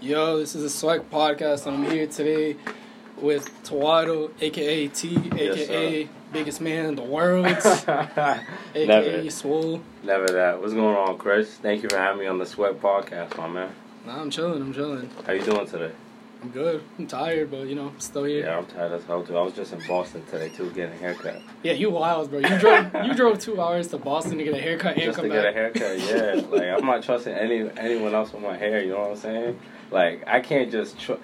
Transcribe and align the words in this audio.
Yo, 0.00 0.38
this 0.38 0.54
is 0.54 0.64
a 0.64 0.70
Swag 0.70 1.10
podcast, 1.10 1.66
and 1.66 1.76
I'm 1.76 1.90
here 1.90 2.06
today 2.06 2.56
with 3.20 3.50
Tawado, 3.64 4.30
aka 4.40 4.88
T, 4.88 5.16
aka 5.38 6.08
biggest 6.32 6.62
man 6.62 6.86
in 6.86 6.94
the 6.94 7.02
world, 7.02 7.44
aka 7.46 8.40
Never. 8.74 9.30
Swole. 9.30 9.82
Never 10.02 10.26
that. 10.28 10.58
What's 10.58 10.72
going 10.72 10.96
on, 10.96 11.18
Chris? 11.18 11.50
Thank 11.56 11.82
you 11.82 11.90
for 11.90 11.98
having 11.98 12.20
me 12.20 12.26
on 12.26 12.38
the 12.38 12.46
Sweat 12.46 12.80
Podcast, 12.80 13.36
my 13.36 13.46
man. 13.46 13.74
Nah, 14.06 14.22
I'm 14.22 14.30
chilling, 14.30 14.62
I'm 14.62 14.72
chilling. 14.72 15.10
How 15.26 15.34
you 15.34 15.42
doing 15.42 15.66
today? 15.66 15.92
I'm 16.42 16.48
good. 16.48 16.82
I'm 16.98 17.06
tired, 17.06 17.50
but 17.50 17.66
you 17.66 17.74
know, 17.74 17.88
I'm 17.88 18.00
still 18.00 18.24
here. 18.24 18.46
Yeah, 18.46 18.56
I'm 18.56 18.64
tired 18.64 18.92
as 18.92 19.04
hell 19.04 19.22
too. 19.22 19.36
I 19.36 19.42
was 19.42 19.52
just 19.52 19.74
in 19.74 19.86
Boston 19.86 20.24
today 20.30 20.48
too, 20.48 20.70
getting 20.70 20.94
a 20.94 20.96
haircut. 20.96 21.42
Yeah, 21.62 21.74
you 21.74 21.90
wild, 21.90 22.30
bro. 22.30 22.38
You 22.38 22.58
drove 22.58 22.86
you 23.04 23.12
drove 23.12 23.38
two 23.38 23.60
hours 23.60 23.88
to 23.88 23.98
Boston 23.98 24.38
to 24.38 24.44
get 24.44 24.54
a 24.54 24.60
haircut 24.62 24.94
and 24.94 25.02
just 25.02 25.16
come 25.16 25.28
to 25.28 25.34
back. 25.34 25.42
get 25.42 25.50
a 25.50 25.52
haircut, 25.52 25.98
yeah. 25.98 26.48
like 26.50 26.62
I'm 26.62 26.86
not 26.86 27.02
trusting 27.02 27.34
any 27.34 27.68
anyone 27.76 28.14
else 28.14 28.32
with 28.32 28.42
my 28.42 28.56
hair. 28.56 28.82
You 28.82 28.92
know 28.92 29.00
what 29.00 29.10
I'm 29.10 29.16
saying? 29.16 29.60
Like 29.90 30.24
I 30.26 30.40
can't 30.40 30.70
just. 30.70 30.98
Tr- 30.98 31.14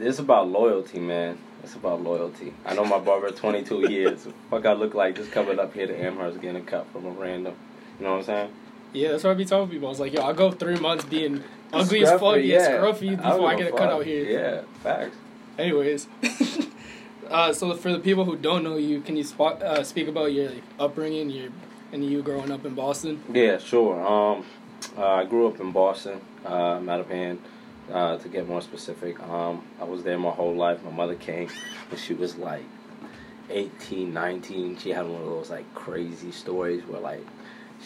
it's 0.00 0.18
about 0.18 0.48
loyalty, 0.48 0.98
man. 0.98 1.38
It's 1.62 1.74
about 1.74 2.02
loyalty. 2.02 2.52
I 2.66 2.74
know 2.74 2.84
my 2.84 2.98
barber 2.98 3.30
22 3.30 3.90
years. 3.90 4.26
Fuck, 4.50 4.66
I 4.66 4.72
look 4.72 4.94
like 4.94 5.16
just 5.16 5.32
coming 5.32 5.58
up 5.58 5.72
here 5.72 5.86
to 5.86 5.96
Amherst 5.96 6.40
getting 6.40 6.60
a 6.62 6.64
cut 6.64 6.86
from 6.92 7.06
a 7.06 7.10
random. 7.10 7.54
You 7.98 8.04
know 8.04 8.12
what 8.12 8.18
I'm 8.18 8.24
saying? 8.24 8.52
Yeah, 8.92 9.12
that's 9.12 9.24
what 9.24 9.30
I 9.30 9.34
be 9.34 9.44
telling 9.44 9.68
people. 9.68 9.88
I 9.88 9.90
was 9.90 10.00
like, 10.00 10.12
yo, 10.12 10.22
I'll 10.22 10.34
go 10.34 10.50
three 10.50 10.76
months 10.76 11.04
being 11.04 11.42
ugly 11.72 12.02
as 12.02 12.10
fuck, 12.10 12.20
Scruffy, 12.20 12.46
yeah, 12.46 12.70
scruffy 12.70 13.12
I 13.12 13.16
before 13.16 13.48
I 13.48 13.54
give 13.56 13.66
get 13.66 13.72
a 13.72 13.74
a 13.74 13.78
cut 13.78 13.90
out 13.90 14.04
here. 14.04 14.24
Yeah, 14.24 14.62
facts. 14.82 15.16
Anyways, 15.58 16.06
uh, 17.28 17.52
so 17.52 17.74
for 17.76 17.92
the 17.92 17.98
people 17.98 18.24
who 18.24 18.36
don't 18.36 18.62
know 18.62 18.76
you, 18.76 19.00
can 19.00 19.16
you 19.16 19.24
spot, 19.24 19.62
uh, 19.62 19.82
speak 19.84 20.08
about 20.08 20.32
your 20.32 20.50
like, 20.50 20.62
upbringing, 20.78 21.30
your 21.30 21.50
and 21.92 22.04
you 22.04 22.22
growing 22.22 22.50
up 22.50 22.64
in 22.64 22.74
Boston? 22.74 23.22
Yeah, 23.32 23.58
sure. 23.58 24.04
Um, 24.04 24.44
uh, 24.98 25.06
I 25.06 25.24
grew 25.24 25.46
up 25.48 25.60
in 25.60 25.70
Boston, 25.70 26.20
uh, 26.44 26.78
Mattapan. 26.78 27.38
Uh, 27.92 28.16
to 28.16 28.28
get 28.28 28.48
more 28.48 28.62
specific, 28.62 29.20
um, 29.20 29.62
I 29.78 29.84
was 29.84 30.02
there 30.04 30.18
my 30.18 30.30
whole 30.30 30.54
life. 30.54 30.82
My 30.82 30.90
mother 30.90 31.14
came 31.14 31.48
when 31.90 32.00
she 32.00 32.14
was 32.14 32.36
like 32.36 32.64
18, 33.50 34.12
19. 34.12 34.78
She 34.78 34.90
had 34.90 35.06
one 35.06 35.20
of 35.20 35.26
those 35.26 35.50
like 35.50 35.72
crazy 35.74 36.32
stories 36.32 36.82
where 36.86 37.00
like 37.00 37.24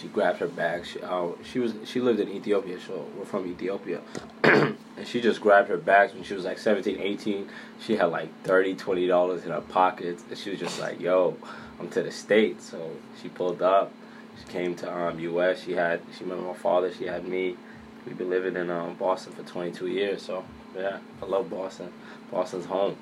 she 0.01 0.09
grabbed 0.09 0.39
her 0.39 0.47
bag. 0.47 0.87
She, 0.87 1.01
uh, 1.01 1.29
she 1.43 1.59
was 1.59 1.75
she 1.85 2.01
lived 2.01 2.21
in 2.21 2.29
Ethiopia, 2.29 2.79
so 2.81 3.07
we're 3.17 3.25
from 3.25 3.47
Ethiopia. 3.47 4.01
and 4.45 4.77
she 5.05 5.21
just 5.21 5.41
grabbed 5.41 5.69
her 5.69 5.77
bags 5.77 6.15
when 6.15 6.23
she 6.23 6.35
was 6.35 6.45
like 6.45 6.59
17, 6.59 7.01
18. 7.01 7.49
She 7.81 7.97
had 7.97 8.07
like 8.07 8.29
30 8.45 8.75
20 8.75 9.07
dollars 9.07 9.45
in 9.45 9.51
her 9.51 9.61
pockets, 9.61 10.23
and 10.29 10.39
she 10.39 10.51
was 10.51 10.61
just 10.61 10.79
like, 10.81 11.01
"Yo, 11.01 11.37
I'm 11.81 11.89
to 11.91 12.03
the 12.03 12.13
states." 12.13 12.71
So 12.71 12.91
she 13.21 13.29
pulled 13.29 13.63
up. 13.63 13.93
She 14.39 14.53
came 14.53 14.75
to 14.77 14.93
um 14.93 15.19
U.S. 15.19 15.63
She 15.65 15.73
had 15.73 16.01
she 16.17 16.25
met 16.25 16.39
my 16.39 16.55
father. 16.55 16.93
She 16.93 17.07
had 17.07 17.27
me. 17.27 17.57
We've 18.09 18.17
been 18.19 18.31
living 18.31 18.57
in 18.57 18.71
um, 18.71 18.95
Boston 18.95 19.33
for 19.35 19.43
22 19.43 19.87
years. 19.89 20.23
So 20.23 20.45
yeah, 20.77 20.99
I 21.23 21.27
love 21.27 21.51
Boston. 21.51 21.93
Boston's 22.31 22.65
home. 22.67 22.97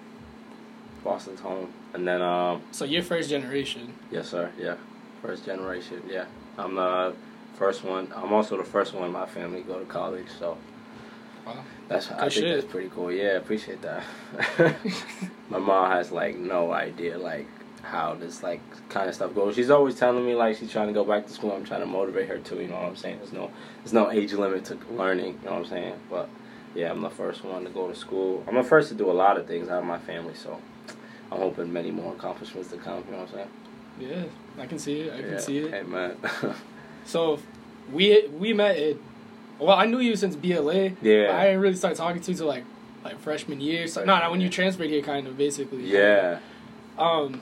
Boston's 1.04 1.40
home. 1.40 1.72
And 1.94 2.06
then 2.06 2.20
um 2.20 2.62
So 2.72 2.84
you're 2.84 3.02
first 3.02 3.30
generation. 3.30 3.94
yes 4.10 4.28
sir 4.28 4.50
yeah 4.58 4.76
first 5.22 5.44
generation 5.46 6.02
yeah 6.08 6.24
I'm 6.58 6.74
the 6.74 7.14
first 7.58 7.84
one. 7.84 8.12
I'm 8.16 8.32
also 8.32 8.56
the 8.56 8.64
first 8.64 8.92
one 8.94 9.04
in 9.04 9.12
my 9.12 9.26
family 9.26 9.62
to 9.62 9.66
go 9.68 9.78
to 9.78 9.84
college. 9.86 10.26
So 10.38 10.58
Wow. 11.46 11.62
that's 11.88 12.10
I 12.10 12.14
Good 12.14 12.20
think 12.20 12.32
shit. 12.32 12.60
that's 12.60 12.72
pretty 12.72 12.90
cool. 12.94 13.12
Yeah, 13.12 13.36
appreciate 13.36 13.80
that. 13.82 14.02
my 15.48 15.58
mom 15.58 15.92
has 15.92 16.10
like 16.10 16.36
no 16.36 16.72
idea 16.72 17.16
like 17.18 17.46
how 17.86 18.14
this 18.14 18.42
like 18.42 18.60
kind 18.88 19.08
of 19.08 19.14
stuff 19.14 19.34
goes. 19.34 19.54
She's 19.54 19.70
always 19.70 19.96
telling 19.96 20.24
me 20.24 20.34
like 20.34 20.56
she's 20.56 20.70
trying 20.70 20.88
to 20.88 20.92
go 20.92 21.04
back 21.04 21.26
to 21.26 21.32
school. 21.32 21.52
I'm 21.52 21.64
trying 21.64 21.80
to 21.80 21.86
motivate 21.86 22.28
her 22.28 22.38
too. 22.38 22.60
You 22.60 22.68
know 22.68 22.74
what 22.74 22.84
I'm 22.84 22.96
saying? 22.96 23.18
There's 23.18 23.32
no 23.32 23.50
there's 23.78 23.92
no 23.92 24.10
age 24.10 24.32
limit 24.32 24.64
to 24.66 24.78
learning. 24.90 25.38
You 25.42 25.46
know 25.46 25.52
what 25.52 25.64
I'm 25.64 25.66
saying? 25.66 25.94
But 26.10 26.28
yeah, 26.74 26.90
I'm 26.90 27.00
the 27.00 27.10
first 27.10 27.44
one 27.44 27.64
to 27.64 27.70
go 27.70 27.88
to 27.88 27.94
school. 27.94 28.44
I'm 28.46 28.56
the 28.56 28.62
first 28.62 28.88
to 28.88 28.94
do 28.94 29.10
a 29.10 29.12
lot 29.12 29.38
of 29.38 29.46
things 29.46 29.68
out 29.68 29.78
of 29.78 29.84
my 29.86 29.98
family. 29.98 30.34
So 30.34 30.60
I'm 31.32 31.38
hoping 31.38 31.72
many 31.72 31.90
more 31.90 32.12
accomplishments 32.12 32.70
to 32.70 32.76
come. 32.76 33.04
You 33.06 33.12
know 33.12 33.18
what 33.18 33.28
I'm 33.30 33.34
saying? 33.34 33.48
Yeah, 33.98 34.62
I 34.62 34.66
can 34.66 34.78
see 34.78 35.00
it. 35.00 35.12
I 35.12 35.16
yeah. 35.16 35.28
can 35.28 35.38
see 35.38 35.58
it. 35.58 35.70
Hey 35.70 35.82
man. 35.82 36.16
So 37.06 37.38
we 37.92 38.26
we 38.28 38.52
met 38.52 38.76
at 38.76 38.96
well, 39.58 39.76
I 39.76 39.86
knew 39.86 40.00
you 40.00 40.16
since 40.16 40.36
BLA. 40.36 40.90
Yeah. 41.00 41.36
I 41.36 41.46
didn't 41.46 41.60
really 41.60 41.76
start 41.76 41.96
talking 41.96 42.20
to 42.20 42.30
you 42.30 42.36
till 42.36 42.46
like 42.46 42.64
like 43.04 43.18
freshman 43.20 43.60
year. 43.60 43.86
So 43.86 44.04
no, 44.04 44.18
no, 44.18 44.30
when 44.30 44.40
you 44.40 44.48
transferred 44.48 44.90
here, 44.90 45.02
kind 45.02 45.26
of 45.26 45.38
basically. 45.38 45.84
yeah. 45.84 46.40
Um. 46.98 47.40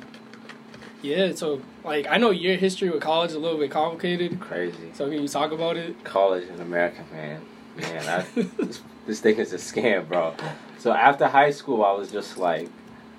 Yeah. 1.05 1.35
So 1.35 1.61
like, 1.85 2.07
I 2.09 2.17
know 2.17 2.31
your 2.31 2.57
history 2.57 2.89
with 2.89 3.03
college 3.03 3.31
is 3.31 3.37
a 3.37 3.39
little 3.39 3.59
bit 3.59 3.71
complicated. 3.71 4.41
Crazy. 4.41 4.91
So 4.95 5.11
can 5.11 5.21
you 5.21 5.29
talk 5.29 5.53
about 5.53 5.77
it? 5.77 6.03
college 6.03 6.49
in 6.49 6.61
America, 6.61 7.05
man. 7.13 7.43
Man, 7.77 8.09
I, 8.09 8.41
this, 8.59 8.81
this 9.07 9.21
thing 9.21 9.37
is 9.37 9.53
a 9.53 9.57
scam, 9.57 10.09
bro. 10.09 10.35
So 10.79 10.93
after 10.93 11.27
high 11.27 11.51
school, 11.51 11.85
I 11.85 11.93
was 11.93 12.11
just 12.11 12.39
like, 12.39 12.69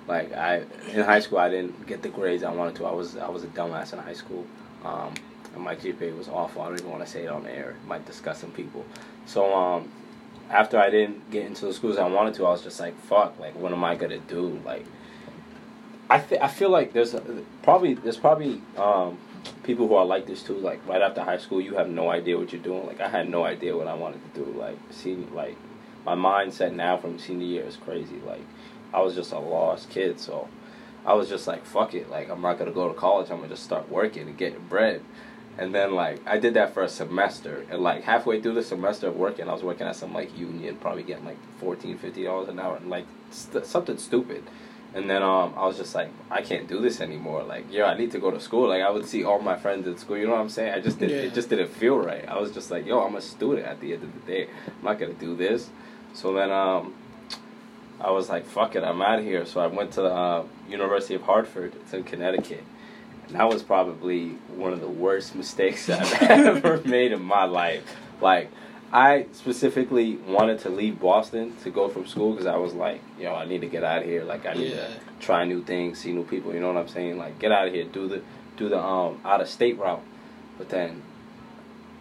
like 0.08 0.32
I 0.32 0.62
in 0.92 1.04
high 1.04 1.20
school 1.20 1.38
I 1.38 1.48
didn't 1.48 1.86
get 1.86 2.02
the 2.02 2.08
grades 2.08 2.42
I 2.42 2.52
wanted 2.52 2.74
to. 2.76 2.86
I 2.86 2.92
was 2.92 3.16
I 3.16 3.28
was 3.28 3.44
a 3.44 3.48
dumbass 3.48 3.92
in 3.92 4.00
high 4.00 4.14
school. 4.14 4.44
Um, 4.84 5.14
and 5.54 5.62
my 5.62 5.76
GPA 5.76 6.16
was 6.16 6.28
awful. 6.28 6.62
I 6.62 6.68
don't 6.68 6.80
even 6.80 6.90
want 6.90 7.04
to 7.04 7.10
say 7.10 7.24
it 7.24 7.28
on 7.28 7.46
air. 7.46 7.70
It 7.70 7.88
might 7.88 8.04
disgust 8.04 8.40
some 8.40 8.50
people. 8.50 8.84
So 9.26 9.54
um, 9.54 9.90
after 10.50 10.78
I 10.78 10.90
didn't 10.90 11.30
get 11.30 11.46
into 11.46 11.66
the 11.66 11.72
schools 11.72 11.98
I 11.98 12.06
wanted 12.08 12.34
to, 12.34 12.46
I 12.46 12.50
was 12.50 12.62
just 12.62 12.78
like, 12.78 12.98
fuck. 13.02 13.38
Like, 13.38 13.54
what 13.56 13.72
am 13.72 13.82
I 13.84 13.94
gonna 13.94 14.18
do? 14.18 14.60
Like, 14.64 14.84
I 16.08 16.18
th- 16.18 16.40
I 16.40 16.48
feel 16.48 16.70
like 16.70 16.92
there's 16.92 17.14
a, 17.14 17.20
probably 17.62 17.94
there's 17.94 18.16
probably 18.16 18.62
um, 18.76 19.18
people 19.64 19.88
who 19.88 19.94
are 19.94 20.04
like 20.06 20.26
this 20.26 20.42
too. 20.42 20.56
Like 20.56 20.86
right 20.86 21.02
after 21.02 21.22
high 21.22 21.38
school, 21.38 21.60
you 21.60 21.74
have 21.74 21.88
no 21.88 22.10
idea 22.10 22.38
what 22.38 22.52
you're 22.52 22.62
doing. 22.62 22.86
Like 22.86 23.00
I 23.00 23.08
had 23.08 23.28
no 23.28 23.44
idea 23.44 23.76
what 23.76 23.88
I 23.88 23.94
wanted 23.94 24.20
to 24.34 24.44
do. 24.44 24.58
Like 24.58 24.78
senior, 24.90 25.26
like 25.34 25.56
my 26.04 26.14
mindset 26.14 26.72
now 26.74 26.96
from 26.96 27.18
senior 27.18 27.46
year 27.46 27.64
is 27.64 27.76
crazy. 27.76 28.20
Like 28.24 28.44
I 28.94 29.00
was 29.00 29.14
just 29.14 29.32
a 29.32 29.38
lost 29.38 29.90
kid, 29.90 30.20
so 30.20 30.48
I 31.04 31.14
was 31.14 31.28
just 31.28 31.46
like, 31.46 31.64
fuck 31.64 31.94
it. 31.94 32.08
Like 32.08 32.30
I'm 32.30 32.40
not 32.40 32.58
gonna 32.58 32.70
go 32.70 32.88
to 32.88 32.94
college. 32.94 33.30
I'm 33.30 33.38
gonna 33.38 33.48
just 33.48 33.64
start 33.64 33.88
working 33.90 34.28
and 34.28 34.38
getting 34.38 34.64
bread. 34.68 35.02
And 35.58 35.74
then 35.74 35.94
like 35.94 36.20
I 36.26 36.38
did 36.38 36.54
that 36.54 36.72
for 36.72 36.82
a 36.82 36.88
semester, 36.88 37.64
and 37.70 37.80
like 37.82 38.04
halfway 38.04 38.40
through 38.40 38.54
the 38.54 38.62
semester 38.62 39.08
of 39.08 39.16
working, 39.16 39.48
I 39.48 39.52
was 39.52 39.62
working 39.64 39.86
at 39.88 39.96
some 39.96 40.12
like 40.12 40.38
union, 40.38 40.76
probably 40.76 41.02
getting 41.02 41.24
like 41.24 41.38
14 41.58 41.98
50 41.98 42.22
dollars 42.24 42.48
an 42.48 42.60
hour, 42.60 42.76
and 42.76 42.90
like 42.90 43.06
st- 43.30 43.66
something 43.66 43.98
stupid. 43.98 44.44
And 44.96 45.10
then 45.10 45.22
um, 45.22 45.52
I 45.58 45.66
was 45.66 45.76
just 45.76 45.94
like, 45.94 46.08
I 46.30 46.40
can't 46.40 46.66
do 46.66 46.80
this 46.80 47.02
anymore. 47.02 47.42
Like, 47.42 47.70
yo, 47.70 47.84
I 47.84 47.98
need 47.98 48.12
to 48.12 48.18
go 48.18 48.30
to 48.30 48.40
school. 48.40 48.70
Like, 48.70 48.80
I 48.80 48.88
would 48.88 49.04
see 49.04 49.24
all 49.24 49.38
my 49.38 49.54
friends 49.54 49.86
at 49.86 49.98
school. 49.98 50.16
You 50.16 50.24
know 50.26 50.32
what 50.32 50.40
I'm 50.40 50.48
saying? 50.48 50.72
I 50.72 50.80
just 50.80 50.98
did. 50.98 51.10
Yeah. 51.10 51.16
It 51.18 51.34
just 51.34 51.50
didn't 51.50 51.68
feel 51.68 51.98
right. 51.98 52.26
I 52.26 52.40
was 52.40 52.50
just 52.50 52.70
like, 52.70 52.86
yo, 52.86 53.00
I'm 53.00 53.14
a 53.14 53.20
student 53.20 53.66
at 53.66 53.78
the 53.78 53.92
end 53.92 54.04
of 54.04 54.14
the 54.14 54.20
day. 54.20 54.48
I'm 54.66 54.84
not 54.84 54.98
gonna 54.98 55.12
do 55.12 55.36
this. 55.36 55.68
So 56.14 56.32
then 56.32 56.50
um, 56.50 56.94
I 58.00 58.10
was 58.10 58.30
like, 58.30 58.46
fuck 58.46 58.74
it, 58.74 58.84
I'm 58.84 59.02
out 59.02 59.18
of 59.18 59.26
here. 59.26 59.44
So 59.44 59.60
I 59.60 59.66
went 59.66 59.92
to 59.92 60.00
the 60.00 60.14
uh, 60.14 60.44
University 60.66 61.14
of 61.14 61.22
Hartford. 61.22 61.74
It's 61.74 61.92
in 61.92 62.02
Connecticut. 62.02 62.64
And 63.26 63.36
that 63.36 63.50
was 63.50 63.62
probably 63.62 64.30
one 64.48 64.72
of 64.72 64.80
the 64.80 64.88
worst 64.88 65.34
mistakes 65.42 65.90
I've 65.90 66.22
ever 66.22 66.80
made 66.86 67.12
in 67.12 67.22
my 67.22 67.44
life. 67.44 67.84
Like, 68.22 68.50
I 68.92 69.26
specifically 69.32 70.16
wanted 70.16 70.60
to 70.60 70.70
leave 70.70 71.00
Boston 71.00 71.56
to 71.64 71.70
go 71.70 71.88
from 71.88 72.06
school 72.06 72.30
because 72.32 72.46
I 72.46 72.56
was 72.56 72.72
like, 72.72 73.00
yo, 73.18 73.34
I 73.34 73.44
need 73.44 73.60
to 73.62 73.66
get 73.66 73.82
out 73.84 74.02
of 74.02 74.04
here. 74.08 74.22
Like, 74.24 74.46
I 74.46 74.54
need 74.54 74.70
Yeah. 74.72 74.86
to 74.86 74.92
try 75.20 75.44
new 75.44 75.62
things, 75.62 75.98
see 75.98 76.12
new 76.12 76.24
people. 76.24 76.54
You 76.54 76.60
know 76.60 76.68
what 76.72 76.76
I'm 76.80 76.88
saying? 76.88 77.18
Like, 77.18 77.38
get 77.38 77.50
out 77.52 77.66
of 77.66 77.74
here, 77.74 77.84
do 77.84 78.08
the 78.08 78.22
do 78.56 78.68
the 78.68 78.78
um 78.78 79.20
out 79.24 79.40
of 79.40 79.48
state 79.48 79.78
route. 79.78 80.02
But 80.56 80.68
then, 80.70 81.02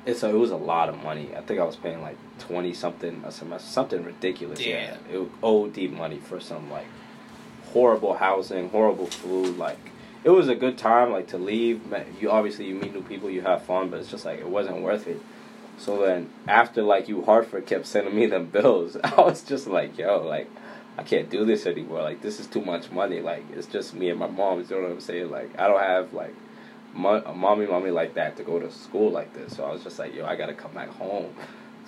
it's 0.05 0.23
a, 0.23 0.29
it 0.29 0.37
was 0.37 0.51
a 0.51 0.55
lot 0.57 0.87
of 0.89 1.01
money. 1.03 1.29
I 1.35 1.41
think 1.41 1.59
I 1.59 1.63
was 1.63 1.75
paying 1.75 2.01
like 2.01 2.17
twenty 2.39 2.73
something 2.73 3.23
a 3.25 3.31
semester, 3.31 3.67
something 3.67 4.03
ridiculous. 4.03 4.63
Yeah, 4.65 4.95
it 5.11 5.17
was 5.17 5.29
OD 5.43 5.89
money 5.91 6.17
for 6.19 6.39
some 6.39 6.69
like 6.71 6.85
horrible 7.73 8.13
housing, 8.13 8.69
horrible 8.69 9.07
food. 9.07 9.57
Like, 9.57 9.79
it 10.23 10.29
was 10.29 10.47
a 10.47 10.55
good 10.55 10.77
time. 10.77 11.11
Like 11.11 11.27
to 11.29 11.37
leave, 11.37 11.81
you 12.21 12.29
obviously 12.29 12.65
you 12.67 12.75
meet 12.75 12.93
new 12.93 13.01
people, 13.01 13.29
you 13.29 13.41
have 13.41 13.63
fun, 13.63 13.89
but 13.89 13.99
it's 13.99 14.09
just 14.11 14.23
like 14.23 14.39
it 14.39 14.47
wasn't 14.47 14.81
worth 14.81 15.07
it. 15.07 15.19
So 15.77 16.05
then 16.05 16.29
after 16.47 16.81
like 16.81 17.07
you 17.07 17.23
Hartford 17.23 17.65
kept 17.65 17.85
sending 17.85 18.15
me 18.15 18.25
them 18.27 18.45
bills, 18.51 18.97
I 19.03 19.21
was 19.21 19.43
just 19.43 19.67
like, 19.67 19.97
yo, 19.97 20.21
like 20.25 20.49
I 20.97 21.03
can't 21.03 21.29
do 21.29 21.45
this 21.45 21.65
anymore. 21.65 22.01
Like 22.01 22.21
this 22.21 22.39
is 22.39 22.47
too 22.47 22.61
much 22.61 22.91
money. 22.91 23.21
Like 23.21 23.43
it's 23.53 23.67
just 23.67 23.93
me 23.93 24.09
and 24.09 24.19
my 24.19 24.27
mom. 24.27 24.61
You 24.61 24.75
know 24.75 24.81
what 24.83 24.91
I'm 24.91 25.01
saying? 25.01 25.29
Like 25.29 25.57
I 25.59 25.67
don't 25.67 25.81
have 25.81 26.13
like 26.13 26.33
mo- 26.93 27.33
mommy, 27.33 27.65
mommy 27.67 27.91
like 27.91 28.13
that 28.15 28.37
to 28.37 28.43
go 28.43 28.59
to 28.59 28.71
school 28.71 29.11
like 29.11 29.33
this. 29.33 29.55
So 29.55 29.65
I 29.65 29.71
was 29.71 29.83
just 29.83 29.99
like, 29.99 30.15
yo, 30.15 30.25
I 30.25 30.35
gotta 30.35 30.53
come 30.53 30.71
back 30.73 30.89
home. 30.89 31.33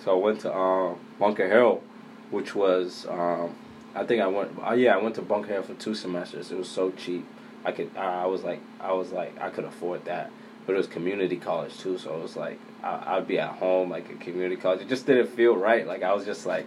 So 0.04 0.12
I 0.16 0.22
went 0.22 0.40
to 0.40 0.54
um, 0.54 0.98
Bunker 1.18 1.48
Hill, 1.48 1.82
which 2.30 2.54
was 2.54 3.06
um, 3.08 3.54
I 3.94 4.04
think 4.04 4.22
I 4.22 4.26
went. 4.26 4.52
Oh 4.62 4.74
yeah, 4.74 4.94
I 4.94 5.02
went 5.02 5.14
to 5.16 5.22
Bunker 5.22 5.52
Hill 5.52 5.62
for 5.62 5.74
two 5.74 5.94
semesters. 5.94 6.52
It 6.52 6.58
was 6.58 6.68
so 6.68 6.90
cheap. 6.90 7.26
I 7.64 7.72
could. 7.72 7.90
I 7.96 8.26
was 8.26 8.44
like. 8.44 8.60
I 8.80 8.92
was 8.92 9.10
like. 9.12 9.40
I 9.40 9.50
could 9.50 9.64
afford 9.64 10.04
that. 10.04 10.30
But 10.68 10.74
it 10.74 10.76
was 10.76 10.86
community 10.86 11.38
college 11.38 11.78
too, 11.78 11.96
so 11.96 12.14
it 12.14 12.22
was 12.22 12.36
like 12.36 12.60
I, 12.84 13.16
I'd 13.16 13.26
be 13.26 13.38
at 13.38 13.54
home 13.54 13.88
like 13.88 14.10
a 14.10 14.16
community 14.16 14.56
college. 14.60 14.82
It 14.82 14.88
just 14.90 15.06
didn't 15.06 15.28
feel 15.28 15.56
right. 15.56 15.86
Like 15.86 16.02
I 16.02 16.12
was 16.12 16.26
just 16.26 16.44
like, 16.44 16.66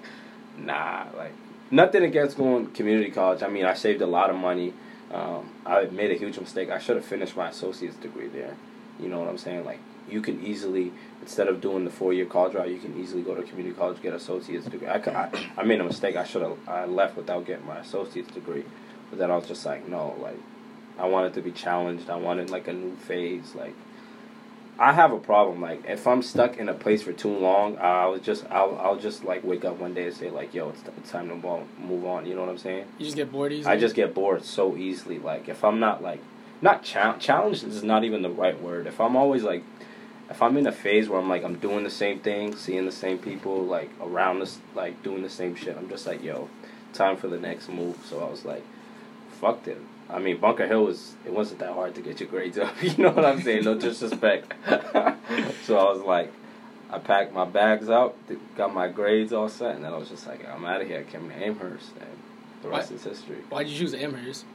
nah. 0.58 1.06
Like 1.16 1.34
nothing 1.70 2.02
against 2.04 2.36
going 2.36 2.72
community 2.72 3.12
college. 3.12 3.44
I 3.44 3.48
mean, 3.48 3.64
I 3.64 3.76
saved 3.76 4.02
a 4.02 4.08
lot 4.08 4.32
of 4.32 4.38
money. 4.38 4.74
Um, 5.14 5.52
I 5.68 5.84
made 5.84 6.10
a 6.10 6.16
huge 6.16 6.40
mistake. 6.40 6.72
I 6.72 6.80
should 6.80 6.96
have 6.96 7.06
finished 7.06 7.38
my 7.38 7.50
associate's 7.50 7.96
degree 7.98 8.28
there. 8.28 8.56
You 9.00 9.08
know 9.08 9.20
what 9.20 9.30
I'm 9.30 9.38
saying? 9.38 9.66
Like 9.66 9.78
you 10.10 10.20
can 10.20 10.44
easily 10.44 10.92
instead 11.22 11.48
of 11.48 11.62
doing 11.62 11.86
the 11.86 11.92
four 11.92 12.12
year 12.12 12.26
college 12.26 12.56
route, 12.56 12.72
you 12.72 12.80
can 12.80 13.00
easily 13.00 13.22
go 13.22 13.36
to 13.36 13.44
community 13.44 13.76
college 13.76 14.02
get 14.02 14.16
associate's 14.16 14.66
degree. 14.66 14.88
I, 14.88 14.96
I, 14.96 15.30
I 15.58 15.64
made 15.64 15.80
a 15.80 15.84
mistake. 15.84 16.16
I 16.16 16.24
should 16.24 16.42
have 16.42 16.58
I 16.68 16.86
left 16.86 17.18
without 17.18 17.46
getting 17.46 17.68
my 17.68 17.78
associate's 17.78 18.34
degree, 18.34 18.64
but 19.12 19.20
then 19.20 19.30
I 19.30 19.36
was 19.36 19.48
just 19.48 19.64
like, 19.64 19.88
no, 19.88 20.16
like 20.20 20.40
I 20.98 21.06
wanted 21.06 21.36
to 21.36 21.42
be 21.44 21.52
challenged. 21.52 22.10
I 22.10 22.16
wanted 22.16 22.50
like 22.50 22.68
a 22.68 22.74
new 22.74 22.96
phase. 22.96 23.54
Like 23.54 23.76
I 24.82 24.94
have 24.94 25.12
a 25.12 25.20
problem. 25.20 25.62
Like 25.62 25.86
if 25.88 26.08
I'm 26.08 26.24
stuck 26.24 26.58
in 26.58 26.68
a 26.68 26.74
place 26.74 27.04
for 27.04 27.14
too 27.14 27.30
long, 27.30 27.78
I 27.78 28.08
will 28.08 28.18
just 28.18 28.46
I'll 28.50 28.76
I'll 28.80 28.98
just 28.98 29.24
like 29.24 29.44
wake 29.44 29.64
up 29.64 29.78
one 29.78 29.94
day 29.94 30.08
and 30.08 30.16
say 30.16 30.32
like, 30.32 30.56
yo, 30.56 30.70
it's, 30.70 30.82
it's 30.98 31.12
time 31.12 31.30
to 31.30 31.36
move 31.36 32.04
on. 32.06 32.26
You 32.26 32.34
know 32.34 32.42
what 32.42 32.50
I'm 32.50 32.58
saying? 32.58 32.88
You 32.98 33.06
just 33.06 33.16
get 33.16 33.32
bored 33.32 33.54
easily. 33.54 33.76
I 33.76 33.80
just 33.80 33.94
get 33.94 34.16
bored 34.16 34.44
so 34.44 34.76
easily. 34.76 35.20
Like 35.20 35.48
if 35.48 35.64
I'm 35.64 35.80
not 35.80 36.02
like 36.02 36.20
not 36.64 36.84
cha- 36.84 37.16
challenged 37.18 37.64
is 37.64 37.84
not 37.84 38.04
even 38.04 38.24
the 38.24 38.32
right 38.32 38.60
word. 38.60 38.88
If 38.88 39.00
I'm 39.00 39.16
always 39.16 39.44
like 39.44 39.64
if 40.32 40.42
I'm 40.42 40.58
in 40.58 40.66
a 40.66 40.72
phase 40.72 41.08
where 41.08 41.20
I'm 41.20 41.30
like 41.30 41.44
I'm 41.44 41.60
doing 41.60 41.84
the 41.84 41.92
same 41.92 42.20
thing, 42.20 42.56
seeing 42.56 42.88
the 42.88 42.92
same 42.92 43.20
people, 43.20 43.64
like 43.64 43.92
around 44.02 44.40
this, 44.40 44.58
like 44.74 45.04
doing 45.04 45.22
the 45.22 45.30
same 45.30 45.54
shit, 45.54 45.78
I'm 45.78 45.90
just 45.90 46.08
like, 46.08 46.24
yo, 46.24 46.50
time 46.92 47.18
for 47.18 47.28
the 47.28 47.38
next 47.40 47.70
move. 47.70 48.04
So 48.10 48.20
I 48.20 48.32
was 48.32 48.46
like, 48.46 48.64
fucked 49.40 49.68
it. 49.68 49.78
I 50.12 50.20
mean, 50.20 50.38
Bunker 50.40 50.68
Hill 50.68 50.84
was 50.84 51.16
it 51.26 51.34
wasn't 51.34 51.60
that 51.60 51.74
hard 51.74 51.96
to 51.96 52.02
get 52.02 52.20
your 52.20 52.30
grades 52.30 52.58
up. 52.58 52.74
You 52.82 52.96
know 52.98 53.12
what 53.12 53.26
I'm 53.26 53.42
saying? 53.42 53.64
No 53.64 53.76
disrespect. 53.76 54.54
so 55.64 55.78
I 55.78 55.92
was 55.92 56.02
like, 56.02 56.32
I 56.90 57.00
packed 57.00 57.34
my 57.34 57.46
bags 57.46 57.90
out, 57.90 58.16
got 58.58 58.74
my 58.74 58.90
grades 58.90 59.32
all 59.32 59.48
set, 59.48 59.76
and 59.76 59.86
then 59.86 59.94
I 59.94 59.98
was 59.98 60.10
just 60.10 60.28
like, 60.28 60.46
I'm 60.48 60.66
out 60.66 60.82
of 60.82 60.88
here. 60.88 61.00
I 61.00 61.10
came 61.10 61.30
to 61.30 61.36
Amherst, 61.36 61.92
and 62.00 62.10
the 62.62 62.70
rest 62.70 62.92
is 62.92 63.04
history. 63.04 63.38
Why'd 63.50 63.68
you 63.68 63.78
choose 63.78 63.94
Amherst? 63.94 64.46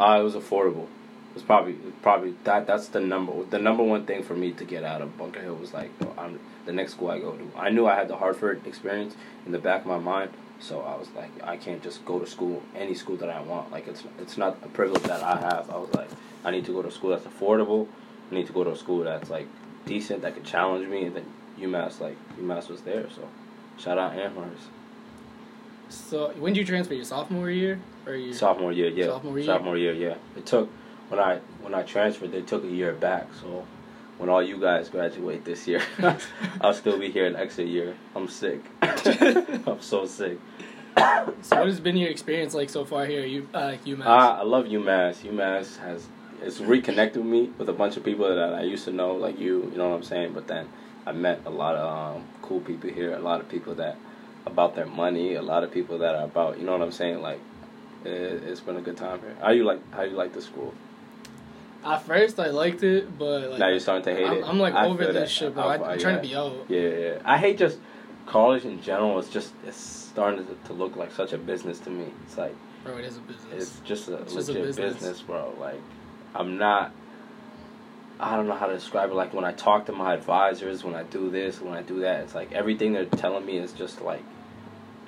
Uh, 0.00 0.18
it 0.20 0.22
was 0.22 0.34
affordable. 0.34 0.84
It 0.84 1.34
was 1.34 1.42
probably 1.42 1.74
probably 2.02 2.34
that 2.44 2.66
that's 2.66 2.88
the 2.88 2.98
number 2.98 3.44
the 3.44 3.58
number 3.58 3.84
one 3.84 4.04
thing 4.04 4.24
for 4.24 4.34
me 4.34 4.50
to 4.52 4.64
get 4.64 4.82
out 4.82 5.00
of 5.00 5.16
Bunker 5.16 5.40
Hill 5.40 5.54
was 5.54 5.72
like, 5.72 5.90
I'm 6.18 6.40
the 6.66 6.72
next 6.72 6.92
school 6.92 7.10
I 7.10 7.18
go 7.18 7.32
to. 7.32 7.50
I 7.56 7.68
knew 7.70 7.86
I 7.86 7.94
had 7.94 8.08
the 8.08 8.16
Hartford 8.16 8.66
experience 8.66 9.14
in 9.46 9.52
the 9.52 9.58
back 9.58 9.82
of 9.82 9.86
my 9.86 9.98
mind, 9.98 10.30
so 10.60 10.82
I 10.82 10.96
was 10.96 11.08
like, 11.16 11.30
I 11.42 11.56
can't 11.56 11.82
just 11.82 12.04
go 12.04 12.18
to 12.18 12.26
school, 12.26 12.62
any 12.76 12.94
school 12.94 13.16
that 13.16 13.30
I 13.30 13.40
want. 13.40 13.72
Like 13.72 13.88
it's 13.88 14.04
it's 14.18 14.36
not 14.36 14.58
a 14.62 14.68
privilege 14.68 15.02
that 15.04 15.22
I 15.22 15.36
have. 15.40 15.70
I 15.70 15.76
was 15.76 15.92
like, 15.94 16.08
I 16.44 16.50
need 16.50 16.64
to 16.66 16.72
go 16.72 16.82
to 16.82 16.88
a 16.88 16.92
school 16.92 17.10
that's 17.10 17.24
affordable. 17.24 17.88
I 18.30 18.34
need 18.34 18.46
to 18.46 18.52
go 18.52 18.62
to 18.64 18.72
a 18.72 18.76
school 18.76 19.04
that's 19.04 19.30
like 19.30 19.48
decent, 19.86 20.22
that 20.22 20.34
could 20.34 20.44
challenge 20.44 20.86
me. 20.88 21.06
And 21.06 21.16
then 21.16 21.26
UMass, 21.58 22.00
like 22.00 22.16
UMass 22.38 22.68
was 22.68 22.82
there. 22.82 23.08
So 23.10 23.26
shout 23.78 23.98
out 23.98 24.14
Amherst. 24.14 24.64
So 25.88 26.30
when 26.38 26.52
did 26.52 26.60
you 26.60 26.66
transfer? 26.66 26.94
Your 26.94 27.04
sophomore 27.04 27.50
year 27.50 27.80
or 28.06 28.14
your 28.14 28.34
sophomore 28.34 28.72
year? 28.72 28.90
Yeah, 28.90 29.06
sophomore 29.06 29.38
year. 29.38 29.46
Sophomore 29.46 29.76
year, 29.76 29.92
yeah. 29.92 30.14
It 30.36 30.46
took 30.46 30.70
when 31.08 31.18
I 31.18 31.38
when 31.62 31.74
I 31.74 31.82
transferred, 31.82 32.32
they 32.32 32.42
took 32.42 32.64
a 32.64 32.68
year 32.68 32.92
back. 32.92 33.28
So 33.40 33.66
when 34.18 34.28
all 34.28 34.42
you 34.42 34.58
guys 34.58 34.88
graduate 34.88 35.44
this 35.44 35.66
year, 35.66 35.82
I'll 36.60 36.74
still 36.74 36.98
be 36.98 37.10
here 37.10 37.26
an 37.26 37.36
extra 37.36 37.64
year. 37.64 37.96
I'm 38.14 38.28
sick. 38.28 38.60
I'm 38.82 39.80
so 39.80 40.06
sick. 40.06 40.38
so 41.42 41.56
what 41.56 41.66
has 41.66 41.80
been 41.80 41.96
your 41.96 42.10
experience 42.10 42.54
like 42.54 42.70
so 42.70 42.84
far 42.84 43.06
here 43.06 43.44
at 43.54 43.56
uh, 43.56 43.76
UMass? 43.84 44.06
Uh, 44.06 44.38
I 44.40 44.42
love 44.42 44.66
UMass. 44.66 45.22
UMass 45.22 45.78
has 45.78 46.08
it's 46.42 46.60
reconnected 46.60 47.24
me 47.24 47.50
with 47.58 47.68
a 47.68 47.72
bunch 47.72 47.96
of 47.96 48.04
people 48.04 48.28
that 48.28 48.54
I 48.54 48.62
used 48.62 48.84
to 48.84 48.92
know, 48.92 49.12
like 49.12 49.38
you. 49.38 49.70
You 49.70 49.78
know 49.78 49.90
what 49.90 49.96
I'm 49.96 50.02
saying? 50.02 50.32
But 50.32 50.46
then 50.46 50.68
I 51.06 51.12
met 51.12 51.42
a 51.44 51.50
lot 51.50 51.76
of 51.76 52.16
um, 52.16 52.24
cool 52.42 52.60
people 52.60 52.90
here. 52.90 53.14
A 53.14 53.18
lot 53.18 53.40
of 53.40 53.48
people 53.48 53.74
that 53.76 53.96
about 54.46 54.74
their 54.74 54.86
money. 54.86 55.34
A 55.34 55.42
lot 55.42 55.64
of 55.64 55.70
people 55.70 55.98
that 55.98 56.14
are 56.14 56.24
about 56.24 56.58
you 56.58 56.64
know 56.64 56.72
what 56.72 56.82
I'm 56.82 56.92
saying. 56.92 57.20
Like 57.20 57.40
it, 58.04 58.42
has 58.42 58.60
been 58.60 58.76
a 58.76 58.82
good 58.82 58.96
time 58.96 59.20
here. 59.20 59.36
How 59.40 59.50
you 59.50 59.64
like? 59.64 59.80
How 59.92 60.02
you 60.02 60.16
like 60.16 60.32
the 60.32 60.42
school? 60.42 60.74
At 61.84 62.02
first, 62.02 62.38
I 62.38 62.48
liked 62.48 62.82
it, 62.82 63.18
but 63.18 63.50
like, 63.50 63.58
now 63.58 63.68
you're 63.68 63.80
starting 63.80 64.04
to 64.04 64.14
hate 64.14 64.26
I'm, 64.26 64.36
it. 64.36 64.44
I'm 64.44 64.58
like 64.58 64.74
I 64.74 64.86
over 64.86 65.06
this 65.06 65.14
that. 65.14 65.30
shit, 65.30 65.54
bro. 65.54 65.64
I, 65.64 65.92
am 65.94 65.98
trying 65.98 66.16
to 66.16 66.22
be 66.22 66.34
out. 66.34 66.66
Yeah, 66.68 66.80
yeah. 66.80 67.18
I 67.24 67.38
hate 67.38 67.56
just 67.56 67.78
college 68.30 68.64
in 68.64 68.80
general. 68.80 69.18
It's 69.18 69.28
just 69.28 69.52
it's 69.66 69.76
starting 69.76 70.46
to, 70.46 70.54
to 70.66 70.72
look 70.72 70.96
like 70.96 71.10
such 71.12 71.32
a 71.32 71.38
business 71.38 71.80
to 71.80 71.90
me. 71.90 72.06
It's 72.24 72.38
like, 72.38 72.54
bro, 72.84 72.96
it 72.96 73.04
is 73.04 73.16
a 73.16 73.20
business. 73.20 73.52
It's 73.52 73.80
just 73.80 74.08
a 74.08 74.18
it's 74.18 74.34
legit 74.34 74.46
just 74.46 74.50
a 74.50 74.62
business. 74.62 74.94
business, 74.94 75.22
bro. 75.22 75.52
Like, 75.58 75.80
I'm 76.34 76.56
not. 76.56 76.92
I 78.20 78.36
don't 78.36 78.46
know 78.46 78.54
how 78.54 78.66
to 78.66 78.74
describe 78.74 79.10
it. 79.10 79.14
Like 79.14 79.34
when 79.34 79.44
I 79.44 79.52
talk 79.52 79.86
to 79.86 79.92
my 79.92 80.14
advisors, 80.14 80.84
when 80.84 80.94
I 80.94 81.02
do 81.02 81.30
this, 81.30 81.60
when 81.60 81.74
I 81.74 81.82
do 81.82 82.00
that, 82.00 82.20
it's 82.20 82.34
like 82.34 82.52
everything 82.52 82.92
they're 82.92 83.06
telling 83.06 83.44
me 83.46 83.56
is 83.58 83.72
just 83.72 84.02
like, 84.02 84.22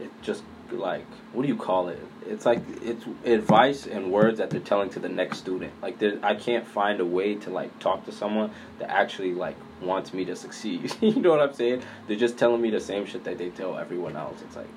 it 0.01 0.11
just 0.23 0.43
like 0.77 1.05
what 1.33 1.43
do 1.43 1.49
you 1.49 1.57
call 1.57 1.89
it? 1.89 1.99
It's 2.27 2.45
like 2.45 2.61
it's 2.83 3.05
advice 3.25 3.87
and 3.87 4.13
words 4.13 4.39
that 4.39 4.51
they're 4.51 4.61
telling 4.61 4.91
to 4.91 5.01
the 5.01 5.09
next 5.09 5.39
student. 5.39 5.73
Like 5.83 6.03
I 6.23 6.35
can't 6.35 6.67
find 6.67 7.01
a 7.01 7.05
way 7.05 7.35
to 7.37 7.51
like 7.51 7.79
talk 7.79 8.05
to 8.07 8.13
someone 8.13 8.51
that 8.79 8.91
actually 8.91 9.33
like 9.33 9.57
wants 9.81 10.13
me 10.13 10.25
to 10.27 10.37
succeed. 10.37 10.93
you 11.01 11.21
know 11.21 11.31
what 11.31 11.41
I'm 11.41 11.55
saying? 11.55 11.83
They're 12.07 12.17
just 12.17 12.39
telling 12.39 12.61
me 12.61 12.71
the 12.71 12.81
same 12.81 13.07
shit 13.07 13.25
that 13.25 13.39
they 13.39 13.51
tell 13.51 13.79
everyone 13.79 14.17
else. 14.17 14.41
It's 14.43 14.57
like 14.57 14.69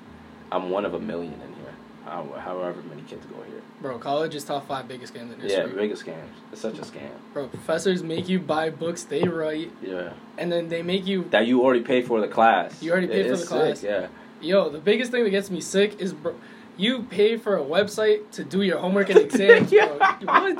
I'm 0.50 0.70
one 0.70 0.84
of 0.84 0.94
a 0.94 1.00
million 1.00 1.34
in 1.34 1.54
here. 1.54 1.74
However 2.06 2.82
many 2.88 3.02
kids 3.02 3.26
go 3.26 3.42
here. 3.42 3.60
Bro, 3.80 3.98
college 3.98 4.34
is 4.34 4.44
top 4.44 4.68
five 4.68 4.86
biggest 4.86 5.12
scams 5.12 5.34
in 5.34 5.40
history. 5.40 5.64
Yeah, 5.64 5.74
biggest 5.74 6.06
scams. 6.06 6.28
It's 6.52 6.60
such 6.60 6.78
a 6.78 6.82
scam. 6.82 7.10
Bro, 7.32 7.48
professors 7.48 8.02
make 8.02 8.28
you 8.28 8.38
buy 8.38 8.70
books 8.70 9.02
they 9.02 9.24
write. 9.24 9.72
Yeah. 9.82 10.12
And 10.38 10.50
then 10.50 10.68
they 10.68 10.82
make 10.82 11.06
you 11.06 11.24
that 11.30 11.46
you 11.46 11.62
already 11.62 11.82
paid 11.82 12.06
for 12.06 12.20
the 12.20 12.28
class. 12.28 12.80
You 12.82 12.92
already 12.92 13.08
paid 13.08 13.26
it 13.26 13.30
for 13.30 13.36
the 13.36 13.46
class. 13.46 13.80
Sick, 13.80 13.90
yeah. 13.90 14.08
Yo, 14.40 14.68
the 14.68 14.78
biggest 14.78 15.10
thing 15.10 15.24
that 15.24 15.30
gets 15.30 15.50
me 15.50 15.60
sick 15.60 16.00
is 16.00 16.12
bro, 16.12 16.34
you 16.76 17.02
pay 17.04 17.36
for 17.36 17.56
a 17.56 17.62
website 17.62 18.30
to 18.32 18.44
do 18.44 18.62
your 18.62 18.78
homework 18.78 19.08
and 19.08 19.18
exams, 19.18 19.72
yeah. 19.72 19.86
bro. 19.86 20.52
What? 20.52 20.58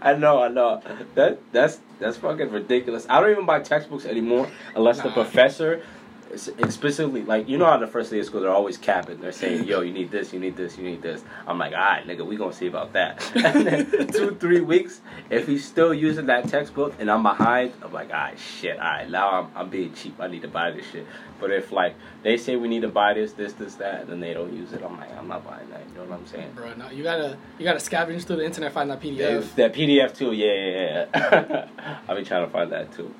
I 0.00 0.14
know, 0.14 0.42
I 0.42 0.48
know. 0.48 0.82
That 1.14 1.38
that's 1.52 1.80
that's 1.98 2.16
fucking 2.16 2.50
ridiculous. 2.50 3.06
I 3.08 3.20
don't 3.20 3.30
even 3.30 3.46
buy 3.46 3.60
textbooks 3.60 4.06
anymore 4.06 4.48
unless 4.74 4.98
nah. 4.98 5.04
the 5.04 5.10
professor 5.10 5.82
explicitly 6.58 7.22
like 7.22 7.48
you 7.48 7.58
know 7.58 7.64
how 7.64 7.76
the 7.76 7.86
first 7.86 8.10
day 8.10 8.18
of 8.20 8.26
school 8.26 8.40
they're 8.40 8.50
always 8.50 8.78
capping. 8.78 9.20
They're 9.20 9.32
saying, 9.32 9.64
"Yo, 9.64 9.80
you 9.80 9.92
need 9.92 10.10
this, 10.10 10.32
you 10.32 10.38
need 10.38 10.56
this, 10.56 10.78
you 10.78 10.84
need 10.84 11.02
this." 11.02 11.22
I'm 11.46 11.58
like, 11.58 11.72
"All 11.72 11.78
right, 11.78 12.06
nigga, 12.06 12.24
we 12.24 12.36
gonna 12.36 12.52
see 12.52 12.66
about 12.66 12.92
that." 12.92 13.22
and 13.34 13.66
then 13.66 14.06
two, 14.12 14.36
three 14.36 14.60
weeks, 14.60 15.00
if 15.28 15.46
he's 15.46 15.66
still 15.66 15.92
using 15.92 16.26
that 16.26 16.48
textbook 16.48 16.94
and 16.98 17.10
I'm 17.10 17.22
behind, 17.22 17.72
I'm 17.82 17.92
like, 17.92 18.10
"All 18.10 18.16
right, 18.16 18.38
shit, 18.38 18.78
all 18.78 18.84
right, 18.84 19.10
now 19.10 19.30
I'm 19.30 19.48
I'm 19.54 19.70
being 19.70 19.92
cheap. 19.94 20.16
I 20.20 20.28
need 20.28 20.42
to 20.42 20.48
buy 20.48 20.70
this 20.70 20.86
shit." 20.90 21.06
But 21.40 21.50
if 21.50 21.72
like 21.72 21.94
they 22.22 22.36
say 22.36 22.56
we 22.56 22.68
need 22.68 22.82
to 22.82 22.88
buy 22.88 23.14
this, 23.14 23.32
this, 23.32 23.54
this, 23.54 23.74
that, 23.76 24.08
then 24.08 24.20
they 24.20 24.34
don't 24.34 24.52
use 24.52 24.72
it, 24.72 24.82
I'm 24.84 24.98
like, 24.98 25.12
I'm 25.16 25.28
not 25.28 25.44
buying 25.44 25.68
that. 25.70 25.82
You 25.88 25.94
know 25.94 26.10
what 26.10 26.18
I'm 26.18 26.26
saying? 26.26 26.52
Bro, 26.54 26.74
no, 26.74 26.90
you 26.90 27.02
gotta 27.02 27.36
you 27.58 27.64
gotta 27.64 27.78
scavenge 27.78 28.24
through 28.24 28.36
the 28.36 28.44
internet, 28.44 28.72
find 28.72 28.90
that 28.90 29.00
PDF. 29.00 29.54
that 29.54 29.72
PDF 29.72 30.14
too, 30.14 30.32
yeah, 30.32 30.52
yeah, 30.52 31.06
yeah. 31.14 31.98
I'll 32.08 32.16
be 32.16 32.24
trying 32.24 32.46
to 32.46 32.52
find 32.52 32.70
that 32.72 32.92
too. 32.94 33.14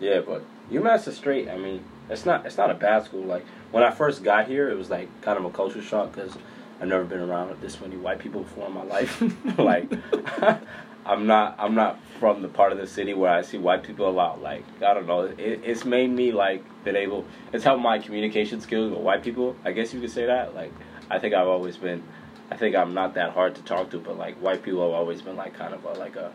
Yeah, 0.00 0.20
but 0.20 0.42
UMass 0.70 1.06
is 1.08 1.16
straight. 1.16 1.48
I 1.48 1.56
mean 1.56 1.84
it's 2.10 2.26
not 2.26 2.44
it's 2.44 2.56
not 2.58 2.70
a 2.70 2.74
bad 2.74 3.04
school. 3.04 3.22
Like 3.22 3.44
when 3.70 3.82
I 3.82 3.90
first 3.90 4.22
got 4.22 4.48
here, 4.48 4.68
it 4.68 4.76
was 4.76 4.90
like 4.90 5.08
kind 5.22 5.38
of 5.38 5.44
a 5.44 5.50
culture 5.50 5.82
shock 5.82 6.12
because 6.12 6.36
I've 6.80 6.88
never 6.88 7.04
been 7.04 7.20
around 7.20 7.60
this 7.60 7.80
many 7.80 7.96
white 7.96 8.18
people 8.18 8.42
before 8.42 8.66
in 8.66 8.72
my 8.72 8.84
life. 8.84 9.22
like 9.58 9.90
I'm 11.06 11.26
not 11.26 11.56
I'm 11.58 11.74
not 11.74 11.98
from 12.18 12.42
the 12.42 12.48
part 12.48 12.72
of 12.72 12.78
the 12.78 12.86
city 12.86 13.14
where 13.14 13.30
I 13.30 13.42
see 13.42 13.58
white 13.58 13.82
people 13.82 14.08
a 14.08 14.10
lot. 14.10 14.40
Like 14.40 14.64
I 14.82 14.94
don't 14.94 15.06
know, 15.06 15.22
it, 15.22 15.38
it's 15.38 15.84
made 15.84 16.10
me 16.10 16.32
like 16.32 16.64
been 16.84 16.96
able. 16.96 17.24
It's 17.52 17.64
helped 17.64 17.82
my 17.82 17.98
communication 17.98 18.60
skills 18.60 18.90
with 18.90 19.00
white 19.00 19.22
people. 19.22 19.56
I 19.64 19.72
guess 19.72 19.92
you 19.92 20.00
could 20.00 20.10
say 20.10 20.26
that. 20.26 20.54
Like 20.54 20.72
I 21.10 21.18
think 21.18 21.34
I've 21.34 21.48
always 21.48 21.76
been. 21.76 22.02
I 22.50 22.56
think 22.56 22.74
I'm 22.74 22.94
not 22.94 23.14
that 23.14 23.32
hard 23.32 23.54
to 23.56 23.62
talk 23.62 23.90
to, 23.90 23.98
but 23.98 24.18
like 24.18 24.36
white 24.36 24.62
people 24.62 24.82
have 24.82 24.90
always 24.90 25.22
been 25.22 25.36
like 25.36 25.54
kind 25.54 25.72
of 25.72 25.84
a, 25.84 25.92
like 25.92 26.16
a 26.16 26.32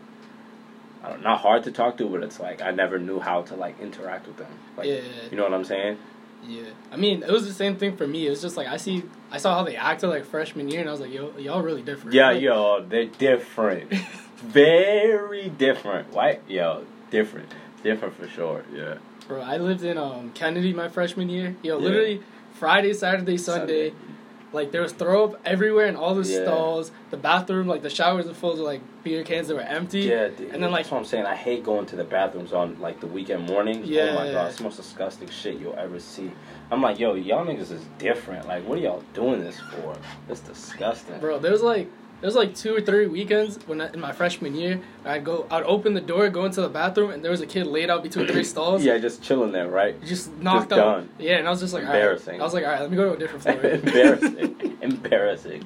I 1.02 1.10
don't, 1.10 1.22
not 1.22 1.40
hard 1.40 1.64
to 1.64 1.72
talk 1.72 1.98
to, 1.98 2.08
but 2.08 2.22
it's 2.22 2.40
like 2.40 2.62
I 2.62 2.70
never 2.70 2.98
knew 2.98 3.20
how 3.20 3.42
to 3.42 3.54
like 3.54 3.78
interact 3.80 4.26
with 4.26 4.36
them. 4.36 4.52
Like, 4.76 4.86
yeah. 4.86 5.00
You 5.30 5.36
know 5.36 5.44
what 5.44 5.54
I'm 5.54 5.64
saying? 5.64 5.98
Yeah. 6.46 6.70
I 6.92 6.96
mean, 6.96 7.22
it 7.22 7.30
was 7.30 7.46
the 7.46 7.52
same 7.52 7.76
thing 7.76 7.96
for 7.96 8.06
me. 8.06 8.26
It 8.26 8.30
was 8.30 8.42
just 8.42 8.56
like 8.56 8.68
I 8.68 8.76
see, 8.76 9.02
I 9.30 9.38
saw 9.38 9.54
how 9.54 9.64
they 9.64 9.76
acted 9.76 10.08
like 10.08 10.24
freshman 10.24 10.68
year, 10.68 10.80
and 10.80 10.88
I 10.88 10.92
was 10.92 11.00
like, 11.00 11.12
yo, 11.12 11.32
y'all 11.38 11.62
really 11.62 11.82
different. 11.82 12.14
Yeah, 12.14 12.30
like, 12.30 12.42
yo, 12.42 12.84
they're 12.88 13.06
different. 13.06 13.92
Very 14.36 15.48
different. 15.48 16.12
White, 16.12 16.42
yo, 16.46 16.84
different, 17.10 17.50
different 17.82 18.14
for 18.14 18.28
sure. 18.28 18.64
Yeah. 18.72 18.98
Bro, 19.26 19.40
I 19.40 19.56
lived 19.56 19.82
in 19.82 19.98
um 19.98 20.30
Kennedy 20.32 20.72
my 20.72 20.88
freshman 20.88 21.28
year. 21.28 21.56
Yo, 21.62 21.78
yeah. 21.78 21.84
literally 21.84 22.22
Friday, 22.54 22.92
Saturday, 22.92 23.36
Sunday. 23.36 23.90
Sunday 23.90 24.15
like 24.52 24.70
there 24.72 24.82
was 24.82 24.92
throw 24.92 25.24
up 25.24 25.40
everywhere 25.44 25.86
in 25.86 25.96
all 25.96 26.14
the 26.14 26.28
yeah. 26.28 26.42
stalls. 26.42 26.90
The 27.10 27.16
bathroom, 27.16 27.66
like 27.66 27.82
the 27.82 27.90
showers 27.90 28.26
were 28.26 28.34
full 28.34 28.52
of 28.52 28.58
like 28.58 28.80
beer 29.02 29.22
cans 29.24 29.48
that 29.48 29.54
were 29.54 29.60
empty. 29.60 30.00
Yeah, 30.00 30.28
dude, 30.28 30.52
and 30.52 30.62
then 30.62 30.70
like 30.70 30.84
that's 30.84 30.92
what 30.92 30.98
I'm 30.98 31.04
saying. 31.04 31.26
I 31.26 31.36
hate 31.36 31.64
going 31.64 31.86
to 31.86 31.96
the 31.96 32.04
bathrooms 32.04 32.52
on 32.52 32.80
like 32.80 33.00
the 33.00 33.06
weekend 33.06 33.46
mornings. 33.46 33.88
Yeah, 33.88 34.10
oh 34.10 34.14
my 34.14 34.32
god, 34.32 34.48
it's 34.48 34.58
the 34.58 34.64
most 34.64 34.76
disgusting 34.76 35.28
shit 35.28 35.58
you'll 35.58 35.76
ever 35.76 36.00
see. 36.00 36.30
I'm 36.70 36.82
like, 36.82 36.98
yo, 36.98 37.14
y'all 37.14 37.44
niggas 37.44 37.70
is 37.70 37.84
different. 37.98 38.46
Like, 38.48 38.66
what 38.66 38.78
are 38.78 38.82
y'all 38.82 39.04
doing 39.14 39.40
this 39.40 39.58
for? 39.58 39.96
It's 40.28 40.40
disgusting. 40.40 41.18
Bro, 41.20 41.40
there's 41.40 41.62
like 41.62 41.88
there 42.20 42.28
was 42.28 42.34
like 42.34 42.54
two 42.54 42.74
or 42.74 42.80
three 42.80 43.06
weekends 43.06 43.58
when 43.66 43.80
I, 43.80 43.92
in 43.92 44.00
my 44.00 44.12
freshman 44.12 44.54
year, 44.54 44.80
I'd 45.04 45.24
go, 45.24 45.46
I'd 45.50 45.64
open 45.64 45.94
the 45.94 46.00
door, 46.00 46.28
go 46.30 46.44
into 46.46 46.60
the 46.62 46.68
bathroom, 46.68 47.10
and 47.10 47.22
there 47.22 47.30
was 47.30 47.40
a 47.42 47.46
kid 47.46 47.66
laid 47.66 47.90
out 47.90 48.02
between 48.02 48.26
three 48.26 48.44
stalls. 48.52 48.82
yeah, 48.84 48.96
just 48.98 49.22
chilling 49.22 49.52
there, 49.52 49.68
right? 49.68 50.02
Just 50.04 50.32
knocked 50.38 50.70
just 50.70 50.80
out. 50.80 50.96
Done. 50.96 51.08
Yeah, 51.18 51.36
and 51.36 51.46
I 51.46 51.50
was 51.50 51.60
just 51.60 51.74
like, 51.74 51.82
embarrassing. 51.84 52.40
I 52.40 52.44
was 52.44 52.54
like, 52.54 52.64
all 52.64 52.70
right, 52.70 52.80
let 52.80 52.90
me 52.90 52.96
go 52.96 53.10
to 53.10 53.16
a 53.16 53.18
different 53.18 53.42
floor. 53.60 53.60
embarrassing, 53.72 54.78
embarrassing, 54.80 55.64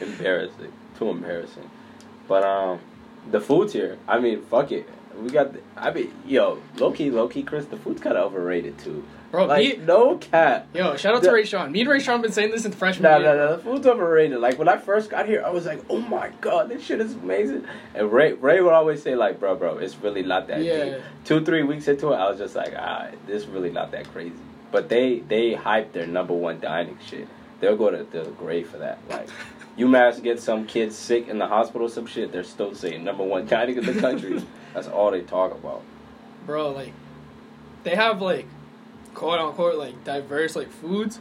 embarrassing, 0.00 0.72
too 0.98 1.10
embarrassing. 1.10 1.70
But 2.26 2.44
um, 2.44 2.80
the 3.30 3.40
food's 3.40 3.72
here. 3.72 3.98
I 4.08 4.18
mean, 4.20 4.42
fuck 4.42 4.72
it. 4.72 4.88
We 5.20 5.28
got. 5.30 5.52
The, 5.52 5.60
I 5.76 5.92
mean, 5.92 6.12
yo, 6.26 6.62
low 6.78 6.92
key, 6.92 7.10
low 7.10 7.28
key, 7.28 7.42
Chris. 7.42 7.66
The 7.66 7.76
food's 7.76 8.00
kind 8.00 8.16
of 8.16 8.32
overrated 8.32 8.78
too. 8.78 9.04
Bro, 9.30 9.46
like 9.46 9.78
me, 9.78 9.84
no 9.84 10.16
cap. 10.18 10.66
yo, 10.74 10.96
shout 10.96 11.14
out 11.14 11.22
to 11.22 11.30
Ray 11.30 11.44
Sean. 11.44 11.70
Me 11.70 11.80
and 11.82 11.88
Ray 11.88 12.00
Sean 12.00 12.20
been 12.20 12.32
saying 12.32 12.50
this 12.50 12.64
in 12.64 12.72
freshman 12.72 13.04
No, 13.12 13.18
year. 13.18 13.36
no, 13.36 13.46
no. 13.50 13.56
The 13.56 13.62
food's 13.62 13.86
overrated. 13.86 14.40
Like 14.40 14.58
when 14.58 14.68
I 14.68 14.76
first 14.76 15.08
got 15.08 15.26
here, 15.26 15.42
I 15.46 15.50
was 15.50 15.66
like, 15.66 15.84
"Oh 15.88 16.00
my 16.00 16.30
god, 16.40 16.68
this 16.68 16.82
shit 16.84 17.00
is 17.00 17.14
amazing." 17.14 17.64
And 17.94 18.10
Ray, 18.12 18.32
Ray 18.32 18.60
would 18.60 18.72
always 18.72 19.02
say, 19.02 19.14
"Like, 19.14 19.38
bro, 19.38 19.54
bro, 19.54 19.78
it's 19.78 19.96
really 19.98 20.22
not 20.24 20.48
that 20.48 20.62
Yeah. 20.62 20.84
deep." 20.84 20.94
Two, 21.24 21.44
three 21.44 21.62
weeks 21.62 21.86
into 21.86 22.08
it, 22.12 22.16
I 22.16 22.28
was 22.28 22.38
just 22.38 22.56
like, 22.56 22.74
"Ah, 22.76 23.06
this 23.28 23.46
really 23.46 23.70
not 23.70 23.92
that 23.92 24.12
crazy." 24.12 24.34
But 24.72 24.88
they 24.88 25.20
they 25.20 25.54
hype 25.54 25.92
their 25.92 26.06
number 26.08 26.34
one 26.34 26.58
dining 26.58 26.98
shit. 27.06 27.28
They'll 27.60 27.76
go 27.76 27.90
to 27.90 28.02
the 28.04 28.24
grave 28.30 28.68
for 28.68 28.78
that. 28.78 28.98
Like, 29.08 29.28
UMass 29.78 30.20
gets 30.22 30.42
some 30.42 30.66
kids 30.66 30.96
sick 30.96 31.28
in 31.28 31.38
the 31.38 31.46
hospital, 31.46 31.88
some 31.88 32.06
shit. 32.06 32.32
They're 32.32 32.42
still 32.42 32.74
saying 32.74 33.04
number 33.04 33.22
one 33.22 33.46
dining 33.46 33.76
in 33.76 33.86
the 33.86 33.94
country. 34.00 34.42
That's 34.74 34.88
all 34.88 35.12
they 35.12 35.20
talk 35.20 35.52
about. 35.52 35.82
Bro, 36.46 36.70
like, 36.72 36.92
they 37.84 37.94
have 37.94 38.20
like, 38.20 38.46
quote 39.20 39.38
unquote, 39.38 39.76
like 39.76 40.02
diverse 40.02 40.56
like 40.56 40.70
foods. 40.70 41.20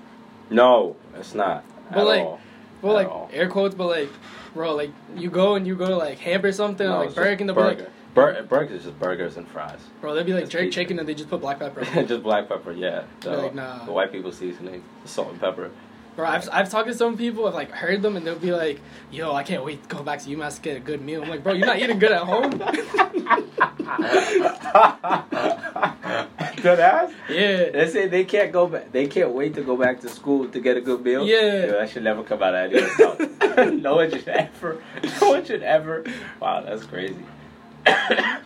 No, 0.49 0.95
it's 1.15 1.35
not. 1.35 1.65
But, 1.89 1.99
at 1.99 2.05
like, 2.05 2.21
all. 2.21 2.39
Well, 2.81 2.97
At 2.97 3.03
like 3.03 3.11
all. 3.13 3.29
air 3.33 3.49
quotes, 3.49 3.75
but 3.75 3.87
like, 3.87 4.09
bro, 4.53 4.73
like 4.73 4.91
you 5.17 5.29
go 5.29 5.55
and 5.55 5.67
you 5.67 5.75
go 5.75 5.87
to 5.87 5.97
like 5.97 6.17
Hamp 6.19 6.45
or 6.45 6.51
something, 6.53 6.87
No, 6.87 7.01
or, 7.01 7.05
like 7.05 7.15
Burger 7.15 7.35
King, 7.35 7.47
they'll 7.47 7.55
burger. 7.55 7.83
like, 7.83 7.91
Bur- 8.15 8.43
burgers 8.43 8.79
is 8.79 8.85
just 8.85 8.99
burgers 8.99 9.37
and 9.37 9.47
fries. 9.49 9.79
bro, 10.01 10.15
they'll 10.15 10.23
be 10.23 10.33
like 10.33 10.49
jerk 10.49 10.71
chicken 10.71 10.97
and 10.97 11.07
they 11.07 11.13
just 11.13 11.29
put 11.29 11.41
black 11.41 11.59
pepper. 11.59 11.83
just 12.05 12.23
black 12.23 12.47
pepper, 12.47 12.71
yeah. 12.71 13.03
The, 13.19 13.31
like, 13.37 13.53
nah. 13.53 13.83
the 13.85 13.91
white 13.91 14.11
people 14.11 14.31
seasoning, 14.31 14.83
salt 15.05 15.29
and 15.31 15.39
pepper. 15.39 15.69
Bro, 16.15 16.27
I've, 16.27 16.49
I've 16.51 16.69
talked 16.69 16.87
to 16.87 16.93
some 16.93 17.17
people, 17.17 17.47
I've 17.47 17.53
like 17.53 17.71
heard 17.71 18.01
them, 18.01 18.15
and 18.17 18.25
they'll 18.25 18.39
be 18.39 18.51
like, 18.51 18.81
"Yo, 19.11 19.33
I 19.33 19.43
can't 19.43 19.63
wait 19.63 19.87
to 19.87 19.95
go 19.95 20.03
back 20.03 20.19
to 20.23 20.29
UMass 20.29 20.55
to 20.55 20.61
get 20.61 20.75
a 20.75 20.79
good 20.79 21.01
meal." 21.01 21.21
I'm 21.21 21.29
like, 21.29 21.43
bro, 21.43 21.53
you're 21.53 21.67
not 21.67 21.79
eating 21.79 21.99
good 21.99 22.11
at 22.11 22.23
home. 22.23 22.61
Good 26.61 26.79
ass. 26.79 27.11
yeah, 27.29 27.69
They 27.71 27.87
say 27.89 28.07
they 28.07 28.25
can't 28.25 28.51
go 28.51 28.67
back. 28.67 28.91
They 28.91 29.07
can't 29.07 29.31
wait 29.31 29.53
to 29.55 29.61
go 29.61 29.75
back 29.77 30.01
to 30.01 30.09
school 30.09 30.47
to 30.49 30.59
get 30.59 30.77
a 30.77 30.81
good 30.81 31.03
meal. 31.03 31.25
Yeah. 31.25 31.65
Yo, 31.65 31.71
that 31.79 31.89
should 31.89 32.03
never 32.03 32.23
come 32.23 32.43
out 32.43 32.53
of 32.53 32.71
anyone's 32.73 32.99
mouth. 33.57 33.71
no 33.81 33.95
one 33.95 34.11
should 34.11 34.27
ever. 34.27 34.83
No 35.21 35.29
one 35.29 35.45
should 35.45 35.63
ever. 35.63 36.03
Wow, 36.39 36.61
that's 36.61 36.83
crazy. 36.85 37.15
that 37.85 38.41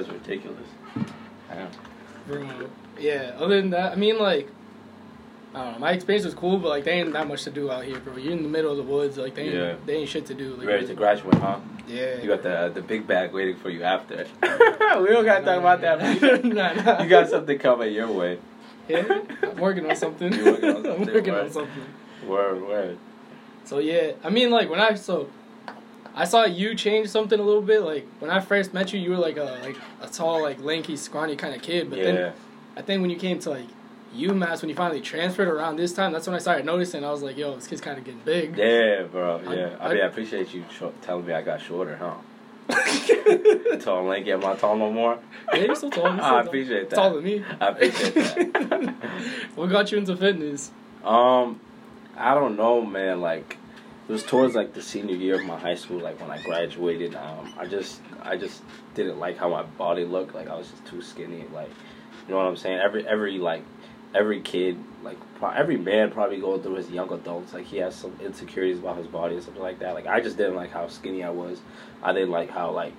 is 0.00 0.08
ridiculous. 0.08 0.68
Yeah. 2.98 3.32
Other 3.38 3.60
than 3.60 3.70
that, 3.70 3.92
I 3.92 3.96
mean, 3.96 4.18
like, 4.18 4.48
I 5.54 5.62
don't 5.64 5.72
know. 5.74 5.78
My 5.78 5.92
experience 5.92 6.24
was 6.24 6.34
cool, 6.34 6.58
but 6.58 6.68
like, 6.68 6.84
they 6.84 6.92
ain't 7.00 7.12
that 7.12 7.28
much 7.28 7.44
to 7.44 7.50
do 7.50 7.70
out 7.70 7.84
here, 7.84 8.00
bro. 8.00 8.16
You're 8.16 8.32
in 8.32 8.42
the 8.42 8.48
middle 8.48 8.72
of 8.72 8.76
the 8.76 8.82
woods, 8.82 9.16
like, 9.16 9.34
they 9.36 9.42
ain't, 9.42 9.54
Yeah. 9.54 9.74
they 9.86 9.96
ain't 9.98 10.08
shit 10.08 10.26
to 10.26 10.34
do. 10.34 10.54
Like, 10.54 10.62
You 10.62 10.68
ready 10.68 10.86
to 10.88 10.94
graduate, 10.94 11.34
huh? 11.34 11.60
Yeah. 11.86 12.20
You 12.20 12.28
got 12.28 12.42
the 12.42 12.72
the 12.74 12.82
big 12.82 13.06
bag 13.06 13.32
waiting 13.32 13.56
for 13.56 13.70
you 13.70 13.82
after. 13.82 14.26
we 14.42 14.48
don't 15.08 15.24
gotta 15.24 15.44
talk 15.44 15.58
about 15.58 15.80
that. 15.82 16.44
nah, 16.44 16.72
nah. 16.72 17.02
You 17.02 17.08
got 17.08 17.28
something 17.28 17.58
coming 17.58 17.92
your 17.92 18.10
way. 18.10 18.38
Yeah, 18.88 19.20
I'm 19.42 19.56
working 19.56 19.88
on 19.88 19.96
something. 19.96 20.32
You're 20.32 20.52
working 20.52 20.70
on 20.70 20.76
I'm 20.78 20.84
something, 20.84 21.14
working 21.14 21.34
on 21.34 21.50
something. 21.50 21.84
Word, 22.26 22.62
word. 22.62 22.98
So 23.64 23.78
yeah, 23.78 24.12
I 24.22 24.30
mean, 24.30 24.50
like 24.50 24.68
when 24.70 24.80
I 24.80 24.94
so, 24.94 25.28
I 26.14 26.24
saw 26.24 26.44
you 26.46 26.74
change 26.74 27.08
something 27.08 27.38
a 27.38 27.42
little 27.42 27.62
bit. 27.62 27.80
Like 27.82 28.06
when 28.18 28.30
I 28.30 28.40
first 28.40 28.74
met 28.74 28.92
you, 28.92 29.00
you 29.00 29.10
were 29.10 29.18
like 29.18 29.36
a 29.36 29.58
like 29.62 29.76
a 30.00 30.08
tall, 30.08 30.42
like 30.42 30.60
lanky, 30.62 30.96
scrawny 30.96 31.36
kind 31.36 31.54
of 31.54 31.62
kid. 31.62 31.90
But 31.90 31.98
yeah. 31.98 32.04
then 32.04 32.32
I 32.76 32.82
think 32.82 33.02
when 33.02 33.10
you 33.10 33.16
came 33.16 33.38
to 33.40 33.50
like 33.50 33.66
UMass, 34.14 34.62
when 34.62 34.68
you 34.70 34.74
finally 34.76 35.00
transferred 35.00 35.48
around 35.48 35.76
this 35.76 35.92
time, 35.92 36.12
that's 36.12 36.26
when 36.26 36.34
I 36.36 36.38
started 36.38 36.64
noticing. 36.64 37.04
I 37.04 37.10
was 37.10 37.22
like, 37.22 37.36
yo, 37.36 37.54
this 37.54 37.66
kid's 37.66 37.80
kind 37.80 37.98
of 37.98 38.04
getting 38.04 38.20
big. 38.24 38.56
Yeah, 38.56 39.02
bro. 39.02 39.40
Yeah. 39.42 39.76
I, 39.80 39.86
I- 39.86 39.94
mean, 39.94 40.02
I 40.02 40.06
appreciate 40.06 40.54
you 40.54 40.64
telling 41.02 41.26
me 41.26 41.32
I 41.32 41.42
got 41.42 41.60
shorter, 41.60 41.96
huh? 41.96 42.14
Tall 43.80 44.12
ain't 44.12 44.24
get 44.24 44.40
my 44.40 44.54
tall 44.56 44.76
no 44.76 44.90
more. 44.90 45.18
Yeah, 45.52 45.60
you're 45.64 45.74
so 45.76 45.90
tall. 45.90 46.04
You're 46.08 46.18
so 46.18 46.24
I 46.24 46.28
tall. 46.30 46.38
appreciate 46.46 46.90
that. 46.90 46.96
Taller 46.96 47.16
than 47.16 47.24
me. 47.24 47.44
I 47.60 47.68
appreciate 47.68 48.14
that. 48.54 48.94
what 49.54 49.66
got 49.70 49.92
you 49.92 49.98
into 49.98 50.16
fitness? 50.16 50.70
Um, 51.04 51.60
I 52.16 52.34
don't 52.34 52.56
know, 52.56 52.80
man. 52.82 53.20
Like, 53.20 53.58
it 54.08 54.12
was 54.12 54.22
towards 54.22 54.54
like 54.54 54.72
the 54.74 54.80
senior 54.82 55.14
year 55.16 55.34
of 55.36 55.44
my 55.44 55.58
high 55.58 55.74
school. 55.74 55.98
Like 56.00 56.20
when 56.20 56.30
I 56.30 56.42
graduated, 56.42 57.14
um, 57.14 57.52
I 57.58 57.66
just, 57.66 58.00
I 58.22 58.36
just 58.36 58.62
didn't 58.94 59.18
like 59.18 59.36
how 59.36 59.48
my 59.50 59.62
body 59.62 60.04
looked. 60.04 60.34
Like 60.34 60.48
I 60.48 60.56
was 60.56 60.70
just 60.70 60.84
too 60.86 61.02
skinny. 61.02 61.44
Like, 61.52 61.68
you 62.26 62.30
know 62.32 62.36
what 62.38 62.46
I'm 62.46 62.56
saying? 62.56 62.78
Every, 62.78 63.06
every 63.06 63.38
like, 63.38 63.62
every 64.14 64.40
kid, 64.40 64.78
like 65.02 65.18
pro- 65.38 65.50
every 65.50 65.76
man 65.76 66.10
probably 66.10 66.38
going 66.38 66.62
through 66.62 66.76
his 66.76 66.90
young 66.90 67.12
adults. 67.12 67.52
Like 67.52 67.66
he 67.66 67.78
has 67.78 67.94
some 67.94 68.16
insecurities 68.22 68.78
about 68.78 68.96
his 68.96 69.06
body 69.06 69.34
and 69.34 69.44
something 69.44 69.62
like 69.62 69.80
that. 69.80 69.94
Like 69.94 70.06
I 70.06 70.20
just 70.20 70.36
didn't 70.36 70.56
like 70.56 70.70
how 70.70 70.88
skinny 70.88 71.22
I 71.22 71.30
was. 71.30 71.60
I 72.02 72.12
didn't 72.12 72.30
like 72.30 72.50
how 72.50 72.70
like 72.70 72.94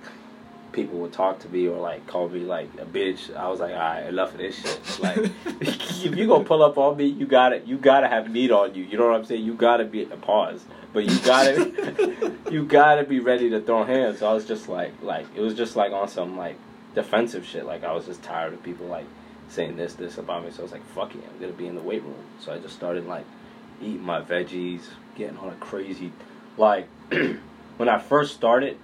people 0.72 0.98
would 0.98 1.12
talk 1.12 1.38
to 1.40 1.48
me 1.48 1.66
or 1.66 1.78
like 1.78 2.06
call 2.06 2.28
me 2.28 2.40
like 2.40 2.68
a 2.78 2.84
bitch. 2.84 3.34
I 3.34 3.48
was 3.48 3.60
like, 3.60 3.72
all 3.72 3.78
right, 3.78 4.06
enough 4.06 4.32
of 4.32 4.38
this 4.38 4.60
shit. 4.60 5.00
Like, 5.00 5.16
if 5.60 6.16
you 6.16 6.26
gonna 6.26 6.44
pull 6.44 6.62
up 6.62 6.78
on 6.78 6.96
me, 6.96 7.06
you 7.06 7.26
gotta 7.26 7.60
you 7.66 7.78
gotta 7.78 8.08
have 8.08 8.30
meat 8.30 8.50
on 8.50 8.74
you. 8.74 8.84
You 8.84 8.98
know 8.98 9.06
what 9.06 9.16
I'm 9.16 9.24
saying? 9.24 9.44
You 9.44 9.54
gotta 9.54 9.84
be 9.84 10.02
a 10.02 10.16
pause, 10.16 10.64
but 10.92 11.04
you 11.04 11.18
gotta 11.20 12.32
you 12.50 12.64
gotta 12.64 13.04
be 13.04 13.20
ready 13.20 13.50
to 13.50 13.60
throw 13.60 13.84
hands. 13.84 14.20
So 14.20 14.30
I 14.30 14.34
was 14.34 14.44
just 14.44 14.68
like 14.68 14.92
like 15.02 15.26
it 15.34 15.40
was 15.40 15.54
just 15.54 15.76
like 15.76 15.92
on 15.92 16.08
some 16.08 16.36
like 16.36 16.56
defensive 16.94 17.44
shit. 17.44 17.64
Like 17.64 17.82
I 17.82 17.92
was 17.92 18.06
just 18.06 18.22
tired 18.22 18.52
of 18.52 18.62
people 18.62 18.86
like 18.86 19.06
saying 19.48 19.76
this 19.76 19.94
this 19.94 20.18
about 20.18 20.44
me. 20.44 20.50
So 20.50 20.60
I 20.60 20.62
was 20.62 20.72
like, 20.72 20.86
fuck 20.88 21.14
it, 21.14 21.22
I'm 21.32 21.40
gonna 21.40 21.52
be 21.52 21.66
in 21.66 21.74
the 21.74 21.82
weight 21.82 22.02
room. 22.02 22.24
So 22.40 22.52
I 22.52 22.58
just 22.58 22.74
started 22.74 23.06
like 23.06 23.24
eating 23.80 24.02
my 24.02 24.20
veggies, 24.20 24.82
getting 25.16 25.36
on 25.38 25.50
a 25.50 25.56
crazy 25.56 26.12
like 26.56 26.88
when 27.76 27.88
I 27.88 27.98
first 27.98 28.34
started. 28.34 28.78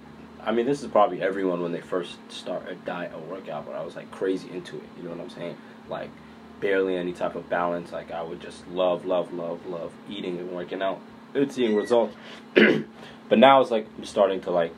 I 0.45 0.51
mean, 0.51 0.65
this 0.65 0.83
is 0.83 0.91
probably 0.91 1.21
everyone 1.21 1.61
when 1.61 1.71
they 1.71 1.79
first 1.79 2.17
start 2.29 2.67
a 2.67 2.75
diet 2.75 3.13
or 3.15 3.21
workout, 3.21 3.65
but 3.65 3.75
I 3.75 3.83
was 3.83 3.95
like 3.95 4.11
crazy 4.11 4.49
into 4.51 4.75
it. 4.75 4.83
You 4.97 5.03
know 5.03 5.11
what 5.11 5.21
I'm 5.21 5.29
saying? 5.29 5.55
Like 5.87 6.09
barely 6.59 6.97
any 6.97 7.13
type 7.13 7.35
of 7.35 7.49
balance. 7.49 7.91
Like 7.91 8.11
I 8.11 8.21
would 8.21 8.41
just 8.41 8.67
love, 8.67 9.05
love, 9.05 9.33
love, 9.33 9.65
love 9.65 9.93
eating 10.09 10.39
and 10.39 10.51
working 10.51 10.81
out 10.81 10.99
and 11.33 11.51
seeing 11.51 11.75
results. 11.75 12.15
but 12.55 13.39
now 13.39 13.61
it's 13.61 13.71
like 13.71 13.87
I'm 13.97 14.05
starting 14.05 14.41
to 14.41 14.51
like 14.51 14.73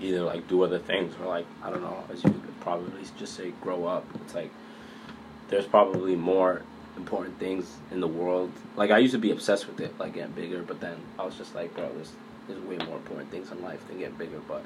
either 0.00 0.22
like 0.22 0.48
do 0.48 0.62
other 0.62 0.78
things 0.78 1.14
or 1.20 1.26
like 1.26 1.46
I 1.62 1.70
don't 1.70 1.82
know, 1.82 2.04
as 2.12 2.24
you 2.24 2.30
could 2.30 2.60
probably 2.60 3.02
just 3.18 3.34
say, 3.34 3.52
grow 3.60 3.86
up. 3.86 4.06
It's 4.22 4.34
like 4.34 4.50
there's 5.48 5.66
probably 5.66 6.16
more 6.16 6.62
important 6.96 7.38
things 7.38 7.76
in 7.90 8.00
the 8.00 8.06
world. 8.06 8.50
Like 8.76 8.90
I 8.90 8.98
used 8.98 9.12
to 9.12 9.18
be 9.18 9.30
obsessed 9.30 9.66
with 9.66 9.80
it, 9.80 9.98
like 9.98 10.14
getting 10.14 10.32
bigger, 10.32 10.62
but 10.62 10.80
then 10.80 10.96
I 11.18 11.24
was 11.24 11.36
just 11.36 11.54
like, 11.54 11.74
bro, 11.74 11.90
there's 11.92 12.12
there's 12.48 12.60
way 12.60 12.76
more 12.86 12.96
important 12.96 13.30
things 13.30 13.50
in 13.50 13.62
life 13.62 13.86
than 13.88 13.98
getting 13.98 14.16
bigger. 14.16 14.40
But 14.46 14.62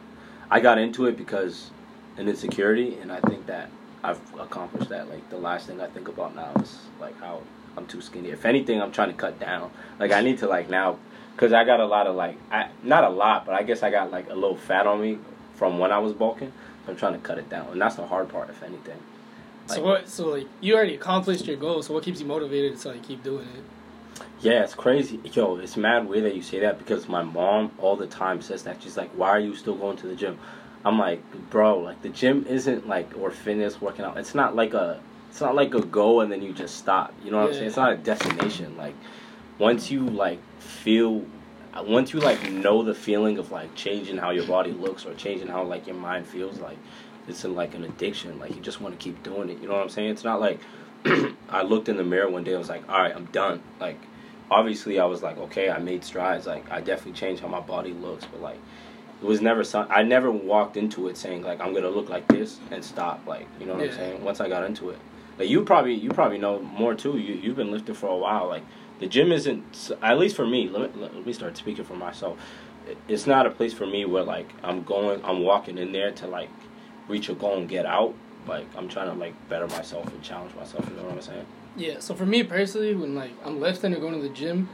I 0.50 0.60
got 0.60 0.78
into 0.78 1.06
it 1.06 1.16
because 1.16 1.70
an 2.16 2.28
insecurity, 2.28 2.98
and 3.00 3.12
I 3.12 3.20
think 3.20 3.46
that 3.46 3.70
I've 4.02 4.20
accomplished 4.38 4.90
that. 4.90 5.08
Like 5.08 5.28
the 5.30 5.38
last 5.38 5.66
thing 5.66 5.80
I 5.80 5.86
think 5.86 6.08
about 6.08 6.34
now 6.34 6.52
is 6.60 6.78
like 7.00 7.18
how 7.20 7.42
I'm 7.76 7.86
too 7.86 8.00
skinny. 8.00 8.30
If 8.30 8.44
anything, 8.44 8.82
I'm 8.82 8.92
trying 8.92 9.10
to 9.10 9.16
cut 9.16 9.38
down. 9.38 9.70
Like 9.98 10.12
I 10.12 10.20
need 10.20 10.38
to 10.38 10.48
like 10.48 10.68
now, 10.68 10.98
cause 11.36 11.52
I 11.52 11.64
got 11.64 11.80
a 11.80 11.86
lot 11.86 12.06
of 12.06 12.16
like, 12.16 12.36
I 12.50 12.68
not 12.82 13.04
a 13.04 13.08
lot, 13.08 13.46
but 13.46 13.54
I 13.54 13.62
guess 13.62 13.82
I 13.82 13.90
got 13.90 14.10
like 14.10 14.28
a 14.28 14.34
little 14.34 14.56
fat 14.56 14.86
on 14.86 15.00
me 15.00 15.18
from 15.54 15.78
when 15.78 15.92
I 15.92 15.98
was 15.98 16.12
bulking. 16.12 16.52
So 16.84 16.92
I'm 16.92 16.98
trying 16.98 17.14
to 17.14 17.18
cut 17.18 17.38
it 17.38 17.48
down, 17.48 17.68
and 17.68 17.80
that's 17.80 17.96
the 17.96 18.06
hard 18.06 18.28
part, 18.28 18.50
if 18.50 18.62
anything. 18.62 18.98
So 19.68 19.76
Like- 19.76 19.84
what? 19.84 20.08
So 20.08 20.28
like 20.28 20.46
you 20.60 20.74
already 20.74 20.94
accomplished 20.94 21.46
your 21.46 21.56
goal. 21.56 21.82
So 21.82 21.94
what 21.94 22.02
keeps 22.02 22.20
you 22.20 22.26
motivated 22.26 22.78
to 22.80 22.88
like 22.88 23.02
keep 23.02 23.22
doing 23.22 23.46
it? 23.56 24.22
Yeah, 24.40 24.62
it's 24.64 24.74
crazy. 24.74 25.20
Yo, 25.32 25.56
it's 25.56 25.76
mad 25.76 26.08
weird 26.08 26.24
that 26.24 26.34
you 26.34 26.42
say 26.42 26.60
that 26.60 26.78
because 26.78 27.08
my 27.08 27.22
mom 27.22 27.72
all 27.78 27.96
the 27.96 28.06
time 28.06 28.40
says 28.40 28.62
that. 28.64 28.82
She's 28.82 28.96
like, 28.96 29.10
"Why 29.10 29.28
are 29.30 29.40
you 29.40 29.54
still 29.54 29.74
going 29.74 29.96
to 29.98 30.06
the 30.06 30.14
gym?" 30.16 30.38
I'm 30.84 30.98
like, 30.98 31.20
"Bro, 31.50 31.80
like 31.80 32.02
the 32.02 32.08
gym 32.08 32.46
isn't 32.48 32.88
like 32.88 33.10
or 33.20 33.30
fitness 33.30 33.80
working 33.80 34.04
out. 34.04 34.16
It's 34.16 34.34
not 34.34 34.54
like 34.56 34.74
a 34.74 35.00
it's 35.30 35.40
not 35.40 35.54
like 35.54 35.74
a 35.74 35.82
go 35.82 36.20
and 36.20 36.32
then 36.32 36.42
you 36.42 36.52
just 36.52 36.76
stop. 36.76 37.12
You 37.24 37.30
know 37.30 37.38
what 37.38 37.48
I'm 37.48 37.52
saying? 37.54 37.66
It's 37.66 37.76
not 37.76 37.92
a 37.92 37.96
destination. 37.96 38.76
Like 38.76 38.94
once 39.58 39.90
you 39.90 40.02
like 40.08 40.40
feel 40.60 41.24
once 41.84 42.12
you 42.12 42.20
like 42.20 42.50
know 42.50 42.82
the 42.82 42.94
feeling 42.94 43.38
of 43.38 43.52
like 43.52 43.72
changing 43.74 44.16
how 44.16 44.30
your 44.30 44.46
body 44.46 44.72
looks 44.72 45.04
or 45.04 45.14
changing 45.14 45.48
how 45.48 45.62
like 45.64 45.86
your 45.86 45.96
mind 45.96 46.26
feels 46.26 46.58
like 46.58 46.78
it's 47.28 47.44
in 47.44 47.54
like 47.54 47.74
an 47.74 47.84
addiction 47.84 48.38
like 48.38 48.54
you 48.54 48.60
just 48.60 48.80
want 48.80 48.98
to 48.98 49.02
keep 49.02 49.22
doing 49.22 49.48
it 49.48 49.60
you 49.60 49.68
know 49.68 49.74
what 49.74 49.82
i'm 49.82 49.88
saying? 49.88 50.10
It's 50.10 50.24
not 50.24 50.40
like 50.40 50.60
i 51.48 51.62
looked 51.62 51.88
in 51.88 51.96
the 51.96 52.04
mirror 52.04 52.28
one 52.28 52.44
day 52.44 52.54
i 52.54 52.58
was 52.58 52.68
like 52.68 52.88
all 52.88 53.00
right 53.00 53.14
i'm 53.14 53.26
done. 53.26 53.62
Like 53.80 53.98
obviously 54.50 54.98
i 54.98 55.04
was 55.04 55.22
like 55.22 55.36
okay 55.38 55.70
i 55.70 55.78
made 55.78 56.02
strides 56.02 56.46
like 56.46 56.70
i 56.70 56.80
definitely 56.80 57.12
changed 57.12 57.42
how 57.42 57.48
my 57.48 57.60
body 57.60 57.92
looks 57.92 58.24
but 58.24 58.40
like 58.40 58.58
it 59.20 59.26
was 59.26 59.40
never 59.40 59.62
some 59.62 59.86
i 59.90 60.02
never 60.02 60.30
walked 60.30 60.76
into 60.76 61.08
it 61.08 61.16
saying 61.16 61.42
like 61.42 61.60
i'm 61.60 61.74
gonna 61.74 61.88
look 61.88 62.08
like 62.08 62.26
this 62.28 62.58
and 62.70 62.82
stop 62.84 63.24
like 63.26 63.46
you 63.60 63.66
know 63.66 63.74
what 63.74 63.84
i'm 63.84 63.92
saying? 63.92 64.24
Once 64.24 64.40
i 64.40 64.48
got 64.48 64.64
into 64.64 64.90
it. 64.90 64.98
Like 65.38 65.48
you 65.48 65.64
probably 65.64 65.94
you 65.94 66.10
probably 66.10 66.38
know 66.38 66.60
more 66.60 66.94
too 66.94 67.18
you, 67.18 67.34
you've 67.34 67.56
been 67.56 67.70
lifting 67.70 67.94
for 67.94 68.08
a 68.08 68.16
while 68.16 68.48
like 68.48 68.64
the 69.00 69.06
gym 69.06 69.30
isn't 69.32 69.92
at 70.02 70.18
least 70.18 70.34
for 70.34 70.46
me 70.46 70.68
let 70.68 70.94
me, 70.96 71.02
let 71.02 71.26
me 71.26 71.32
start 71.32 71.56
speaking 71.56 71.84
for 71.84 71.94
myself. 71.94 72.38
It's 73.06 73.26
not 73.26 73.46
a 73.46 73.50
place 73.50 73.74
for 73.74 73.86
me 73.86 74.04
where 74.06 74.24
like 74.24 74.50
i'm 74.62 74.82
going 74.82 75.22
i'm 75.24 75.42
walking 75.42 75.76
in 75.78 75.92
there 75.92 76.10
to 76.12 76.26
like 76.26 76.48
reach 77.08 77.28
a 77.28 77.34
goal 77.34 77.56
and 77.58 77.68
get 77.68 77.86
out 77.86 78.14
like 78.46 78.66
i'm 78.76 78.88
trying 78.88 79.08
to 79.10 79.14
like 79.18 79.34
better 79.48 79.66
myself 79.68 80.06
and 80.12 80.22
challenge 80.22 80.54
myself 80.54 80.86
you 80.88 80.96
know 80.96 81.02
what 81.04 81.12
i'm 81.12 81.20
saying 81.22 81.46
Yeah. 81.76 82.00
So 82.00 82.14
for 82.14 82.26
me 82.26 82.42
personally, 82.42 82.94
when 82.94 83.14
like 83.14 83.30
I'm 83.46 83.60
lifting 83.60 83.94
or 83.94 84.00
going 84.00 84.14
to 84.14 84.20
the 84.28 84.34
gym, 84.34 84.68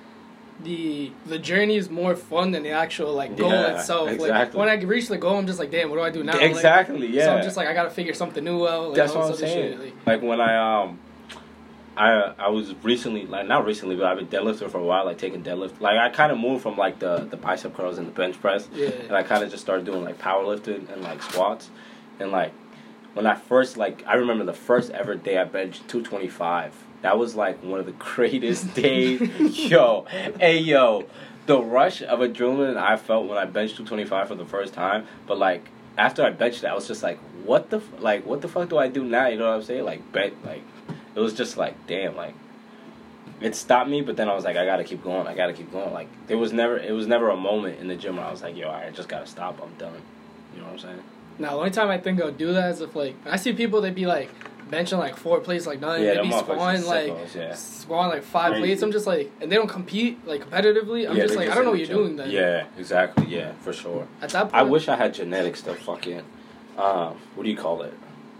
the 0.62 1.10
the 1.26 1.38
journey 1.38 1.76
is 1.76 1.90
more 1.90 2.14
fun 2.16 2.52
than 2.52 2.62
the 2.62 2.70
actual 2.70 3.12
like 3.12 3.36
goal 3.36 3.50
Yeah, 3.50 3.74
itself. 3.78 4.08
Like 4.18 4.54
when 4.54 4.68
I 4.70 4.76
reach 4.94 5.08
the 5.08 5.18
goal, 5.18 5.36
I'm 5.36 5.46
just 5.46 5.58
like, 5.58 5.70
damn, 5.70 5.90
what 5.90 5.96
do 5.96 6.02
I 6.02 6.10
do 6.10 6.22
now? 6.24 6.32
Like, 6.32 6.50
exactly. 6.50 7.08
Yeah. 7.08 7.24
So 7.26 7.30
I'm 7.36 7.42
just 7.42 7.56
like, 7.58 7.68
I 7.68 7.74
gotta 7.74 7.90
figure 7.90 8.14
something 8.14 8.42
new 8.42 8.66
out. 8.66 8.88
Like, 8.88 8.96
That's 8.96 9.12
what 9.14 9.26
I'm 9.30 9.36
saying. 9.36 9.72
shit, 9.72 9.80
like- 9.80 10.06
Like 10.06 10.22
when 10.22 10.40
I 10.40 10.52
um, 10.82 10.98
I 11.96 12.32
I 12.38 12.48
was 12.48 12.74
recently 12.82 13.26
like 13.26 13.46
not 13.46 13.64
recently, 13.66 13.96
but 13.96 14.06
I've 14.06 14.16
been 14.18 14.26
deadlifting 14.28 14.70
for 14.70 14.78
a 14.78 14.84
while, 14.84 15.04
like 15.04 15.18
taking 15.18 15.42
deadlift. 15.44 15.80
Like 15.80 15.98
I 15.98 16.08
kind 16.10 16.32
of 16.32 16.38
moved 16.38 16.62
from 16.62 16.76
like 16.76 16.98
the 16.98 17.18
the 17.30 17.36
bicep 17.36 17.74
curls 17.76 17.98
and 17.98 18.06
the 18.06 18.12
bench 18.12 18.40
press, 18.40 18.66
Yeah. 18.72 18.88
and 19.08 19.12
I 19.16 19.22
kind 19.22 19.44
of 19.44 19.50
just 19.50 19.62
started 19.62 19.84
doing 19.84 20.02
like 20.04 20.18
powerlifting 20.18 20.90
and 20.92 21.02
like 21.02 21.22
squats, 21.22 21.68
and 22.18 22.30
like 22.32 22.52
when 23.14 23.26
I 23.26 23.34
first 23.34 23.76
like 23.76 24.04
I 24.06 24.14
remember 24.14 24.44
the 24.44 24.52
first 24.52 24.90
ever 24.90 25.14
day 25.14 25.38
I 25.38 25.44
benched 25.44 25.88
two 25.88 26.02
twenty 26.02 26.28
five. 26.28 26.74
That 27.02 27.18
was 27.18 27.34
like 27.34 27.62
one 27.62 27.80
of 27.80 27.86
the 27.86 27.92
greatest 27.98 28.74
days, 28.74 29.20
yo. 29.70 30.06
Hey 30.38 30.58
yo, 30.58 31.04
the 31.46 31.60
rush 31.60 32.02
of 32.02 32.20
adrenaline 32.20 32.76
I 32.76 32.96
felt 32.96 33.26
when 33.28 33.38
I 33.38 33.44
benched 33.44 33.76
two 33.76 33.84
twenty 33.84 34.04
five 34.04 34.28
for 34.28 34.34
the 34.34 34.46
first 34.46 34.74
time. 34.74 35.06
But 35.26 35.38
like 35.38 35.68
after 35.96 36.24
I 36.24 36.30
benched 36.30 36.64
it, 36.64 36.66
I 36.66 36.74
was 36.74 36.88
just 36.88 37.02
like, 37.02 37.18
what 37.44 37.70
the 37.70 37.78
f- 37.78 38.00
like 38.00 38.26
what 38.26 38.40
the 38.42 38.48
fuck 38.48 38.68
do 38.68 38.78
I 38.78 38.88
do 38.88 39.04
now? 39.04 39.28
You 39.28 39.38
know 39.38 39.48
what 39.48 39.56
I'm 39.56 39.62
saying? 39.62 39.84
Like 39.84 40.12
bet 40.12 40.32
like 40.44 40.62
it 41.14 41.20
was 41.20 41.34
just 41.34 41.56
like 41.56 41.86
damn 41.86 42.16
like 42.16 42.34
it 43.40 43.54
stopped 43.54 43.90
me 43.90 44.00
but 44.00 44.16
then 44.16 44.28
i 44.28 44.34
was 44.34 44.44
like 44.44 44.56
i 44.56 44.64
gotta 44.64 44.84
keep 44.84 45.02
going 45.02 45.26
i 45.26 45.34
gotta 45.34 45.52
keep 45.52 45.70
going 45.72 45.92
like 45.92 46.08
there 46.26 46.38
was 46.38 46.52
never 46.52 46.76
it 46.78 46.92
was 46.92 47.06
never 47.06 47.30
a 47.30 47.36
moment 47.36 47.78
in 47.80 47.88
the 47.88 47.96
gym 47.96 48.16
where 48.16 48.24
i 48.24 48.30
was 48.30 48.42
like 48.42 48.56
yo 48.56 48.70
i 48.70 48.90
just 48.90 49.08
gotta 49.08 49.26
stop 49.26 49.60
i'm 49.62 49.74
done 49.74 50.00
you 50.54 50.60
know 50.60 50.66
what 50.66 50.72
i'm 50.74 50.78
saying 50.78 51.02
Now, 51.38 51.50
the 51.50 51.56
only 51.56 51.70
time 51.70 51.88
I 51.88 51.98
think 51.98 52.20
I'll 52.22 52.30
do 52.30 52.52
that 52.52 52.70
is 52.72 52.80
if 52.80 52.94
like 52.94 53.14
I 53.26 53.36
see 53.36 53.52
people 53.52 53.80
they 53.80 53.90
be 53.90 54.06
like 54.06 54.30
benching 54.70 54.98
like 54.98 55.16
four 55.16 55.40
plates 55.40 55.66
like 55.66 55.80
nothing. 55.80 56.04
Yeah, 56.04 56.14
they 56.14 56.22
be 56.22 56.32
squatting 56.32 56.84
like 56.84 57.12
yeah. 57.34 57.54
squatting 57.54 58.10
like 58.12 58.22
five 58.22 58.50
Crazy. 58.52 58.62
plates. 58.62 58.82
I'm 58.82 58.92
just 58.92 59.06
like, 59.06 59.30
and 59.40 59.50
they 59.52 59.56
don't 59.56 59.68
compete 59.68 60.26
like 60.26 60.48
competitively. 60.48 61.08
I'm 61.08 61.16
Yeah, 61.16 61.24
just 61.24 61.36
like, 61.36 61.50
I 61.50 61.54
don't 61.54 61.64
know 61.64 61.70
what 61.70 61.78
you're 61.80 61.88
the 61.88 61.94
doing 61.94 62.08
gym. 62.08 62.16
then. 62.16 62.30
yeah 62.30 62.66
exactly 62.78 63.26
yeah 63.26 63.52
for 63.60 63.72
sure 63.72 64.06
At 64.22 64.30
that 64.30 64.42
point, 64.44 64.54
i 64.54 64.62
wish 64.62 64.88
i 64.88 64.96
had 64.96 65.12
genetics 65.14 65.60
to 65.62 65.74
fucking 65.74 66.22
um 66.78 67.16
what 67.34 67.44
do 67.44 67.50
you 67.50 67.56
call 67.56 67.82
it 67.82 67.92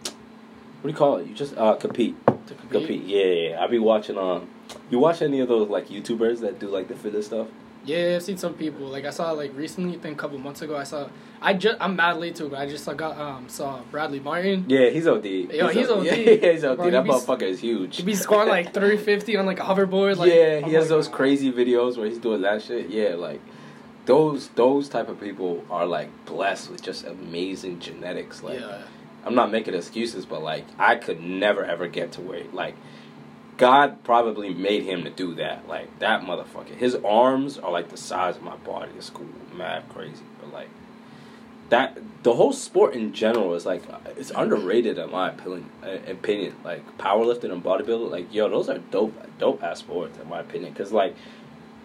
what 0.02 0.82
do 0.84 0.88
you 0.88 0.94
call 0.94 1.16
it 1.18 1.26
you 1.26 1.34
just 1.34 1.56
uh 1.56 1.74
compete 1.76 2.14
to 2.26 2.54
compete. 2.54 2.70
compete 2.70 3.02
yeah 3.04 3.22
yeah, 3.24 3.48
yeah. 3.50 3.62
i 3.62 3.66
be 3.66 3.78
watching 3.78 4.18
um 4.18 4.48
you 4.90 4.98
watch 4.98 5.22
any 5.22 5.40
of 5.40 5.48
those 5.48 5.68
like 5.68 5.88
youtubers 5.88 6.40
that 6.40 6.58
do 6.58 6.68
like 6.68 6.88
the 6.88 6.94
fitness 6.96 7.26
stuff 7.26 7.48
Yeah, 7.84 8.14
I've 8.16 8.22
seen 8.22 8.38
some 8.38 8.54
people. 8.54 8.86
Like 8.86 9.04
I 9.04 9.10
saw 9.10 9.32
like 9.32 9.54
recently, 9.54 9.96
I 9.96 9.98
think 10.00 10.16
a 10.16 10.20
couple 10.20 10.38
months 10.38 10.62
ago, 10.62 10.76
I 10.76 10.84
saw. 10.84 11.08
I 11.40 11.52
just 11.52 11.76
I'm 11.80 11.96
mad 11.96 12.16
late 12.16 12.36
too, 12.36 12.48
but 12.48 12.58
I 12.58 12.66
just 12.66 12.86
got 12.96 13.18
um 13.18 13.48
saw 13.48 13.80
Bradley 13.90 14.20
Martin. 14.20 14.64
yeah 14.68 14.88
he's 14.88 15.06
od 15.06 15.24
Yo, 15.24 15.68
he's 15.68 15.90
OD. 15.90 16.04
yeah 16.06 16.52
he's 16.52 16.64
od 16.64 16.78
Bro, 16.78 16.90
that 16.90 17.04
motherfucker 17.04 17.42
is 17.42 17.60
huge 17.60 17.96
He 17.96 18.02
be 18.02 18.14
scoring 18.14 18.48
like 18.48 18.72
350 18.74 19.36
on 19.36 19.44
like 19.44 19.60
a 19.60 19.62
hoverboard. 19.62 20.16
Like, 20.16 20.32
yeah, 20.32 20.60
I'm 20.62 20.64
he 20.64 20.74
has 20.74 20.84
like, 20.84 20.88
those 20.88 21.08
crazy 21.08 21.52
videos 21.52 21.98
where 21.98 22.06
he's 22.06 22.18
doing 22.18 22.40
that 22.42 22.62
shit. 22.62 22.88
Yeah, 22.88 23.14
like 23.16 23.40
those 24.06 24.48
those 24.48 24.88
type 24.88 25.08
of 25.08 25.20
people 25.20 25.64
are 25.70 25.86
like 25.86 26.08
blessed 26.26 26.70
with 26.70 26.82
just 26.82 27.04
amazing 27.04 27.80
genetics. 27.80 28.42
Like 28.42 28.60
yeah, 28.60 28.82
I'm 29.24 29.34
not 29.34 29.50
making 29.50 29.74
excuses, 29.74 30.24
but 30.24 30.42
like 30.42 30.64
I 30.78 30.96
could 30.96 31.20
never 31.22 31.64
ever 31.64 31.88
get 31.88 32.12
to 32.12 32.20
where 32.22 32.44
like 32.52 32.76
God 33.56 34.02
probably 34.04 34.52
made 34.52 34.82
him 34.82 35.04
to 35.04 35.10
do 35.10 35.34
that. 35.34 35.68
Like 35.68 35.98
that 36.00 36.22
motherfucker. 36.22 36.74
His 36.74 36.96
arms 36.96 37.58
are 37.58 37.70
like 37.70 37.90
the 37.90 37.96
size 37.96 38.36
of 38.36 38.42
my 38.42 38.56
body. 38.56 38.92
It's 38.96 39.10
cool, 39.10 39.28
mad 39.54 39.84
crazy, 39.88 40.24
but 40.40 40.52
like 40.52 40.68
that 41.70 41.98
the 42.22 42.34
whole 42.34 42.52
sport 42.52 42.94
in 42.94 43.12
general 43.12 43.54
is 43.54 43.64
like 43.64 43.82
it's 44.16 44.30
underrated 44.30 44.98
in 44.98 45.10
my 45.10 45.30
opinion. 45.30 45.70
Opinion 45.82 46.56
like 46.64 46.98
powerlifting 46.98 47.52
and 47.52 47.62
bodybuilding, 47.62 48.10
like 48.10 48.32
yo, 48.34 48.48
those 48.48 48.68
are 48.68 48.78
dope, 48.78 49.14
dope 49.38 49.62
ass 49.62 49.80
sports 49.80 50.18
in 50.18 50.28
my 50.28 50.40
opinion. 50.40 50.72
Because 50.72 50.92
like 50.92 51.14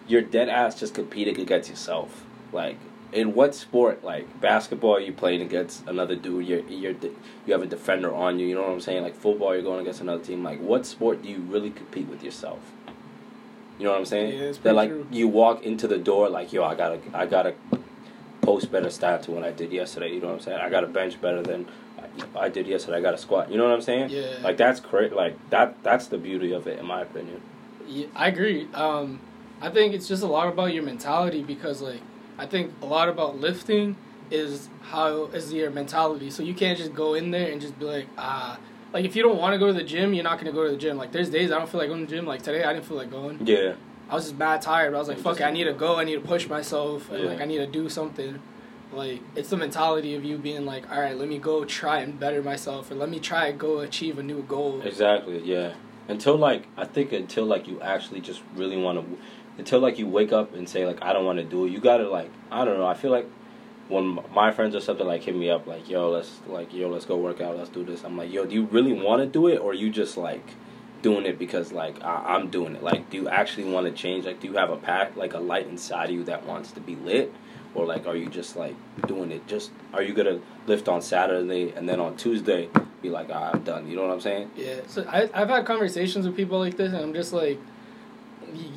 you're 0.08 0.22
dead 0.22 0.48
ass 0.48 0.78
just 0.78 0.94
competing 0.94 1.38
against 1.40 1.70
yourself. 1.70 2.24
Like 2.52 2.78
in 3.12 3.34
what 3.34 3.54
sport, 3.54 4.04
like 4.04 4.40
basketball, 4.40 5.00
you 5.00 5.12
playing 5.12 5.42
against 5.42 5.86
another 5.86 6.16
dude. 6.16 6.46
You're 6.46 6.60
you're 6.68 6.94
you 7.46 7.52
have 7.52 7.62
a 7.62 7.66
defender 7.66 8.14
on 8.14 8.38
you. 8.38 8.46
You 8.46 8.54
know 8.54 8.62
what 8.62 8.70
I'm 8.70 8.80
saying? 8.80 9.02
Like 9.02 9.16
football, 9.16 9.54
you're 9.54 9.62
going 9.62 9.80
against 9.80 10.00
another 10.00 10.22
team. 10.22 10.44
Like 10.44 10.60
what 10.60 10.86
sport 10.86 11.22
do 11.22 11.28
you 11.28 11.38
really 11.38 11.70
compete 11.70 12.08
with 12.08 12.22
yourself? 12.22 12.60
You 13.78 13.84
know 13.84 13.92
what 13.92 13.98
I'm 13.98 14.06
saying? 14.06 14.34
Yeah, 14.34 14.44
it's 14.44 14.58
that 14.58 14.74
like 14.74 14.90
true. 14.90 15.06
you 15.10 15.28
walk 15.28 15.62
into 15.62 15.88
the 15.88 15.98
door 15.98 16.28
like 16.28 16.52
yo, 16.52 16.64
I 16.64 16.74
gotta 16.74 17.00
I 17.14 17.26
gotta 17.26 17.54
post 18.42 18.72
better 18.72 18.88
stats 18.88 19.26
than 19.26 19.34
what 19.34 19.44
I 19.44 19.52
did 19.52 19.72
yesterday. 19.72 20.12
You 20.12 20.20
know 20.20 20.28
what 20.28 20.34
I'm 20.34 20.40
saying? 20.40 20.60
I 20.60 20.68
got 20.70 20.80
to 20.80 20.86
bench 20.86 21.20
better 21.20 21.42
than 21.42 21.66
I, 22.36 22.46
I 22.46 22.48
did 22.48 22.66
yesterday. 22.66 22.98
I 22.98 23.00
got 23.00 23.12
to 23.12 23.18
squat. 23.18 23.50
You 23.50 23.58
know 23.58 23.64
what 23.64 23.74
I'm 23.74 23.82
saying? 23.82 24.10
Yeah. 24.10 24.38
Like 24.42 24.56
that's 24.56 24.80
great. 24.80 25.12
Like 25.12 25.36
that. 25.50 25.82
That's 25.82 26.06
the 26.06 26.18
beauty 26.18 26.52
of 26.52 26.66
it, 26.66 26.78
in 26.78 26.86
my 26.86 27.02
opinion. 27.02 27.40
Yeah, 27.86 28.06
I 28.14 28.28
agree. 28.28 28.68
Um, 28.74 29.20
I 29.60 29.68
think 29.70 29.94
it's 29.94 30.08
just 30.08 30.22
a 30.22 30.26
lot 30.26 30.48
about 30.48 30.72
your 30.72 30.82
mentality 30.82 31.42
because, 31.42 31.82
like, 31.82 32.00
I 32.40 32.46
think 32.46 32.72
a 32.80 32.86
lot 32.86 33.10
about 33.10 33.38
lifting 33.38 33.96
is 34.30 34.70
how 34.82 35.26
is 35.26 35.52
your 35.52 35.70
mentality. 35.70 36.30
So 36.30 36.42
you 36.42 36.54
can't 36.54 36.78
just 36.78 36.94
go 36.94 37.12
in 37.12 37.30
there 37.30 37.52
and 37.52 37.60
just 37.60 37.78
be 37.78 37.84
like, 37.84 38.06
ah, 38.16 38.58
like 38.94 39.04
if 39.04 39.14
you 39.14 39.22
don't 39.22 39.36
want 39.36 39.52
to 39.52 39.58
go 39.58 39.66
to 39.66 39.74
the 39.74 39.84
gym, 39.84 40.14
you're 40.14 40.24
not 40.24 40.38
gonna 40.38 40.52
go 40.52 40.64
to 40.64 40.70
the 40.70 40.78
gym. 40.78 40.96
Like 40.96 41.12
there's 41.12 41.28
days 41.28 41.52
I 41.52 41.58
don't 41.58 41.68
feel 41.68 41.80
like 41.80 41.90
going 41.90 42.00
to 42.00 42.06
the 42.06 42.16
gym. 42.16 42.26
Like 42.26 42.42
today, 42.42 42.64
I 42.64 42.72
didn't 42.72 42.86
feel 42.86 42.96
like 42.96 43.10
going. 43.10 43.46
Yeah. 43.46 43.74
I 44.08 44.14
was 44.14 44.24
just 44.24 44.38
mad 44.38 44.62
tired. 44.62 44.92
But 44.92 44.96
I 44.96 45.00
was 45.00 45.08
like, 45.08 45.18
fuck 45.18 45.38
it, 45.38 45.44
I 45.44 45.50
need 45.50 45.64
to 45.64 45.74
go. 45.74 45.96
I 45.96 46.04
need 46.04 46.14
to 46.14 46.20
push 46.20 46.48
myself. 46.48 47.10
Yeah. 47.12 47.18
like 47.18 47.40
I 47.42 47.44
need 47.44 47.58
to 47.58 47.66
do 47.66 47.90
something. 47.90 48.40
Like 48.90 49.20
it's 49.36 49.50
the 49.50 49.58
mentality 49.58 50.14
of 50.14 50.24
you 50.24 50.38
being 50.38 50.64
like, 50.64 50.90
all 50.90 50.98
right, 50.98 51.16
let 51.16 51.28
me 51.28 51.38
go 51.38 51.66
try 51.66 52.00
and 52.00 52.18
better 52.18 52.42
myself, 52.42 52.90
or 52.90 52.94
let 52.94 53.10
me 53.10 53.20
try 53.20 53.48
and 53.48 53.58
go 53.60 53.80
achieve 53.80 54.18
a 54.18 54.22
new 54.22 54.42
goal. 54.44 54.80
Exactly. 54.80 55.42
Yeah. 55.42 55.74
Until 56.08 56.36
like 56.36 56.66
I 56.78 56.86
think 56.86 57.12
until 57.12 57.44
like 57.44 57.68
you 57.68 57.80
actually 57.82 58.22
just 58.22 58.42
really 58.56 58.78
want 58.78 58.98
to, 58.98 59.18
until 59.58 59.80
like 59.80 59.98
you 59.98 60.06
wake 60.06 60.32
up 60.32 60.54
and 60.54 60.68
say 60.68 60.86
like 60.86 61.02
I 61.02 61.12
don't 61.12 61.24
want 61.24 61.38
to 61.38 61.44
do 61.44 61.66
it. 61.66 61.70
You 61.70 61.80
gotta 61.80 62.08
like 62.08 62.30
I 62.50 62.64
don't 62.64 62.78
know. 62.78 62.86
I 62.86 62.94
feel 62.94 63.10
like 63.10 63.26
when 63.88 64.20
my 64.32 64.52
friends 64.52 64.74
or 64.76 64.80
something 64.80 65.06
like 65.06 65.22
hit 65.22 65.34
me 65.34 65.50
up 65.50 65.66
like 65.66 65.88
yo 65.88 66.10
let's 66.10 66.40
like 66.46 66.72
yo 66.72 66.88
let's 66.88 67.04
go 67.04 67.16
work 67.16 67.40
out 67.40 67.56
let's 67.56 67.70
do 67.70 67.84
this. 67.84 68.04
I'm 68.04 68.16
like 68.16 68.32
yo 68.32 68.44
do 68.46 68.54
you 68.54 68.64
really 68.66 68.92
want 68.92 69.20
to 69.22 69.26
do 69.26 69.48
it 69.48 69.58
or 69.58 69.74
you 69.74 69.90
just 69.90 70.16
like 70.16 70.46
doing 71.02 71.24
it 71.26 71.38
because 71.38 71.72
like 71.72 72.02
I- 72.02 72.34
I'm 72.36 72.50
doing 72.50 72.76
it. 72.76 72.82
Like 72.82 73.10
do 73.10 73.16
you 73.16 73.28
actually 73.28 73.64
want 73.64 73.86
to 73.86 73.92
change? 73.92 74.24
Like 74.26 74.40
do 74.40 74.48
you 74.48 74.56
have 74.56 74.70
a 74.70 74.76
pack 74.76 75.16
like 75.16 75.34
a 75.34 75.40
light 75.40 75.66
inside 75.66 76.10
of 76.10 76.14
you 76.14 76.24
that 76.24 76.46
wants 76.46 76.72
to 76.72 76.80
be 76.80 76.96
lit? 76.96 77.32
Or 77.72 77.86
like, 77.86 78.04
are 78.08 78.16
you 78.16 78.28
just 78.28 78.56
like 78.56 78.74
doing 79.06 79.30
it? 79.30 79.46
Just 79.46 79.70
are 79.94 80.02
you 80.02 80.12
gonna 80.12 80.40
lift 80.66 80.88
on 80.88 81.00
Saturday 81.00 81.72
and 81.76 81.88
then 81.88 82.00
on 82.00 82.16
Tuesday 82.16 82.68
be 83.00 83.10
like, 83.10 83.28
ah, 83.32 83.52
I'm 83.54 83.62
done? 83.62 83.88
You 83.88 83.94
know 83.94 84.02
what 84.02 84.10
I'm 84.10 84.20
saying? 84.20 84.50
Yeah, 84.56 84.80
so 84.88 85.04
I, 85.08 85.30
I've 85.32 85.48
had 85.48 85.66
conversations 85.66 86.26
with 86.26 86.34
people 86.36 86.58
like 86.58 86.76
this, 86.76 86.92
and 86.92 87.00
I'm 87.00 87.14
just 87.14 87.32
like, 87.32 87.60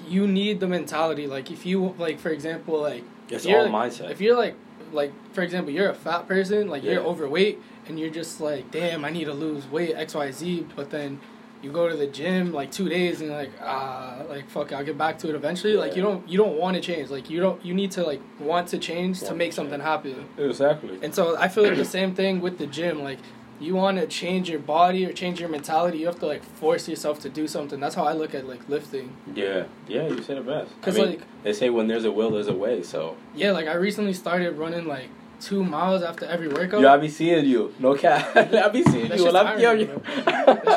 you 0.07 0.27
need 0.27 0.59
the 0.59 0.67
mentality. 0.67 1.27
Like, 1.27 1.51
if 1.51 1.65
you 1.65 1.95
like, 1.97 2.19
for 2.19 2.29
example, 2.29 2.79
like 2.81 3.03
It's 3.29 3.45
if 3.45 3.51
you're, 3.51 3.59
all 3.61 3.69
like- 3.69 3.91
mindset. 3.91 4.11
If 4.11 4.21
you're 4.21 4.37
like, 4.37 4.55
like 4.91 5.11
for 5.33 5.41
example, 5.41 5.71
you're 5.73 5.89
a 5.89 5.95
fat 5.95 6.27
person, 6.27 6.67
like 6.69 6.83
you're 6.83 7.01
overweight, 7.03 7.59
and 7.87 7.99
you're 7.99 8.09
just 8.11 8.39
like, 8.39 8.69
damn, 8.71 9.03
I 9.03 9.09
need 9.09 9.25
to 9.25 9.33
lose 9.33 9.67
weight, 9.67 9.95
X, 9.95 10.13
Y, 10.15 10.31
Z. 10.31 10.67
But 10.75 10.89
then 10.91 11.19
you 11.63 11.71
go 11.71 11.87
to 11.89 11.95
the 11.95 12.05
gym 12.07 12.51
like 12.51 12.71
two 12.71 12.89
days, 12.89 13.19
and 13.21 13.29
you're 13.29 13.39
like, 13.39 13.51
ah, 13.61 14.17
like 14.29 14.49
fuck, 14.49 14.71
I'll 14.71 14.83
get 14.83 14.97
back 14.97 15.17
to 15.19 15.29
it 15.29 15.35
eventually. 15.35 15.73
Like 15.75 15.95
you 15.95 16.01
don't, 16.03 16.27
you 16.29 16.37
don't 16.37 16.57
want 16.57 16.75
to 16.75 16.81
change. 16.81 17.09
Like 17.09 17.29
you 17.29 17.39
don't, 17.39 17.63
you 17.65 17.73
need 17.73 17.91
to 17.91 18.03
like 18.03 18.21
want 18.39 18.67
to 18.69 18.77
change 18.77 19.21
to 19.21 19.33
make 19.33 19.51
to 19.51 19.55
something 19.55 19.79
change. 19.79 19.83
happen. 19.83 20.27
Exactly. 20.37 20.99
And 21.01 21.15
so 21.15 21.37
I 21.37 21.47
feel 21.47 21.63
like 21.63 21.77
the 21.77 21.85
same 21.85 22.13
thing 22.13 22.39
with 22.41 22.57
the 22.59 22.67
gym. 22.67 23.01
Like 23.01 23.19
you 23.59 23.75
want 23.75 23.97
to 23.99 24.07
change 24.07 24.49
your 24.49 24.59
body 24.59 25.05
or 25.05 25.13
change 25.13 25.39
your 25.39 25.49
mentality, 25.49 25.99
you 25.99 26.05
have 26.07 26.19
to 26.19 26.25
like 26.25 26.43
force 26.43 26.87
yourself 26.87 27.19
to 27.21 27.29
do 27.29 27.47
something. 27.47 27.79
That's 27.79 27.95
how 27.95 28.03
I 28.03 28.13
look 28.13 28.33
at 28.35 28.47
like 28.47 28.67
lifting. 28.67 29.15
Yeah, 29.33 29.65
yeah, 29.87 30.07
you 30.07 30.21
said 30.23 30.37
it 30.37 30.45
best. 30.45 30.71
I 30.81 30.85
'Cause, 30.85 30.95
mean, 30.97 31.05
like- 31.11 31.21
they 31.43 31.53
say 31.53 31.69
when 31.69 31.87
there's 31.87 32.05
a 32.05 32.11
will, 32.11 32.31
there's 32.31 32.47
a 32.47 32.53
way. 32.53 32.83
So 32.83 33.15
Yeah, 33.35 33.51
like 33.51 33.67
I 33.67 33.73
recently 33.73 34.13
started 34.13 34.57
running 34.57 34.85
like 34.85 35.09
two 35.39 35.63
miles 35.63 36.01
after 36.03 36.25
every 36.25 36.47
workout. 36.47 36.81
yeah, 36.81 36.93
I 36.93 36.97
be 36.97 37.09
seeing 37.09 37.45
you. 37.45 37.73
No 37.79 37.95
cap, 37.95 38.35
I 38.35 38.69
be 38.69 38.83
seeing 38.83 39.09
That 39.09 39.17
you. 39.19 39.25
when 39.25 39.35
I'm 39.35 39.59
bro. 39.59 39.71
you, 39.73 39.87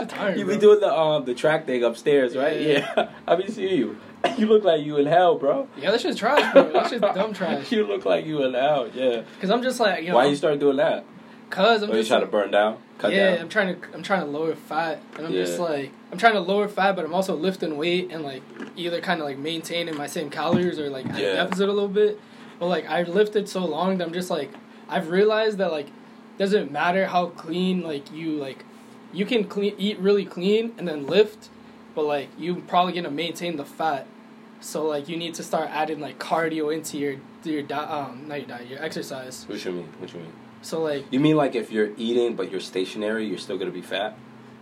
tiring, 0.08 0.38
you 0.38 0.44
be 0.44 0.52
bro. 0.52 0.60
doing 0.60 0.80
the 0.80 0.92
um 0.96 1.24
the 1.24 1.34
track 1.34 1.66
thing 1.66 1.82
upstairs, 1.84 2.36
right? 2.36 2.60
Yeah. 2.60 2.92
Yeah, 2.96 3.08
I 3.28 3.36
be 3.36 3.48
seeing 3.50 3.78
you. 3.78 3.96
You 4.38 4.46
look 4.46 4.64
like 4.64 4.84
you 4.84 4.96
in 4.96 5.06
hell, 5.06 5.36
bro. 5.38 5.68
Yeah, 5.80 5.92
that 5.92 6.00
shit's 6.00 6.18
trash, 6.18 6.52
bro. 6.52 6.72
That 6.72 6.88
shit's 6.88 7.00
dumb 7.00 7.32
trash. 7.32 7.70
you 7.70 7.86
look 7.86 8.04
like 8.04 8.26
you 8.26 8.42
in 8.44 8.54
hell. 8.54 8.88
Yeah. 8.92 9.22
Cause 9.40 9.50
I'm 9.50 9.62
just 9.62 9.78
like 9.78 10.02
you 10.02 10.08
know, 10.10 10.16
Why 10.16 10.26
you 10.26 10.34
start 10.36 10.58
doing 10.58 10.76
that? 10.78 11.04
Cause 11.50 11.82
I'm 11.82 11.90
Or 11.90 11.94
you 11.94 12.00
just 12.00 12.08
trying 12.08 12.20
to 12.22 12.26
burn 12.26 12.50
down, 12.50 12.78
cut 12.98 13.12
yeah, 13.12 13.30
down? 13.32 13.38
I'm 13.42 13.48
trying 13.48 13.80
to 13.80 13.88
I'm 13.94 14.02
trying 14.02 14.20
to 14.20 14.26
lower 14.26 14.54
fat, 14.54 15.00
and 15.16 15.26
I'm 15.26 15.32
just 15.32 15.58
like 15.58 15.92
I'm 16.12 16.18
trying 16.18 16.34
to 16.34 16.40
lower 16.40 16.68
fat, 16.68 16.96
but 16.96 17.04
I'm 17.04 17.14
also 17.14 17.34
lifting 17.34 17.76
weight 17.76 18.10
and 18.10 18.22
like 18.24 18.42
either 18.76 19.00
kind 19.00 19.20
of 19.20 19.26
like 19.26 19.38
maintaining 19.38 19.96
my 19.96 20.06
same 20.06 20.30
calories 20.30 20.78
or 20.78 20.90
like 20.90 21.06
Yeah. 21.06 21.34
deficit 21.34 21.68
a 21.68 21.72
little 21.72 21.88
bit. 21.88 22.18
But 22.58 22.66
like 22.66 22.88
I've 22.88 23.08
lifted 23.08 23.48
so 23.48 23.64
long 23.64 23.98
that 23.98 24.06
I'm 24.06 24.12
just 24.14 24.30
like 24.30 24.50
I've 24.88 25.10
realized 25.10 25.58
that 25.58 25.72
like 25.72 25.88
doesn't 26.38 26.70
matter 26.70 27.06
how 27.06 27.26
clean 27.26 27.82
like 27.82 28.12
you 28.12 28.32
like 28.32 28.64
you 29.12 29.24
can 29.24 29.44
clean 29.44 29.74
eat 29.78 29.98
really 29.98 30.24
clean 30.24 30.72
and 30.78 30.86
then 30.86 31.06
lift, 31.06 31.48
but 31.94 32.04
like 32.04 32.28
you 32.38 32.56
probably 32.68 32.92
gonna 32.92 33.10
maintain 33.10 33.56
the 33.56 33.64
fat. 33.64 34.06
So 34.60 34.84
like 34.86 35.08
you 35.08 35.16
need 35.16 35.34
to 35.34 35.42
start 35.42 35.68
adding 35.70 36.00
like 36.00 36.18
cardio 36.18 36.74
into 36.74 36.98
your 36.98 37.16
your 37.44 37.62
di- 37.62 37.76
um 37.76 38.26
not 38.26 38.38
your 38.40 38.48
diet 38.48 38.68
your 38.68 38.82
exercise. 38.82 39.44
What 39.48 39.62
you 39.64 39.72
mean? 39.72 39.88
What 39.98 40.12
you 40.12 40.20
mean? 40.20 40.32
So 40.66 40.82
like 40.82 41.04
You 41.12 41.20
mean 41.20 41.36
like 41.36 41.54
if 41.54 41.70
you're 41.70 41.90
eating 41.96 42.34
but 42.34 42.50
you're 42.50 42.60
stationary, 42.60 43.24
you're 43.26 43.38
still 43.38 43.56
gonna 43.56 43.70
be 43.70 43.82
fat? 43.82 44.18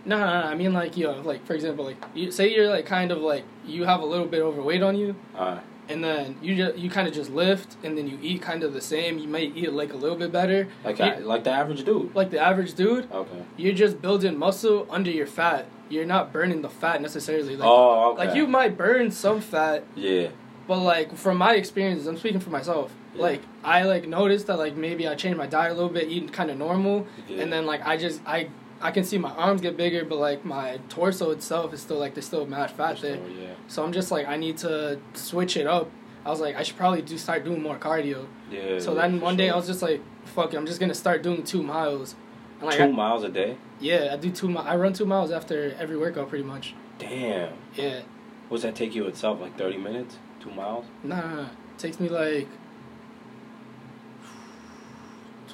No, 0.07 0.19
no, 0.19 0.25
no. 0.25 0.47
I 0.47 0.53
mean, 0.53 0.71
like, 0.71 0.95
yo, 0.95 1.19
like, 1.21 1.43
for 1.47 1.55
example, 1.55 1.83
like, 1.83 1.97
you 2.13 2.29
say 2.29 2.53
you're, 2.53 2.69
like, 2.69 2.85
kind 2.85 3.11
of, 3.11 3.17
like, 3.23 3.43
you 3.65 3.85
have 3.85 4.01
a 4.01 4.05
little 4.05 4.27
bit 4.27 4.41
overweight 4.43 4.83
on 4.83 4.95
you, 4.95 5.15
Uh, 5.35 5.57
and 5.89 6.03
then 6.03 6.35
you 6.43 6.55
just 6.55 6.77
you 6.77 6.91
kind 6.91 7.07
of 7.07 7.13
just 7.15 7.31
lift, 7.31 7.75
and 7.83 7.97
then 7.97 8.05
you 8.07 8.19
eat 8.21 8.39
kind 8.39 8.61
of 8.63 8.71
the 8.73 8.81
same. 8.81 9.17
You 9.17 9.27
might 9.27 9.51
eat 9.57 9.73
like 9.73 9.91
a 9.93 9.97
little 9.97 10.15
bit 10.23 10.31
better, 10.31 10.67
Like 10.83 10.99
You- 10.99 11.05
I, 11.05 11.17
like 11.33 11.43
the 11.43 11.49
average 11.61 11.83
dude. 11.85 12.13
like 12.15 12.29
the 12.29 12.39
average 12.39 12.75
dude. 12.75 13.11
Okay. 13.11 13.41
You're 13.57 13.73
just 13.73 13.99
building 13.99 14.37
muscle 14.37 14.85
under 14.91 15.09
your 15.09 15.25
fat. 15.27 15.65
You're 15.89 16.05
not 16.15 16.31
burning 16.31 16.61
the 16.61 16.69
fat 16.69 17.01
necessarily. 17.01 17.55
Like, 17.55 17.67
oh, 17.67 18.11
okay. 18.11 18.25
like 18.27 18.35
you 18.35 18.45
might 18.45 18.77
burn 18.77 19.09
some 19.09 19.41
fat, 19.41 19.83
Yeah. 19.95 20.27
but 20.67 20.79
like 20.93 21.15
from 21.15 21.37
my 21.37 21.53
experiences, 21.55 22.05
I'm 22.05 22.17
speaking 22.17 22.39
for 22.39 22.51
myself. 22.51 22.91
Yeah. 23.15 23.21
Like 23.21 23.41
I 23.63 23.83
like 23.83 24.07
noticed 24.07 24.47
that 24.47 24.57
like 24.57 24.75
maybe 24.75 25.07
I 25.07 25.15
changed 25.15 25.37
my 25.37 25.47
diet 25.47 25.71
a 25.71 25.75
little 25.75 25.89
bit, 25.89 26.07
eating 26.09 26.29
kind 26.29 26.49
of 26.51 26.57
normal, 26.57 27.07
Yeah. 27.27 27.41
and 27.41 27.51
then 27.53 27.65
like 27.65 27.85
I 27.85 27.97
just 27.97 28.21
I 28.25 28.49
I 28.81 28.91
can 28.91 29.03
see 29.03 29.17
my 29.17 29.31
arms 29.31 29.61
get 29.61 29.77
bigger, 29.77 30.03
but 30.05 30.17
like 30.17 30.43
my 30.45 30.79
torso 30.89 31.31
itself 31.31 31.73
is 31.73 31.81
still 31.81 31.97
like 31.97 32.13
there's 32.13 32.25
still 32.25 32.45
mad 32.45 32.71
fat 32.71 32.99
there. 33.01 33.15
So, 33.17 33.21
yeah. 33.41 33.47
So 33.67 33.83
I'm 33.83 33.91
just 33.93 34.11
like 34.11 34.27
I 34.27 34.35
need 34.37 34.57
to 34.59 34.99
switch 35.13 35.55
it 35.57 35.65
up. 35.67 35.89
I 36.25 36.29
was 36.29 36.39
like 36.41 36.55
I 36.55 36.63
should 36.63 36.75
probably 36.77 37.01
do 37.01 37.17
start 37.17 37.43
doing 37.45 37.61
more 37.61 37.77
cardio. 37.77 38.25
Yeah. 38.51 38.79
So 38.79 38.93
then 38.95 39.21
one 39.21 39.37
day 39.37 39.47
sure. 39.47 39.53
I 39.53 39.57
was 39.57 39.67
just 39.67 39.81
like, 39.81 40.01
fuck 40.25 40.53
it, 40.53 40.57
I'm 40.57 40.65
just 40.65 40.79
gonna 40.79 40.93
start 40.95 41.23
doing 41.23 41.43
two 41.43 41.63
miles. 41.63 42.15
And 42.59 42.67
like 42.67 42.77
two 42.77 42.83
I, 42.83 42.87
miles 42.87 43.23
a 43.23 43.29
day. 43.29 43.57
yeah, 43.79 44.09
I 44.13 44.17
do 44.17 44.29
two. 44.31 44.47
mi- 44.49 44.57
I 44.57 44.75
run 44.75 44.93
two 44.93 45.05
miles 45.05 45.29
after 45.31 45.75
every 45.79 45.97
workout, 45.97 46.29
pretty 46.29 46.43
much. 46.45 46.73
Damn. 46.99 47.53
Yeah, 47.75 48.01
What's 48.49 48.63
that 48.63 48.75
take 48.75 48.95
you 48.95 49.05
itself? 49.07 49.41
Like 49.41 49.57
thirty 49.57 49.77
minutes? 49.77 50.17
Two 50.39 50.51
miles? 50.51 50.85
nah, 51.03 51.19
nah, 51.21 51.35
nah. 51.35 51.41
It 51.43 51.77
takes 51.79 51.99
me 51.99 52.07
like 52.09 52.47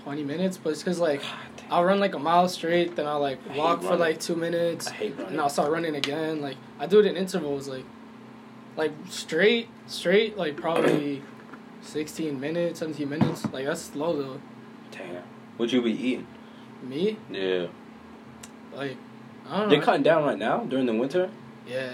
twenty 0.03 0.23
minutes, 0.23 0.57
but 0.57 0.71
it's 0.71 0.83
cause 0.83 0.99
like 0.99 1.21
God. 1.21 1.29
I'll 1.69 1.83
run 1.83 1.99
like 1.99 2.15
a 2.15 2.19
mile 2.19 2.47
straight, 2.49 2.95
then 2.95 3.05
I'll 3.07 3.19
like 3.19 3.39
I 3.51 3.57
walk 3.57 3.81
for 3.81 3.95
like 3.95 4.19
two 4.19 4.35
minutes, 4.35 4.87
I 4.87 4.93
hate 4.93 5.11
running. 5.17 5.31
and 5.33 5.41
I'll 5.41 5.49
start 5.49 5.71
running 5.71 5.95
again. 5.95 6.41
Like 6.41 6.57
I 6.79 6.85
do 6.87 6.99
it 6.99 7.05
in 7.05 7.15
intervals, 7.17 7.67
like 7.67 7.85
like 8.77 8.91
straight, 9.09 9.69
straight, 9.87 10.37
like 10.37 10.55
probably 10.57 11.21
sixteen 11.81 12.39
minutes, 12.39 12.79
seventeen 12.79 13.09
minutes. 13.09 13.45
Like 13.51 13.65
that's 13.65 13.81
slow 13.81 14.15
though. 14.21 14.41
Damn. 14.91 15.23
What 15.57 15.71
you 15.71 15.81
be 15.81 15.91
eating? 15.91 16.27
Me, 16.83 17.17
Yeah. 17.29 17.67
like 18.73 18.97
I 19.47 19.57
don't 19.57 19.63
know. 19.63 19.69
They're 19.69 19.81
cutting 19.81 20.03
down 20.03 20.23
right 20.23 20.37
now 20.37 20.59
during 20.63 20.85
the 20.87 20.93
winter. 20.95 21.29
yeah. 21.67 21.91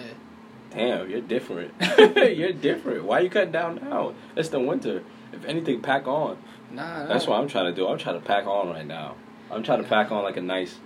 Damn, 0.70 1.10
you're 1.10 1.22
different. 1.22 1.74
you're 2.18 2.52
different. 2.52 3.06
Why 3.06 3.20
are 3.20 3.24
you 3.24 3.30
cutting 3.30 3.52
down 3.54 3.76
now? 3.82 4.14
It's 4.36 4.50
the 4.50 4.60
winter. 4.60 5.02
If 5.32 5.46
anything, 5.46 5.82
pack 5.82 6.08
on. 6.08 6.38
Nah, 6.72 7.00
nah. 7.00 7.06
That's 7.08 7.28
what 7.28 7.40
I'm 7.40 7.48
trying 7.48 7.66
to 7.66 7.74
do. 7.74 7.88
I'm 7.88 7.98
trying 7.98 8.20
to 8.20 8.26
pack 8.26 8.46
on 8.46 8.70
right 8.70 8.86
now. 8.86 9.16
I'm 9.52 9.64
trying 9.64 9.82
to 9.82 9.88
pack 9.88 10.12
on 10.12 10.24
like 10.24 10.38
a 10.38 10.42
nice 10.42 10.78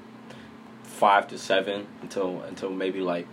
five 0.84 1.28
to 1.30 1.38
seven 1.38 1.88
until 2.02 2.42
until 2.44 2.70
maybe 2.70 3.00
like 3.02 3.28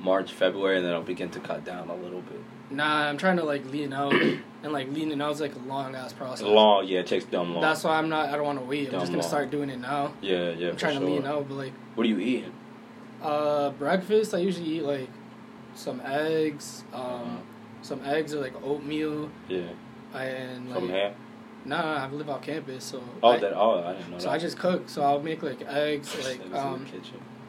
March, 0.00 0.32
February, 0.32 0.78
and 0.78 0.86
then 0.86 0.92
I'll 0.94 1.02
begin 1.02 1.30
to 1.30 1.40
cut 1.40 1.64
down 1.64 1.88
a 1.90 1.94
little 1.94 2.22
bit. 2.22 2.40
Nah, 2.70 3.08
I'm 3.08 3.18
trying 3.18 3.36
to 3.36 3.44
like 3.44 3.66
lean 3.66 3.92
out, 3.92 4.12
and 4.62 4.72
like 4.72 4.88
leaning 4.90 5.20
out 5.20 5.32
is 5.32 5.40
like 5.40 5.54
a 5.54 5.58
long 5.58 5.94
ass 5.94 6.12
process. 6.12 6.46
Long, 6.46 6.86
yeah, 6.86 7.00
it 7.00 7.06
takes 7.06 7.24
dumb 7.26 7.52
long. 7.52 7.60
That's 7.60 7.84
why 7.84 7.98
I'm 7.98 8.08
not. 8.08 8.30
I 8.30 8.36
don't 8.36 8.46
want 8.46 8.58
to 8.60 8.64
wait. 8.64 8.88
I'm 8.88 9.00
just 9.00 9.06
gonna 9.12 9.18
long. 9.22 9.28
start 9.28 9.50
doing 9.50 9.68
it 9.70 9.80
now. 9.80 10.14
yeah, 10.22 10.50
yeah. 10.50 10.68
I'm 10.70 10.76
trying 10.76 10.98
to 11.00 11.04
lean 11.04 11.26
out, 11.26 11.48
but 11.48 11.54
like 11.56 11.72
What 11.94 12.06
are 12.06 12.08
you 12.08 12.18
eating? 12.20 12.52
uh 13.22 13.68
breakfast, 13.70 14.32
I 14.32 14.38
usually 14.38 14.66
eat 14.78 14.82
like 14.82 15.08
some 15.74 16.00
eggs, 16.04 16.84
um, 16.94 17.02
Uh-huh. 17.02 17.36
some 17.82 18.00
eggs 18.04 18.32
or 18.34 18.40
like 18.40 18.54
oatmeal, 18.64 19.30
Yeah, 19.48 19.68
and 20.14 20.70
like 20.70 20.78
from 20.78 20.88
nah, 21.64 22.06
I 22.06 22.08
live 22.10 22.28
off 22.30 22.42
campus, 22.42 22.84
so 22.84 23.02
Oh, 23.22 23.30
I, 23.30 23.38
that. 23.38 23.52
Oh, 23.54 23.82
I 23.84 23.92
didn't 23.94 24.10
know 24.10 24.18
so 24.18 24.24
that. 24.26 24.32
I 24.34 24.38
just 24.38 24.58
cook. 24.58 24.88
So 24.88 25.02
I'll 25.02 25.20
make 25.20 25.42
like 25.42 25.60
eggs, 25.68 26.14
like 26.24 26.40
Niggas 26.40 26.44
in 26.44 26.50
the 26.52 26.58
um 26.60 26.86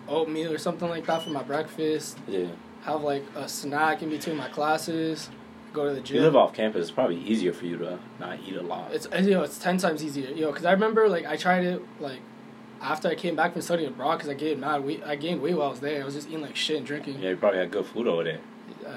oatmeal 0.07 0.51
or 0.51 0.57
something 0.57 0.89
like 0.89 1.05
that 1.05 1.21
for 1.23 1.29
my 1.29 1.43
breakfast. 1.43 2.17
Yeah. 2.27 2.47
Have 2.83 3.01
like 3.01 3.23
a 3.35 3.47
snack 3.47 4.01
in 4.01 4.09
between 4.09 4.35
my 4.37 4.49
classes. 4.49 5.29
Go 5.73 5.87
to 5.87 5.93
the 5.93 6.01
gym. 6.01 6.17
You 6.17 6.23
live 6.23 6.35
off 6.35 6.53
campus. 6.53 6.81
It's 6.81 6.91
probably 6.91 7.17
easier 7.17 7.53
for 7.53 7.65
you 7.65 7.77
to 7.77 7.97
not 8.19 8.39
eat 8.45 8.55
a 8.55 8.61
lot. 8.61 8.91
It's 8.93 9.07
you 9.21 9.31
know 9.31 9.43
it's 9.43 9.57
ten 9.57 9.77
times 9.77 10.03
easier, 10.03 10.29
you 10.29 10.41
know, 10.41 10.51
because 10.51 10.65
I 10.65 10.71
remember 10.73 11.07
like 11.07 11.25
I 11.25 11.37
tried 11.37 11.63
it 11.63 11.81
like 11.99 12.19
after 12.81 13.07
I 13.07 13.15
came 13.15 13.35
back 13.35 13.53
from 13.53 13.61
studying 13.61 13.87
abroad 13.89 14.17
because 14.17 14.29
I 14.29 14.33
gained 14.33 14.59
mad 14.59 14.83
weight. 14.83 15.01
I 15.05 15.15
gained 15.15 15.41
weight 15.41 15.55
while 15.55 15.67
I 15.67 15.69
was 15.71 15.79
there. 15.79 16.01
I 16.01 16.05
was 16.05 16.15
just 16.15 16.27
eating 16.27 16.41
like 16.41 16.55
shit 16.57 16.77
and 16.77 16.85
drinking. 16.85 17.19
yeah, 17.21 17.29
you 17.29 17.37
probably 17.37 17.59
had 17.59 17.71
good 17.71 17.85
food 17.85 18.07
over 18.07 18.23
there. 18.25 18.39
Uh, 18.85 18.91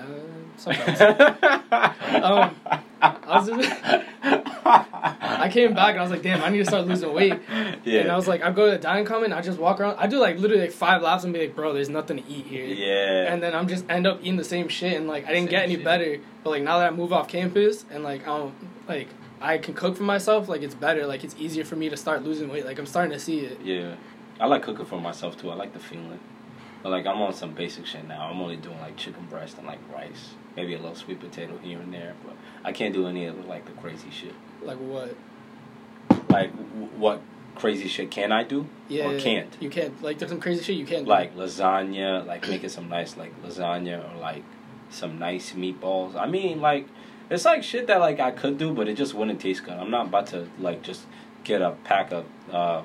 sometimes. 0.57 1.01
um, 2.23 2.55
I 3.03 3.38
was 3.38 3.49
just, 3.49 3.83
I 4.23 5.49
came 5.53 5.75
back 5.75 5.90
and 5.90 5.99
I 5.99 6.03
was 6.03 6.11
like, 6.11 6.23
damn, 6.23 6.43
I 6.43 6.49
need 6.49 6.59
to 6.59 6.64
start 6.64 6.87
losing 6.87 7.12
weight. 7.12 7.38
yeah. 7.85 8.01
And 8.01 8.11
I 8.11 8.17
was 8.17 8.27
like, 8.27 8.43
I 8.43 8.51
go 8.51 8.67
to 8.67 8.73
the 8.73 8.79
dining 8.79 9.05
comment, 9.05 9.27
and 9.33 9.35
I 9.35 9.43
just 9.43 9.59
walk 9.59 9.81
around. 9.81 9.97
I 9.99 10.07
do 10.07 10.19
like 10.19 10.38
literally 10.38 10.62
like 10.62 10.73
five 10.73 11.03
laps 11.03 11.25
and 11.25 11.33
be 11.33 11.40
like, 11.40 11.55
bro, 11.55 11.73
there's 11.73 11.88
nothing 11.90 12.17
to 12.23 12.29
eat 12.31 12.47
here. 12.47 12.64
yeah. 12.67 13.33
And 13.33 13.43
then 13.43 13.55
I'm 13.55 13.69
just 13.69 13.85
end 13.90 14.07
up 14.07 14.21
eating 14.21 14.37
the 14.37 14.45
same 14.45 14.69
shit, 14.69 14.95
and 14.97 15.07
like 15.07 15.25
I 15.25 15.29
didn't 15.29 15.45
Same 15.45 15.51
get 15.51 15.62
any 15.64 15.77
shit. 15.77 15.85
better. 15.85 16.19
But 16.43 16.51
like 16.51 16.62
now 16.62 16.79
that 16.79 16.93
I 16.93 16.97
move 16.97 17.12
off 17.12 17.29
campus 17.29 17.85
and 17.90 18.03
like 18.05 18.23
I 18.23 18.37
don't 18.38 18.55
like 18.88 19.09
I 19.40 19.59
can 19.59 19.75
cook 19.75 19.97
for 19.97 20.03
myself, 20.05 20.49
like 20.49 20.62
it's 20.62 20.75
better. 20.75 21.07
Like 21.07 21.25
it's 21.25 21.35
easier 21.38 21.64
for 21.64 21.77
me 21.77 21.88
to 21.90 21.97
start 21.97 22.23
losing 22.25 22.49
weight. 22.49 22.64
Like 22.64 22.79
I'm 22.79 22.87
starting 22.87 23.12
to 23.12 23.19
see 23.19 23.40
it. 23.40 23.59
Yeah, 23.62 23.97
I 24.40 24.47
like 24.47 24.62
cooking 24.62 24.87
for 24.87 25.01
myself 25.01 25.37
too. 25.38 25.51
I 25.51 25.55
like 25.55 25.73
the 25.75 25.79
feeling. 25.79 26.21
But 26.85 26.90
like 26.90 27.07
I'm 27.07 27.20
on 27.23 27.33
some 27.35 27.55
basic 27.55 27.87
shit 27.87 28.07
now. 28.07 28.29
I'm 28.31 28.40
only 28.40 28.57
doing 28.57 28.79
like 28.81 28.97
chicken 28.97 29.25
breast 29.31 29.57
and 29.59 29.66
like 29.66 29.81
rice, 29.92 30.35
maybe 30.55 30.75
a 30.75 30.79
little 30.79 30.94
sweet 30.94 31.18
potato 31.18 31.57
here 31.62 31.81
and 31.81 31.92
there. 31.92 32.14
But 32.25 32.37
I 32.62 32.73
can't 32.73 32.92
do 32.94 33.09
any 33.09 33.25
of 33.25 33.44
like 33.47 33.64
the 33.64 33.73
crazy 33.73 34.11
shit. 34.11 34.35
Like 34.62 34.77
what? 34.77 35.16
Like 36.29 36.53
w- 36.55 36.88
what 36.99 37.23
crazy 37.55 37.88
shit 37.88 38.11
can 38.11 38.33
I 38.33 38.42
do 38.44 38.66
Yeah. 38.88 39.09
or 39.09 39.18
can't? 39.18 39.57
You 39.61 39.70
can't. 39.70 40.01
Like 40.03 40.18
there's 40.18 40.31
some 40.31 40.40
crazy 40.40 40.62
shit 40.62 40.77
you 40.77 40.85
can't. 40.87 41.05
do. 41.07 41.11
Like 41.11 41.35
lasagna, 41.35 42.27
like 42.27 42.47
making 42.49 42.68
some 42.68 42.88
nice 42.90 43.16
like 43.16 43.33
lasagna 43.42 44.14
or 44.14 44.18
like 44.20 44.44
some 44.90 45.18
nice 45.18 45.53
meatballs. 45.53 46.14
I 46.16 46.27
mean 46.27 46.61
like 46.61 46.87
it's 47.31 47.47
like 47.47 47.62
shit 47.62 47.87
that 47.87 48.01
like 48.01 48.20
I 48.20 48.31
could 48.31 48.59
do, 48.59 48.75
but 48.75 48.88
it 48.88 48.94
just 48.99 49.14
wouldn't 49.14 49.40
taste 49.40 49.64
good. 49.64 49.73
I'm 49.73 49.90
not 49.90 50.09
about 50.09 50.27
to 50.29 50.49
like 50.59 50.83
just 50.83 51.07
get 51.44 51.62
a 51.62 51.70
pack 51.85 52.12
of 52.12 52.27
uh, 52.53 52.83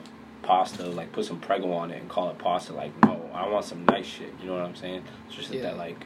pasta, 0.49 0.83
like 0.87 1.11
put 1.11 1.25
some 1.25 1.39
prego 1.39 1.71
on 1.71 1.91
it 1.91 2.01
and 2.01 2.09
call 2.09 2.29
it 2.31 2.37
pasta. 2.39 2.73
Like 2.73 2.91
no, 3.03 3.29
I 3.33 3.47
want 3.47 3.65
some 3.65 3.85
nice 3.85 4.07
shit. 4.07 4.33
You 4.41 4.47
know 4.47 4.55
what 4.55 4.63
I'm 4.63 4.75
saying? 4.75 5.03
It's 5.27 5.35
just 5.35 5.51
Yeah. 5.51 5.61
that 5.61 5.77
like 5.77 5.99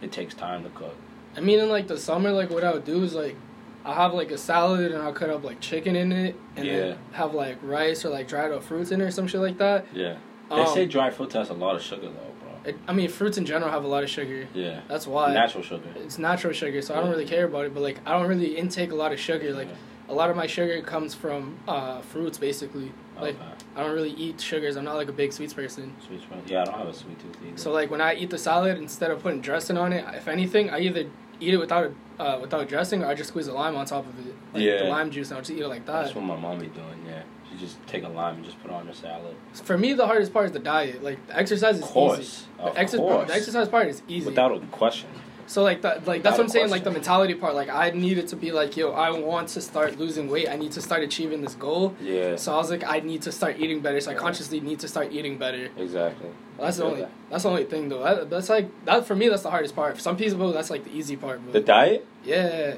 it 0.00 0.12
takes 0.12 0.34
time 0.34 0.62
to 0.62 0.70
cook. 0.70 0.94
I 1.36 1.40
mean, 1.40 1.58
in 1.58 1.68
like 1.68 1.88
the 1.88 1.98
summer, 1.98 2.30
like 2.30 2.50
what 2.50 2.62
I 2.64 2.72
would 2.72 2.84
do 2.84 3.02
is 3.02 3.14
like. 3.14 3.36
I'll 3.84 3.94
have 3.94 4.14
like 4.14 4.30
a 4.30 4.38
salad 4.38 4.92
and 4.92 5.02
I'll 5.02 5.12
cut 5.12 5.28
up 5.28 5.42
like 5.42 5.58
chicken 5.60 5.96
in 5.96 6.12
it 6.12 6.36
and 6.54 6.64
Yeah. 6.64 6.78
then 6.78 6.98
have 7.10 7.34
like 7.34 7.56
rice 7.64 8.04
or 8.04 8.10
like 8.10 8.28
dried 8.28 8.52
up 8.52 8.62
fruits 8.62 8.92
in 8.92 9.00
it 9.00 9.04
or 9.04 9.10
some 9.10 9.26
shit 9.26 9.40
like 9.40 9.58
that. 9.58 9.86
Yeah. 9.92 10.18
They 10.50 10.54
Um, 10.54 10.72
say 10.72 10.86
dry 10.86 11.10
fruit 11.10 11.32
has 11.32 11.50
a 11.50 11.54
lot 11.54 11.74
of 11.74 11.82
sugar 11.82 12.02
though, 12.06 12.32
bro. 12.40 12.50
It, 12.64 12.76
I 12.86 12.92
mean, 12.92 13.08
fruits 13.08 13.38
in 13.38 13.44
general 13.44 13.72
have 13.72 13.82
a 13.82 13.88
lot 13.88 14.04
of 14.04 14.08
sugar. 14.08 14.46
Yeah. 14.54 14.82
That's 14.86 15.08
why. 15.08 15.34
Natural 15.34 15.64
sugar. 15.64 15.88
It's 15.96 16.16
natural 16.16 16.52
sugar, 16.52 16.80
so 16.80 16.94
I 16.94 17.00
don't 17.00 17.10
really 17.10 17.24
care 17.26 17.44
about 17.46 17.64
it. 17.64 17.74
But 17.74 17.82
like, 17.82 17.98
I 18.06 18.12
don't 18.12 18.28
really 18.28 18.56
intake 18.56 18.92
a 18.92 18.94
lot 18.94 19.10
of 19.12 19.18
sugar. 19.18 19.52
Like, 19.52 19.66
Yeah. 19.66 20.12
a 20.12 20.14
lot 20.14 20.30
of 20.30 20.36
my 20.36 20.46
sugar 20.46 20.80
comes 20.82 21.12
from 21.12 21.56
uh, 21.66 22.02
fruits, 22.02 22.38
basically. 22.38 22.92
Like, 23.20 23.34
Okay. 23.34 23.61
I 23.74 23.82
don't 23.82 23.94
really 23.94 24.10
eat 24.12 24.40
sugars. 24.40 24.76
I'm 24.76 24.84
not 24.84 24.96
like 24.96 25.08
a 25.08 25.12
big 25.12 25.32
sweets 25.32 25.54
person. 25.54 25.94
Sweet 26.06 26.20
sweet. 26.20 26.40
Yeah, 26.46 26.62
I 26.62 26.64
don't 26.66 26.78
have 26.78 26.88
a 26.88 26.92
sweet 26.94 27.18
tooth 27.18 27.36
either. 27.46 27.56
So 27.56 27.72
like, 27.72 27.90
when 27.90 28.00
I 28.00 28.14
eat 28.14 28.30
the 28.30 28.38
salad, 28.38 28.76
instead 28.78 29.10
of 29.10 29.22
putting 29.22 29.40
dressing 29.40 29.76
on 29.78 29.92
it, 29.92 30.04
if 30.14 30.28
anything, 30.28 30.70
I 30.70 30.80
either 30.80 31.06
eat 31.40 31.54
it 31.54 31.56
without 31.58 31.84
a 32.18 32.22
uh, 32.22 32.38
without 32.38 32.68
dressing, 32.68 33.02
or 33.02 33.06
I 33.06 33.14
just 33.14 33.30
squeeze 33.30 33.48
a 33.48 33.52
lime 33.52 33.74
on 33.74 33.86
top 33.86 34.06
of 34.06 34.26
it, 34.26 34.34
like 34.52 34.62
Yeah. 34.62 34.78
the 34.84 34.84
lime 34.84 35.10
juice, 35.10 35.28
and 35.30 35.36
I'll 35.38 35.42
just 35.42 35.50
eat 35.52 35.60
it 35.62 35.68
like 35.68 35.86
that. 35.86 36.02
That's 36.04 36.14
what 36.14 36.24
my 36.24 36.36
mom 36.36 36.58
be 36.60 36.66
doing. 36.66 37.04
Yeah, 37.06 37.22
she 37.50 37.58
just 37.58 37.84
take 37.86 38.04
a 38.04 38.08
lime 38.08 38.36
and 38.36 38.44
just 38.44 38.60
put 38.62 38.70
it 38.70 38.74
on 38.74 38.86
her 38.86 38.92
salad. 38.94 39.34
For 39.54 39.76
me, 39.78 39.94
the 39.94 40.06
hardest 40.06 40.32
part 40.32 40.46
is 40.46 40.52
the 40.52 40.58
diet. 40.60 41.02
Like, 41.02 41.26
the 41.26 41.36
exercise 41.36 41.76
is 41.76 41.82
Of 41.82 41.88
course, 41.88 42.20
easy. 42.20 42.44
of 42.60 42.74
the, 42.74 42.80
exer- 42.80 42.98
course. 42.98 43.28
the 43.28 43.34
exercise 43.34 43.68
part 43.68 43.88
is 43.88 44.02
easy. 44.06 44.26
Without 44.26 44.52
a 44.52 44.60
question. 44.66 45.08
So 45.52 45.62
like 45.62 45.82
that, 45.82 46.06
like 46.06 46.22
that's 46.22 46.38
what 46.38 46.44
I'm 46.44 46.48
saying. 46.48 46.70
Like 46.70 46.82
the 46.82 46.90
mentality 46.90 47.34
part. 47.34 47.54
Like 47.54 47.68
I 47.68 47.90
needed 47.90 48.26
to 48.28 48.36
be 48.36 48.52
like, 48.52 48.74
yo, 48.74 48.92
I 48.92 49.10
want 49.10 49.48
to 49.48 49.60
start 49.60 49.98
losing 49.98 50.30
weight. 50.30 50.48
I 50.48 50.56
need 50.56 50.72
to 50.72 50.80
start 50.80 51.02
achieving 51.02 51.42
this 51.42 51.54
goal. 51.54 51.94
Yeah. 52.00 52.36
So 52.36 52.54
I 52.54 52.56
was 52.56 52.70
like, 52.70 52.84
I 52.84 53.00
need 53.00 53.20
to 53.22 53.32
start 53.32 53.56
eating 53.58 53.80
better. 53.80 54.00
So 54.00 54.12
I 54.12 54.14
consciously 54.14 54.60
need 54.60 54.80
to 54.80 54.88
start 54.88 55.12
eating 55.12 55.36
better. 55.36 55.68
Exactly. 55.76 56.30
That's 56.58 56.78
the 56.78 56.84
only. 56.84 57.00
that. 57.02 57.10
That's 57.28 57.42
the 57.42 57.50
only 57.50 57.64
thing 57.64 57.90
though. 57.90 58.02
That, 58.02 58.30
that's 58.30 58.48
like 58.48 58.70
that 58.86 59.04
for 59.04 59.14
me. 59.14 59.28
That's 59.28 59.42
the 59.42 59.50
hardest 59.50 59.76
part. 59.76 59.94
For 59.96 60.00
some 60.00 60.16
people, 60.16 60.52
that's 60.54 60.70
like 60.70 60.84
the 60.84 60.96
easy 60.96 61.16
part. 61.18 61.42
But 61.44 61.52
The 61.52 61.60
diet? 61.60 62.06
yeah, 62.24 62.76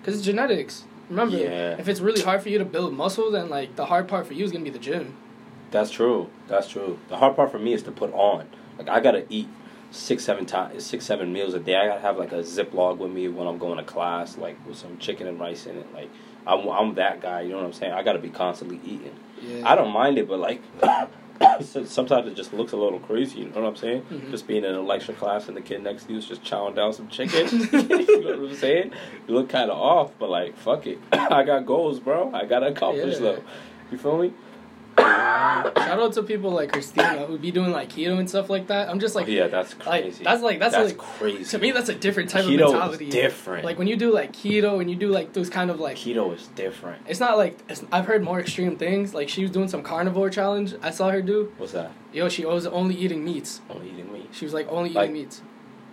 because 0.00 0.14
it's 0.14 0.24
genetics. 0.24 0.84
Remember, 1.10 1.36
Yeah. 1.36 1.74
if 1.76 1.88
it's 1.88 1.98
really 2.00 2.22
hard 2.22 2.40
for 2.40 2.50
you 2.50 2.58
to 2.58 2.64
build 2.64 2.94
muscle, 2.94 3.32
then 3.32 3.50
like 3.50 3.74
the 3.74 3.86
hard 3.86 4.06
part 4.06 4.28
for 4.28 4.34
you 4.34 4.44
is 4.44 4.52
gonna 4.52 4.62
be 4.62 4.70
the 4.70 4.78
gym. 4.78 5.16
That's 5.72 5.90
true. 5.90 6.30
That's 6.46 6.68
true. 6.68 7.00
The 7.08 7.16
hard 7.16 7.34
part 7.34 7.50
for 7.50 7.58
me 7.58 7.72
is 7.72 7.82
to 7.82 7.90
put 7.90 8.12
on. 8.12 8.46
Like 8.78 8.88
I 8.88 9.00
gotta 9.00 9.24
eat 9.28 9.48
six, 9.92 10.24
seven 10.24 10.44
times, 10.46 10.84
six, 10.84 11.04
seven 11.04 11.32
meals 11.32 11.54
a 11.54 11.60
day. 11.60 11.76
I 11.76 11.86
gotta 11.86 12.00
have 12.00 12.16
like 12.16 12.32
a 12.32 12.36
Ziploc 12.42 12.98
with 12.98 13.12
me 13.12 13.28
when 13.28 13.46
I'm 13.46 13.58
going 13.58 13.78
to 13.78 13.84
class, 13.84 14.36
like 14.38 14.56
with 14.66 14.76
some 14.76 14.98
chicken 14.98 15.26
and 15.28 15.38
rice 15.38 15.66
in 15.66 15.76
it. 15.76 15.86
Like 15.94 16.10
I'm, 16.46 16.66
I'm 16.68 16.94
that 16.94 17.20
guy. 17.20 17.42
You 17.42 17.50
know 17.50 17.58
what 17.58 17.66
I'm 17.66 17.72
saying? 17.72 17.92
I 17.92 18.02
gotta 18.02 18.18
be 18.18 18.30
constantly 18.30 18.80
eating. 18.84 19.14
Yeah. 19.40 19.70
I 19.70 19.76
don't 19.76 19.92
mind 19.92 20.18
it, 20.18 20.26
but 20.28 20.38
like 20.40 20.62
sometimes 21.60 22.26
it 22.28 22.34
just 22.34 22.52
looks 22.52 22.72
a 22.72 22.76
little 22.76 23.00
crazy. 23.00 23.40
You 23.40 23.46
know 23.46 23.60
what 23.60 23.68
I'm 23.68 23.76
saying? 23.76 24.02
Mhm. 24.10 24.30
Just 24.30 24.46
being 24.46 24.64
in 24.64 24.74
a 24.74 24.80
lecture 24.80 25.12
class 25.12 25.48
and 25.48 25.56
the 25.56 25.60
kid 25.60 25.82
next 25.82 26.04
to 26.04 26.12
you 26.12 26.18
is 26.18 26.26
just 26.26 26.42
chowing 26.42 26.74
down 26.74 26.92
some 26.92 27.08
chicken. 27.08 27.46
you 27.72 28.20
know 28.22 28.40
what 28.40 28.50
I'm 28.50 28.54
saying? 28.54 28.92
You 29.28 29.34
look 29.34 29.48
kind 29.48 29.70
of 29.70 29.78
off, 29.78 30.12
but 30.18 30.30
like 30.30 30.56
fuck 30.56 30.86
it. 30.86 30.98
I 31.12 31.42
got 31.42 31.66
goals, 31.66 32.00
bro. 32.00 32.32
I 32.32 32.44
gotta 32.46 32.66
accomplish 32.68 33.14
Yeah. 33.14 33.20
though. 33.20 33.42
You 33.90 33.98
feel 33.98 34.16
me? 34.18 34.32
Shout 34.98 36.00
out 36.00 36.12
to 36.14 36.22
people 36.22 36.50
like 36.50 36.72
Christina 36.72 37.26
who 37.26 37.38
be 37.38 37.50
doing 37.50 37.70
like 37.72 37.90
keto 37.90 38.18
and 38.18 38.28
stuff 38.28 38.48
like 38.50 38.66
that. 38.68 38.88
I'm 38.88 39.00
just 39.00 39.14
like, 39.14 39.26
yeah, 39.26 39.46
that's 39.48 39.74
like 39.86 40.02
crazy. 40.02 40.24
that's 40.24 40.42
like 40.42 40.58
that's, 40.58 40.74
that's 40.74 40.88
like 40.90 40.98
crazy. 40.98 41.44
to 41.44 41.58
me 41.58 41.70
that's 41.70 41.88
a 41.88 41.94
different 41.94 42.30
type 42.30 42.44
keto 42.44 42.64
of 42.66 42.72
mentality. 42.72 43.08
is 43.08 43.14
different. 43.14 43.64
Like 43.64 43.78
when 43.78 43.88
you 43.88 43.96
do 43.96 44.12
like 44.12 44.32
keto 44.32 44.80
and 44.80 44.90
you 44.90 44.96
do 44.96 45.08
like 45.08 45.32
those 45.32 45.50
kind 45.50 45.70
of 45.70 45.80
like 45.80 45.96
keto 45.96 46.34
is 46.34 46.46
different. 46.48 47.02
it's 47.06 47.20
not 47.20 47.36
like 47.36 47.58
it's, 47.68 47.84
I've 47.92 48.06
heard 48.06 48.22
more 48.22 48.40
extreme 48.40 48.76
things. 48.76 49.14
Like 49.14 49.28
she 49.28 49.42
was 49.42 49.50
doing 49.50 49.68
some 49.68 49.82
carnivore 49.82 50.30
challenge. 50.30 50.74
I 50.82 50.90
saw 50.90 51.10
her 51.10 51.22
do. 51.22 51.52
What's 51.58 51.72
that? 51.72 51.92
Yo, 52.12 52.28
she 52.28 52.44
was 52.44 52.66
only 52.66 52.94
eating 52.94 53.24
meats. 53.24 53.60
Only 53.70 53.90
eating 53.90 54.12
meat. 54.12 54.28
She 54.32 54.44
was 54.44 54.54
like 54.54 54.68
only 54.70 54.90
Like- 54.90 55.10
eating 55.10 55.22
meats. 55.22 55.42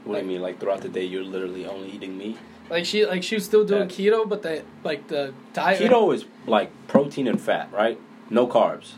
What 0.06 0.16
do 0.16 0.22
you 0.22 0.28
mean? 0.28 0.42
Like 0.42 0.60
throughout 0.60 0.82
the 0.82 0.90
day, 0.90 1.04
you're 1.04 1.24
literally 1.24 1.66
only 1.66 1.90
eating 1.92 2.18
meat? 2.18 2.38
Like 2.70 2.86
she 2.86 3.06
like 3.06 3.22
she 3.24 3.36
was 3.36 3.46
still 3.46 3.66
doing 3.66 3.88
That's- 3.88 3.98
keto, 3.98 4.28
but 4.28 4.42
the 4.44 4.64
like 4.84 5.08
the 5.08 5.34
diet. 5.54 5.82
Keto 5.82 6.14
is 6.14 6.26
like 6.48 6.72
protein 6.88 7.28
and 7.28 7.40
fat, 7.40 7.70
right? 7.74 8.00
No 8.30 8.48
carbs. 8.48 8.94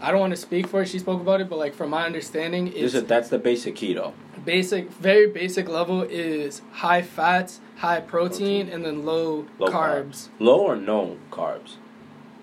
I 0.00 0.10
don't 0.10 0.20
want 0.20 0.32
to 0.32 0.36
speak 0.36 0.66
for 0.66 0.82
it. 0.82 0.88
She 0.88 0.98
spoke 0.98 1.20
about 1.20 1.40
it, 1.40 1.48
but 1.48 1.58
like 1.58 1.74
from 1.74 1.90
my 1.90 2.04
understanding, 2.04 2.68
is 2.68 2.92
that's 3.04 3.28
the 3.30 3.38
basic 3.38 3.74
keto. 3.76 4.12
basic, 4.44 4.90
very 4.90 5.26
basic 5.28 5.68
level 5.68 6.02
is 6.02 6.60
high 6.72 7.00
fats, 7.02 7.60
high 7.76 8.00
protein, 8.00 8.66
Protein. 8.66 8.68
and 8.74 8.84
then 8.84 9.06
low, 9.06 9.46
Low 9.58 9.68
carbs. 9.68 10.28
Low 10.38 10.60
or 10.60 10.76
no 10.76 11.16
carbs? 11.30 11.76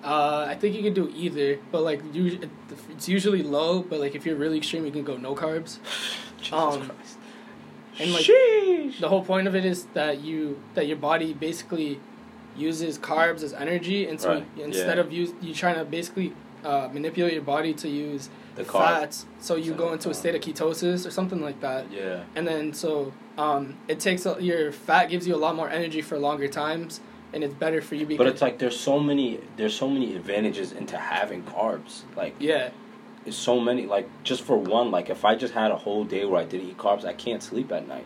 Uh, 0.04 0.46
I 0.50 0.56
think 0.56 0.76
you 0.76 0.82
can 0.82 0.94
do 0.96 1.12
either, 1.16 1.60
but 1.72 1.84
like 1.84 2.02
you, 2.14 2.50
it's 2.90 3.08
usually 3.08 3.44
low. 3.44 3.84
But 3.84 4.00
like 4.00 4.16
if 4.16 4.26
you're 4.26 4.38
really 4.38 4.58
extreme, 4.58 4.86
you 4.86 4.92
can 4.92 5.04
go 5.04 5.18
no 5.18 5.36
carbs. 5.36 5.78
Jesus 6.40 6.54
Um, 6.54 6.82
Christ. 6.90 7.18
and, 8.00 8.12
like, 8.14 8.24
Sheesh. 8.24 9.00
The 9.00 9.10
whole 9.10 9.24
point 9.24 9.48
of 9.48 9.56
it 9.56 9.64
is 9.66 9.86
that 9.94 10.22
you 10.22 10.60
that 10.74 10.88
your 10.88 10.98
body 10.98 11.34
basically 11.34 12.00
uses 12.56 12.98
carbs 12.98 13.44
as 13.44 13.54
energy, 13.54 14.08
and 14.08 14.20
so 14.20 14.30
Right, 14.34 14.46
instead 14.58 14.98
yeah. 14.98 15.04
of 15.04 15.12
use 15.12 15.32
you 15.42 15.54
trying 15.54 15.76
to 15.76 15.86
basically 15.86 16.34
uh, 16.64 16.90
manipulate 16.94 17.34
your 17.34 17.42
body 17.42 17.74
to 17.74 17.90
use 17.90 18.30
the 18.56 18.64
carb. 18.64 19.00
fats, 19.00 19.26
so 19.40 19.56
you 19.56 19.74
go 19.74 19.94
into 19.94 20.10
a 20.10 20.14
state 20.14 20.36
of 20.36 20.42
ketosis 20.42 21.06
or 21.08 21.12
something 21.12 21.42
like 21.42 21.60
that. 21.62 21.92
Yeah. 21.92 22.24
and 22.36 22.48
then 22.48 22.74
so 22.74 23.14
um, 23.38 23.78
it 23.88 24.00
takes 24.00 24.26
a, 24.26 24.38
your 24.40 24.72
fat 24.72 25.06
gives 25.10 25.28
you 25.28 25.34
a 25.36 25.38
lot 25.46 25.56
more 25.56 25.70
energy 25.70 26.02
for 26.02 26.20
longer 26.20 26.48
times, 26.48 27.00
and 27.34 27.44
it's 27.44 27.54
better 27.54 27.82
for 27.82 27.96
you 27.96 28.06
because 28.06 28.18
But 28.18 28.28
it's 28.28 28.42
like 28.42 28.60
there's 28.60 28.80
so 28.80 29.00
many 29.00 29.40
there's 29.58 29.74
so 29.76 29.90
many 29.90 30.16
advantages 30.16 30.72
into 30.74 30.98
having 30.98 31.44
carbs. 31.44 32.02
Like 32.16 32.36
yeah, 32.40 32.72
it's 33.26 33.38
so 33.38 33.60
many 33.60 33.86
like 33.86 34.10
just 34.24 34.42
for 34.42 34.58
one, 34.58 34.90
like 34.90 35.10
if 35.10 35.24
I 35.24 35.36
just 35.36 35.54
had 35.54 35.72
a 35.72 35.76
whole 35.76 36.04
day 36.04 36.26
where 36.26 36.42
I 36.42 36.46
didn't 36.46 36.70
eat 36.70 36.78
carbs, 36.78 37.06
I 37.06 37.14
can't 37.14 37.44
sleep 37.44 37.72
at 37.72 37.88
night. 37.88 38.06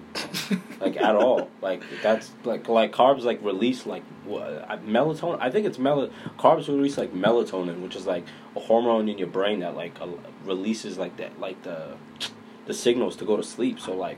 like 0.81 0.97
at 0.97 1.15
all. 1.15 1.49
Like 1.61 1.83
that's 2.01 2.31
like 2.43 2.67
like 2.67 2.91
carbs 2.91 3.23
like 3.23 3.41
release 3.41 3.85
like 3.85 4.03
what, 4.25 4.67
melatonin. 4.85 5.37
I 5.39 5.49
think 5.49 5.65
it's 5.65 5.79
mel 5.79 6.09
carbs 6.37 6.67
release 6.67 6.97
like 6.97 7.13
melatonin, 7.13 7.81
which 7.81 7.95
is 7.95 8.05
like 8.05 8.25
a 8.55 8.59
hormone 8.59 9.07
in 9.07 9.17
your 9.17 9.29
brain 9.29 9.61
that 9.61 9.75
like 9.75 9.99
uh, 10.01 10.07
releases 10.43 10.97
like 10.97 11.15
that 11.17 11.39
like 11.39 11.63
the 11.63 11.95
the 12.65 12.73
signals 12.73 13.15
to 13.17 13.25
go 13.25 13.37
to 13.37 13.43
sleep. 13.43 13.79
So 13.79 13.95
like 13.95 14.17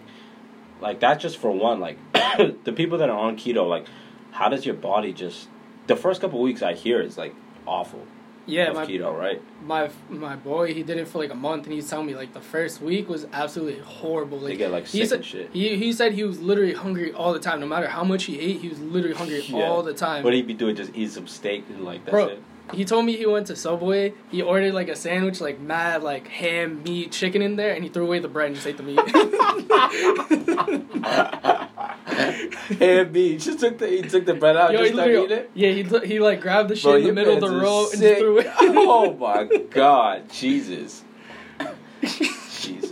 like 0.82 1.00
that's 1.00 1.22
just 1.22 1.38
for 1.38 1.52
one. 1.52 1.80
Like 1.80 1.98
the 2.14 2.74
people 2.76 2.98
that 2.98 3.10
are 3.10 3.20
on 3.20 3.38
keto, 3.38 3.70
like 3.70 3.86
how 4.32 4.50
does 4.50 4.66
your 4.66 4.76
body 4.76 5.14
just 5.14 5.48
the 5.86 5.96
first 5.96 6.22
couple 6.22 6.42
weeks 6.42 6.64
I 6.64 6.74
hear 6.74 7.02
is 7.02 7.20
like 7.20 7.36
awful 7.68 8.06
yeah. 8.48 8.72
My 8.72 8.86
keto, 8.86 9.16
right? 9.18 9.42
my 9.64 9.90
my 10.10 10.36
boy, 10.36 10.74
he 10.74 10.82
did 10.82 10.98
it 10.98 11.08
for 11.08 11.20
like 11.20 11.32
a 11.32 11.36
month, 11.36 11.66
and 11.66 11.74
he's 11.74 11.90
telling 11.90 12.08
me 12.08 12.16
like 12.16 12.34
the 12.34 12.42
first 12.42 12.82
week 12.82 13.08
was 13.10 13.28
absolutely 13.34 13.80
horrible. 13.82 14.40
Like 14.40 14.54
They 14.54 14.58
get 14.58 14.72
like 14.72 14.88
he 14.88 15.00
sick 15.00 15.10
said, 15.10 15.16
and 15.18 15.26
shit. 15.26 15.50
he 15.54 15.76
he 15.78 15.94
said 15.94 16.14
he 16.14 16.24
was 16.24 16.40
literally 16.42 16.74
hungry 16.74 17.12
all 17.14 17.34
the 17.34 17.40
time. 17.40 17.60
No 17.60 17.68
matter 17.68 17.88
how 17.88 18.04
much 18.04 18.24
he 18.24 18.40
ate, 18.40 18.62
he 18.62 18.70
was 18.70 18.80
literally 18.80 19.16
hungry 19.16 19.42
Yeah. 19.42 19.68
all 19.70 19.84
the 19.84 19.94
time. 19.94 20.24
What 20.24 20.34
he'd 20.34 20.48
be 20.48 20.54
doing? 20.54 20.76
Just 20.76 20.92
eat 20.96 21.12
some 21.12 21.28
steak 21.28 21.66
and 21.70 21.84
like 21.84 22.04
that's 22.06 22.12
Bro, 22.12 22.28
it. 22.30 22.42
He 22.74 22.86
told 22.86 23.06
me 23.06 23.16
he 23.16 23.26
went 23.26 23.48
to 23.48 23.56
Subway. 23.56 24.14
He 24.30 24.42
ordered 24.42 24.74
like 24.74 24.90
a 24.90 24.96
sandwich, 24.96 25.40
like 25.40 25.60
mad, 25.60 26.04
like 26.04 26.28
ham, 26.28 26.84
meat, 26.84 27.12
chicken 27.12 27.42
in 27.42 27.56
there, 27.56 27.74
and 27.74 27.84
he 27.84 27.90
threw 27.90 28.06
away 28.06 28.20
the 28.20 28.28
bread 28.28 28.48
and 28.48 28.56
just 28.56 28.68
ate 28.68 28.78
the 28.78 28.84
meat. 28.84 29.00
and 32.82 33.14
B, 33.14 33.38
just 33.38 33.60
took 33.60 33.78
the 33.78 33.88
he 33.88 34.02
took 34.02 34.26
the 34.26 34.34
bread 34.34 34.58
out, 34.58 34.72
Yo, 34.72 34.80
just 34.80 34.94
he 34.94 35.00
it. 35.00 35.52
yeah, 35.54 35.70
he 35.70 36.08
he 36.08 36.20
like 36.20 36.42
grabbed 36.42 36.70
the 36.70 36.76
shit 36.76 36.84
Bro, 36.84 36.96
in 36.96 37.04
the 37.04 37.14
middle 37.14 37.36
of 37.36 37.42
the 37.42 37.50
row 37.50 37.88
and 37.92 38.02
just 38.02 38.20
threw 38.20 38.40
it. 38.40 38.48
oh 38.60 39.14
my 39.14 39.46
god, 39.70 40.30
Jesus, 40.30 41.04
Jesus! 42.02 42.92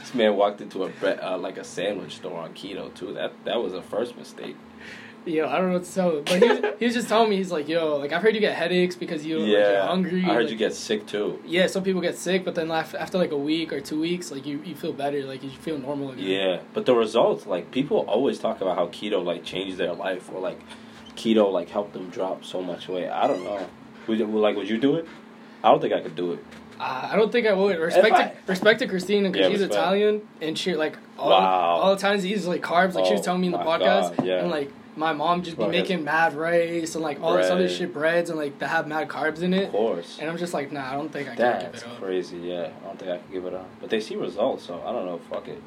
This 0.00 0.14
man 0.14 0.36
walked 0.36 0.60
into 0.60 0.84
a 0.84 0.88
bre- 0.88 1.20
uh, 1.20 1.36
like 1.36 1.58
a 1.58 1.64
sandwich 1.64 2.16
store 2.16 2.40
on 2.40 2.54
keto 2.54 2.94
too. 2.94 3.12
That 3.12 3.32
that 3.44 3.62
was 3.62 3.74
a 3.74 3.82
first 3.82 4.16
mistake. 4.16 4.56
Yo, 5.26 5.48
I 5.48 5.56
don't 5.56 5.68
know 5.68 5.74
what 5.74 5.84
to 5.84 5.94
tell 5.94 6.10
him, 6.18 6.24
but 6.24 6.42
he 6.42 6.48
was, 6.48 6.74
he 6.80 6.84
was 6.84 6.94
just 6.94 7.08
telling 7.08 7.30
me 7.30 7.36
he's 7.36 7.50
like, 7.50 7.66
yo, 7.66 7.96
like 7.96 8.12
I've 8.12 8.20
heard 8.20 8.34
you 8.34 8.40
get 8.42 8.54
headaches 8.54 8.94
because 8.94 9.24
you 9.24 9.38
like, 9.38 9.48
yeah, 9.48 9.70
you're 9.72 9.82
hungry. 9.82 10.22
I 10.22 10.34
heard 10.34 10.42
like- 10.44 10.50
you 10.52 10.56
get 10.58 10.74
sick 10.74 11.06
too. 11.06 11.40
Yeah, 11.46 11.66
some 11.66 11.82
people 11.82 12.02
get 12.02 12.18
sick, 12.18 12.44
but 12.44 12.54
then 12.54 12.70
after, 12.70 12.98
after 12.98 13.16
like 13.16 13.32
a 13.32 13.36
week 13.38 13.72
or 13.72 13.80
two 13.80 14.00
weeks, 14.00 14.30
like 14.30 14.44
you, 14.44 14.60
you 14.66 14.74
feel 14.74 14.92
better, 14.92 15.22
like 15.24 15.42
you 15.42 15.50
feel 15.50 15.78
normal 15.78 16.10
again. 16.12 16.26
Yeah, 16.26 16.60
but 16.74 16.84
the 16.84 16.94
results, 16.94 17.46
like 17.46 17.70
people 17.70 18.00
always 18.00 18.38
talk 18.38 18.60
about 18.60 18.76
how 18.76 18.88
keto 18.88 19.24
like 19.24 19.44
changed 19.44 19.78
their 19.78 19.94
life, 19.94 20.30
or 20.30 20.40
like 20.40 20.60
keto 21.16 21.50
like 21.50 21.70
helped 21.70 21.94
them 21.94 22.10
drop 22.10 22.44
so 22.44 22.60
much 22.60 22.88
weight. 22.88 23.08
I 23.08 23.26
don't 23.26 23.42
know. 23.44 23.66
Would 24.08 24.18
you, 24.18 24.26
like 24.26 24.56
would 24.56 24.68
you 24.68 24.76
do 24.78 24.96
it? 24.96 25.08
I 25.62 25.70
don't 25.70 25.80
think 25.80 25.94
I 25.94 26.00
could 26.00 26.16
do 26.16 26.32
it. 26.34 26.44
Uh, 26.78 27.08
I 27.12 27.16
don't 27.16 27.32
think 27.32 27.46
I 27.46 27.54
would. 27.54 27.78
Respect 27.78 28.14
I- 28.14 28.28
to, 28.28 28.34
respect 28.46 28.80
to 28.80 28.86
Christina 28.88 29.30
because 29.30 29.46
Yeah, 29.46 29.50
she's 29.52 29.60
respect. 29.60 29.80
Italian 29.80 30.22
and 30.42 30.58
she 30.58 30.74
like 30.74 30.98
all, 31.18 31.30
Wow. 31.30 31.76
all 31.76 31.94
the 31.94 32.00
times 32.00 32.26
eats 32.26 32.44
like 32.44 32.60
carbs. 32.62 32.92
Like 32.92 33.06
she 33.06 33.12
was 33.12 33.20
Oh, 33.22 33.24
telling 33.24 33.40
me 33.40 33.46
in 33.46 33.52
the 33.52 33.58
podcast, 33.58 34.16
God, 34.18 34.26
yeah. 34.26 34.40
and 34.40 34.50
like 34.50 34.70
my 34.96 35.12
mom 35.12 35.42
just 35.42 35.58
be 35.58 35.66
making 35.66 36.04
mad 36.04 36.34
rice 36.34 36.94
and 36.94 37.02
like 37.02 37.20
all 37.20 37.36
this 37.36 37.50
other 37.50 37.68
shit 37.68 37.92
breads 37.92 38.30
and 38.30 38.38
like 38.38 38.58
that 38.58 38.68
have 38.68 38.86
mad 38.86 39.08
carbs 39.08 39.42
in 39.42 39.52
it. 39.52 39.64
Of 39.66 39.72
course. 39.72 40.18
And 40.20 40.30
I'm 40.30 40.36
just 40.36 40.54
like, 40.54 40.72
nah, 40.72 40.90
I 40.90 40.94
don't 40.94 41.12
think 41.12 41.28
I 41.28 41.34
can 41.34 41.42
That's 41.42 41.64
give 41.64 41.74
it 41.74 41.76
up. 41.76 41.82
That's 41.90 41.98
crazy. 41.98 42.36
Yeah, 42.38 42.70
I 42.82 42.86
don't 42.86 42.98
think 42.98 43.10
I 43.10 43.18
can 43.18 43.32
give 43.32 43.46
it 43.46 43.54
up. 43.54 43.68
But 43.80 43.90
they 43.90 44.00
see 44.00 44.16
results, 44.16 44.64
so 44.64 44.82
I 44.84 44.92
don't 44.92 45.06
know. 45.06 45.18
Fuck 45.30 45.48
it. 45.48 45.60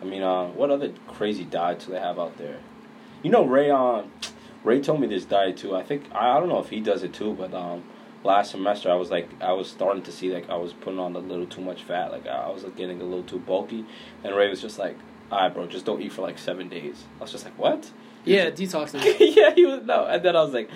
I 0.00 0.04
mean, 0.04 0.22
uh, 0.22 0.46
what 0.48 0.70
other 0.70 0.92
crazy 1.08 1.44
diets 1.44 1.86
do 1.86 1.92
they 1.92 1.98
have 2.00 2.18
out 2.18 2.36
there? 2.38 2.58
You 3.22 3.30
know, 3.30 3.44
Ray. 3.44 3.70
Um, 3.70 4.12
Ray 4.64 4.80
told 4.80 5.00
me 5.00 5.06
this 5.06 5.24
diet 5.24 5.56
too. 5.56 5.74
I 5.74 5.82
think 5.82 6.04
I, 6.12 6.36
I 6.36 6.40
don't 6.40 6.48
know 6.48 6.60
if 6.60 6.68
he 6.68 6.80
does 6.80 7.02
it 7.02 7.12
too, 7.12 7.34
but 7.34 7.54
um, 7.54 7.84
last 8.24 8.50
semester 8.50 8.90
I 8.90 8.94
was 8.94 9.10
like 9.10 9.28
I 9.40 9.52
was 9.52 9.68
starting 9.68 10.02
to 10.04 10.12
see 10.12 10.32
like 10.32 10.48
I 10.50 10.56
was 10.56 10.72
putting 10.72 10.98
on 10.98 11.14
a 11.16 11.20
little 11.20 11.46
too 11.46 11.60
much 11.60 11.82
fat. 11.82 12.12
Like 12.12 12.26
I 12.26 12.48
was 12.50 12.64
like, 12.64 12.76
getting 12.76 13.00
a 13.00 13.04
little 13.04 13.24
too 13.24 13.38
bulky, 13.38 13.84
and 14.24 14.34
Ray 14.34 14.48
was 14.48 14.60
just 14.60 14.78
like, 14.78 14.96
"All 15.30 15.40
right, 15.40 15.52
bro, 15.52 15.66
just 15.66 15.84
don't 15.84 16.00
eat 16.02 16.12
for 16.12 16.22
like 16.22 16.38
seven 16.38 16.68
days." 16.68 17.04
I 17.18 17.22
was 17.22 17.32
just 17.32 17.44
like, 17.44 17.58
"What?" 17.58 17.90
Yeah, 18.28 18.50
detoxing. 18.50 19.02
yeah, 19.36 19.54
he 19.54 19.66
was 19.66 19.82
no, 19.84 20.06
and 20.06 20.22
then 20.22 20.36
I 20.36 20.42
was 20.42 20.52
like, 20.52 20.70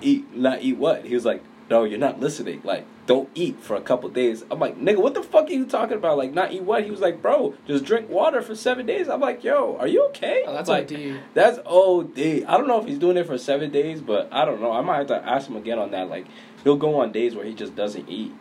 "Eat, 0.00 0.36
not 0.36 0.62
eat 0.62 0.76
what?" 0.76 1.04
He 1.04 1.14
was 1.14 1.24
like, 1.24 1.42
"No, 1.70 1.84
you're 1.84 1.98
not 1.98 2.20
listening. 2.20 2.60
Like, 2.64 2.86
don't 3.06 3.28
eat 3.34 3.60
for 3.60 3.76
a 3.76 3.80
couple 3.80 4.08
days." 4.08 4.44
I'm 4.50 4.58
like, 4.58 4.78
"Nigga, 4.78 4.98
what 4.98 5.14
the 5.14 5.22
fuck 5.22 5.48
are 5.48 5.52
you 5.52 5.66
talking 5.66 5.96
about? 5.96 6.18
Like, 6.18 6.32
not 6.32 6.52
eat 6.52 6.62
what?" 6.62 6.84
He 6.84 6.90
was 6.90 7.00
like, 7.00 7.22
"Bro, 7.22 7.54
just 7.66 7.84
drink 7.84 8.08
water 8.10 8.42
for 8.42 8.54
seven 8.54 8.86
days." 8.86 9.08
I'm 9.08 9.20
like, 9.20 9.44
"Yo, 9.44 9.76
are 9.78 9.86
you 9.86 10.06
okay?" 10.08 10.44
Oh, 10.46 10.52
that's 10.52 10.68
like, 10.68 10.90
OD. 10.92 11.20
That's 11.34 11.58
OD. 11.66 12.18
I 12.46 12.56
don't 12.56 12.68
know 12.68 12.80
if 12.80 12.86
he's 12.86 12.98
doing 12.98 13.16
it 13.16 13.26
for 13.26 13.38
seven 13.38 13.70
days, 13.70 14.00
but 14.00 14.28
I 14.32 14.44
don't 14.44 14.60
know. 14.60 14.72
I 14.72 14.80
might 14.80 14.98
have 14.98 15.06
to 15.08 15.28
ask 15.28 15.48
him 15.48 15.56
again 15.56 15.78
on 15.78 15.90
that. 15.92 16.08
Like, 16.08 16.26
he'll 16.64 16.76
go 16.76 17.00
on 17.00 17.12
days 17.12 17.34
where 17.34 17.44
he 17.44 17.54
just 17.54 17.74
doesn't 17.76 18.08
eat. 18.08 18.32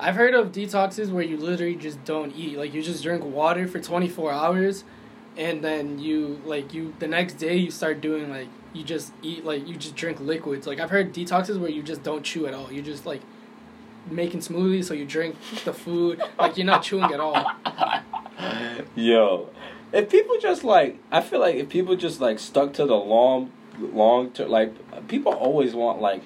I've 0.00 0.14
heard 0.14 0.32
of 0.32 0.50
detoxes 0.50 1.10
where 1.10 1.22
you 1.22 1.36
literally 1.36 1.76
just 1.76 2.02
don't 2.04 2.34
eat. 2.34 2.56
Like 2.56 2.72
you 2.72 2.82
just 2.82 3.02
drink 3.02 3.22
water 3.22 3.68
for 3.68 3.80
24 3.80 4.32
hours, 4.32 4.84
and 5.40 5.64
then 5.64 5.98
you 5.98 6.38
like 6.44 6.74
you 6.74 6.94
the 6.98 7.08
next 7.08 7.34
day 7.34 7.56
you 7.56 7.70
start 7.70 8.02
doing 8.02 8.28
like 8.30 8.48
you 8.74 8.84
just 8.84 9.12
eat 9.22 9.42
like 9.44 9.66
you 9.66 9.74
just 9.74 9.96
drink 9.96 10.20
liquids. 10.20 10.66
Like 10.66 10.78
I've 10.78 10.90
heard 10.90 11.12
detoxes 11.14 11.58
where 11.58 11.70
you 11.70 11.82
just 11.82 12.02
don't 12.02 12.22
chew 12.22 12.46
at 12.46 12.54
all. 12.54 12.70
You 12.70 12.82
just 12.82 13.06
like 13.06 13.22
making 14.10 14.40
smoothies, 14.40 14.84
so 14.84 14.94
you 14.94 15.06
drink 15.06 15.36
the 15.64 15.72
food 15.72 16.22
like 16.38 16.56
you're 16.56 16.66
not 16.66 16.82
chewing 16.82 17.12
at 17.12 17.20
all. 17.20 17.44
Yo, 18.94 19.48
if 19.92 20.10
people 20.10 20.36
just 20.38 20.62
like, 20.62 20.98
I 21.10 21.22
feel 21.22 21.40
like 21.40 21.56
if 21.56 21.70
people 21.70 21.96
just 21.96 22.20
like 22.20 22.38
stuck 22.38 22.74
to 22.74 22.84
the 22.84 22.96
long, 22.96 23.50
long 23.78 24.30
term, 24.30 24.50
like 24.50 25.08
people 25.08 25.32
always 25.32 25.74
want 25.74 26.02
like 26.02 26.22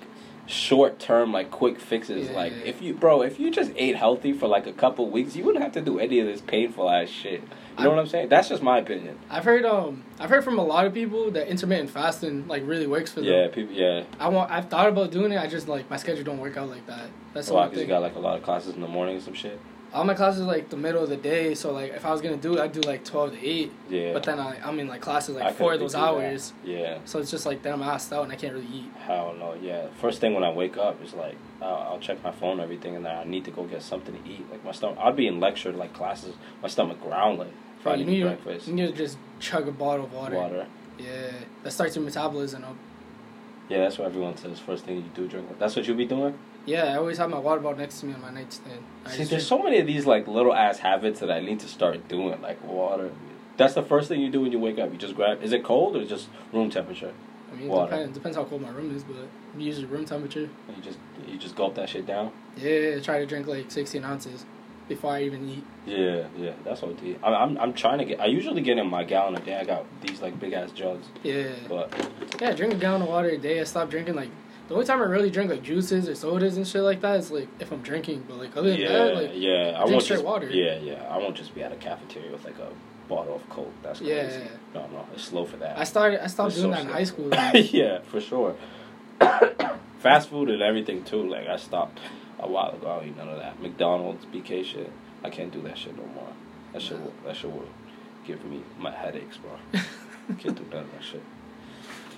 short 0.46 0.98
term, 0.98 1.32
like 1.32 1.50
quick 1.50 1.78
fixes. 1.80 2.28
Yeah, 2.28 2.34
like 2.36 2.52
yeah, 2.52 2.64
if 2.64 2.82
you, 2.82 2.94
bro, 2.94 3.22
if 3.22 3.38
you 3.40 3.50
just 3.50 3.72
ate 3.76 3.96
healthy 3.96 4.32
for 4.32 4.46
like 4.46 4.66
a 4.66 4.72
couple 4.72 5.08
weeks, 5.10 5.34
you 5.36 5.44
wouldn't 5.44 5.62
have 5.64 5.72
to 5.72 5.80
do 5.80 5.98
any 5.98 6.20
of 6.20 6.26
this 6.26 6.40
painful 6.40 6.90
ass 6.90 7.08
shit. 7.08 7.40
You 7.76 7.84
know 7.84 7.90
I'm- 7.90 7.96
what 7.96 7.98
I'm 7.98 8.06
saying? 8.06 8.28
That's 8.28 8.48
just 8.48 8.62
my 8.62 8.78
opinion. 8.78 9.18
I've 9.30 9.44
heard 9.44 9.64
um 9.64 10.04
I've 10.20 10.30
heard 10.30 10.44
from 10.44 10.58
a 10.58 10.64
lot 10.64 10.86
of 10.86 10.94
people 10.94 11.30
that 11.32 11.48
intermittent 11.48 11.90
fasting 11.90 12.46
like 12.46 12.62
really 12.66 12.86
works 12.86 13.12
for 13.12 13.20
them. 13.20 13.30
Yeah, 13.30 13.48
people. 13.48 13.74
Yeah, 13.74 14.04
I 14.20 14.28
want 14.28 14.50
I've 14.50 14.68
thought 14.68 14.88
about 14.88 15.10
doing 15.10 15.32
it. 15.32 15.38
I 15.38 15.46
just 15.46 15.66
like 15.68 15.88
my 15.90 15.96
schedule 15.96 16.24
don't 16.24 16.38
work 16.38 16.56
out 16.56 16.68
like 16.68 16.86
that. 16.86 17.08
That's 17.32 17.50
why? 17.50 17.66
Because 17.66 17.80
you 17.82 17.86
got 17.88 18.02
like 18.02 18.14
a 18.14 18.20
lot 18.20 18.36
of 18.36 18.42
classes 18.42 18.74
in 18.74 18.80
the 18.80 18.88
morning 18.88 19.16
and 19.16 19.24
some 19.24 19.34
shit. 19.34 19.58
All 19.94 20.02
my 20.02 20.14
classes 20.14 20.40
are 20.40 20.44
like 20.44 20.70
the 20.70 20.76
middle 20.76 21.04
of 21.04 21.08
the 21.08 21.16
day, 21.16 21.54
so 21.54 21.72
like 21.72 21.92
if 21.92 22.04
I 22.04 22.10
was 22.10 22.20
gonna 22.20 22.36
do 22.36 22.54
it, 22.54 22.60
I'd 22.60 22.72
do 22.72 22.80
like 22.80 23.04
twelve 23.04 23.30
to 23.30 23.46
eight. 23.46 23.70
Yeah, 23.88 24.12
But 24.12 24.24
then 24.24 24.40
I 24.40 24.58
I'm 24.66 24.78
in 24.80 24.88
like 24.88 25.00
classes 25.00 25.36
I 25.36 25.44
like 25.44 25.54
four 25.56 25.74
of 25.74 25.78
those 25.78 25.92
do 25.92 26.00
that. 26.00 26.04
hours, 26.04 26.52
Yeah. 26.64 26.98
so 27.04 27.20
it's 27.20 27.30
just 27.30 27.46
like 27.46 27.62
then 27.62 27.74
I'm 27.74 27.82
asked 27.82 28.12
out 28.12 28.24
and 28.24 28.32
I 28.32 28.34
can't 28.36 28.54
really 28.54 28.66
eat. 28.66 28.90
Hell 29.06 29.34
no, 29.38 29.54
yeah. 29.54 29.86
First 30.00 30.20
thing 30.20 30.34
when 30.34 30.42
I 30.42 30.50
wake 30.50 30.76
up 30.76 31.00
is 31.04 31.14
like 31.14 31.36
I'll, 31.62 31.92
I'll 31.92 31.98
check 32.00 32.22
my 32.24 32.32
phone 32.32 32.52
and 32.54 32.60
everything, 32.62 32.96
and 32.96 33.06
then 33.06 33.14
I 33.16 33.22
need 33.22 33.44
to 33.44 33.52
go 33.52 33.62
get 33.64 33.82
something 33.82 34.20
to 34.20 34.28
eat. 34.28 34.44
Like 34.50 34.64
my 34.64 34.72
stomach, 34.72 34.98
I'd 35.00 35.14
be 35.14 35.28
in 35.28 35.38
lecture 35.38 35.70
like 35.72 35.92
classes, 35.94 36.34
my 36.60 36.66
stomach 36.68 37.00
growling. 37.00 37.52
If 37.78 37.84
Bro, 37.84 37.92
I 37.92 37.94
you 37.96 38.04
need 38.04 38.22
breakfast, 38.22 38.66
you 38.66 38.74
need 38.74 38.88
to 38.88 38.92
just 38.96 39.16
chug 39.38 39.68
a 39.68 39.72
bottle 39.72 40.06
of 40.06 40.12
water. 40.12 40.34
water. 40.34 40.66
Yeah, 40.98 41.30
that 41.62 41.70
starts 41.70 41.94
your 41.94 42.04
metabolism 42.04 42.64
up. 42.64 42.74
Yeah, 43.68 43.78
that's 43.78 43.98
what 43.98 44.06
everyone 44.06 44.36
says. 44.36 44.58
First 44.58 44.84
thing 44.86 44.96
you 44.96 45.04
do 45.14 45.28
drink. 45.28 45.56
That's 45.60 45.76
what 45.76 45.86
you'll 45.86 45.96
be 45.96 46.04
doing. 46.04 46.36
Yeah, 46.66 46.84
I 46.84 46.96
always 46.96 47.18
have 47.18 47.30
my 47.30 47.38
water 47.38 47.60
bottle 47.60 47.78
next 47.78 48.00
to 48.00 48.06
me 48.06 48.14
on 48.14 48.20
my 48.22 48.30
nightstand. 48.30 48.80
I 49.04 49.10
See, 49.10 49.24
there's 49.24 49.46
so 49.46 49.62
many 49.62 49.78
of 49.80 49.86
these 49.86 50.06
like 50.06 50.26
little 50.26 50.54
ass 50.54 50.78
habits 50.78 51.20
that 51.20 51.30
I 51.30 51.40
need 51.40 51.60
to 51.60 51.68
start 51.68 52.08
doing, 52.08 52.40
like 52.40 52.62
water. 52.66 53.10
That's 53.56 53.74
the 53.74 53.82
first 53.82 54.08
thing 54.08 54.20
you 54.20 54.30
do 54.30 54.40
when 54.40 54.50
you 54.52 54.58
wake 54.58 54.78
up. 54.78 54.90
You 54.90 54.98
just 54.98 55.14
grab. 55.14 55.42
Is 55.42 55.52
it 55.52 55.62
cold 55.62 55.94
or 55.96 56.04
just 56.04 56.28
room 56.52 56.70
temperature? 56.70 57.12
I 57.52 57.56
mean, 57.56 57.66
it 57.66 57.70
water. 57.70 57.90
depends, 57.92 58.14
depends 58.14 58.36
how 58.36 58.44
cold 58.44 58.62
my 58.62 58.70
room 58.70 58.94
is, 58.96 59.04
but 59.04 59.16
usually 59.56 59.86
room 59.86 60.04
temperature. 60.04 60.48
And 60.68 60.76
you 60.76 60.82
just 60.82 60.98
you 61.28 61.38
just 61.38 61.54
gulp 61.54 61.74
that 61.76 61.88
shit 61.88 62.06
down. 62.06 62.32
Yeah, 62.56 62.98
try 63.00 63.18
to 63.18 63.26
drink 63.26 63.46
like 63.46 63.70
16 63.70 64.02
ounces 64.04 64.44
before 64.88 65.12
I 65.12 65.22
even 65.22 65.48
eat. 65.48 65.64
Yeah, 65.86 66.26
yeah, 66.36 66.52
that's 66.64 66.82
what 66.82 66.96
I, 67.22 67.28
I'm 67.34 67.56
I'm 67.58 67.72
trying 67.74 67.98
to 67.98 68.04
get. 68.06 68.20
I 68.20 68.26
usually 68.26 68.62
get 68.62 68.78
in 68.78 68.88
my 68.88 69.04
gallon 69.04 69.36
a 69.36 69.40
day. 69.40 69.56
I 69.56 69.64
got 69.64 69.84
these 70.00 70.20
like 70.22 70.40
big 70.40 70.52
ass 70.54 70.72
jugs, 70.72 71.06
Yeah. 71.22 71.50
but 71.68 71.92
Yeah, 72.40 72.52
drink 72.54 72.72
a 72.72 72.76
gallon 72.76 73.02
of 73.02 73.08
water 73.08 73.28
a 73.28 73.38
day. 73.38 73.60
I 73.60 73.64
stopped 73.64 73.90
drinking 73.90 74.14
like 74.16 74.30
the 74.68 74.74
only 74.74 74.86
time 74.86 75.00
I 75.00 75.04
really 75.04 75.30
drink 75.30 75.50
like 75.50 75.62
juices 75.62 76.08
or 76.08 76.14
sodas 76.14 76.56
and 76.56 76.66
shit 76.66 76.82
like 76.82 77.00
that 77.02 77.18
is 77.20 77.30
like 77.30 77.48
if 77.60 77.70
I'm 77.70 77.82
drinking. 77.82 78.24
But 78.28 78.38
like 78.38 78.56
other 78.56 78.70
than 78.70 78.80
yeah, 78.80 78.88
that, 78.88 79.14
like 79.14 79.30
yeah, 79.34 79.72
I 79.76 79.78
drink 79.78 79.90
won't 79.90 80.02
straight 80.02 80.16
just 80.16 80.24
water. 80.24 80.48
Yeah, 80.50 80.78
yeah, 80.78 81.06
I 81.10 81.18
won't 81.18 81.36
just 81.36 81.54
be 81.54 81.62
at 81.62 81.72
a 81.72 81.76
cafeteria 81.76 82.32
with 82.32 82.44
like 82.44 82.58
a 82.58 82.68
bottle 83.08 83.36
of 83.36 83.48
Coke. 83.50 83.72
That's 83.82 83.98
crazy. 83.98 84.12
Yeah. 84.12 84.48
No, 84.74 84.86
no, 84.86 85.06
it's 85.12 85.24
slow 85.24 85.44
for 85.44 85.58
that. 85.58 85.78
I 85.78 85.84
started, 85.84 86.22
I 86.24 86.26
stopped 86.28 86.52
It's 86.52 86.60
doing 86.60 86.72
so 86.72 86.76
that 86.76 86.80
in 86.80 86.86
slow. 86.86 86.94
high 86.94 87.04
school. 87.04 87.28
like, 87.28 87.72
yeah, 87.72 87.98
for 88.02 88.20
sure. 88.20 88.56
Fast 89.98 90.28
food 90.30 90.50
and 90.50 90.62
everything 90.62 91.04
too. 91.04 91.28
Like 91.28 91.46
I 91.46 91.56
stopped 91.56 91.98
a 92.38 92.48
while 92.48 92.70
ago. 92.70 92.90
I 92.90 92.98
don't 93.00 93.08
eat 93.08 93.16
none 93.16 93.28
of 93.28 93.38
that. 93.38 93.60
McDonald's, 93.60 94.24
BK 94.26 94.64
shit. 94.64 94.90
I 95.22 95.30
can't 95.30 95.52
do 95.52 95.62
that 95.62 95.78
shit 95.78 95.96
no 95.96 96.06
more. 96.14 96.28
That 96.72 96.82
shit 96.82 97.00
will 97.00 97.12
that 97.24 97.36
shit 97.36 97.50
will 97.50 97.68
give 98.26 98.44
me 98.44 98.62
my 98.78 98.90
headaches, 98.90 99.36
bro. 99.38 99.52
can't 100.38 100.56
do 100.56 100.64
none 100.70 100.84
of 100.84 100.92
that 100.92 101.02
shit. 101.04 101.22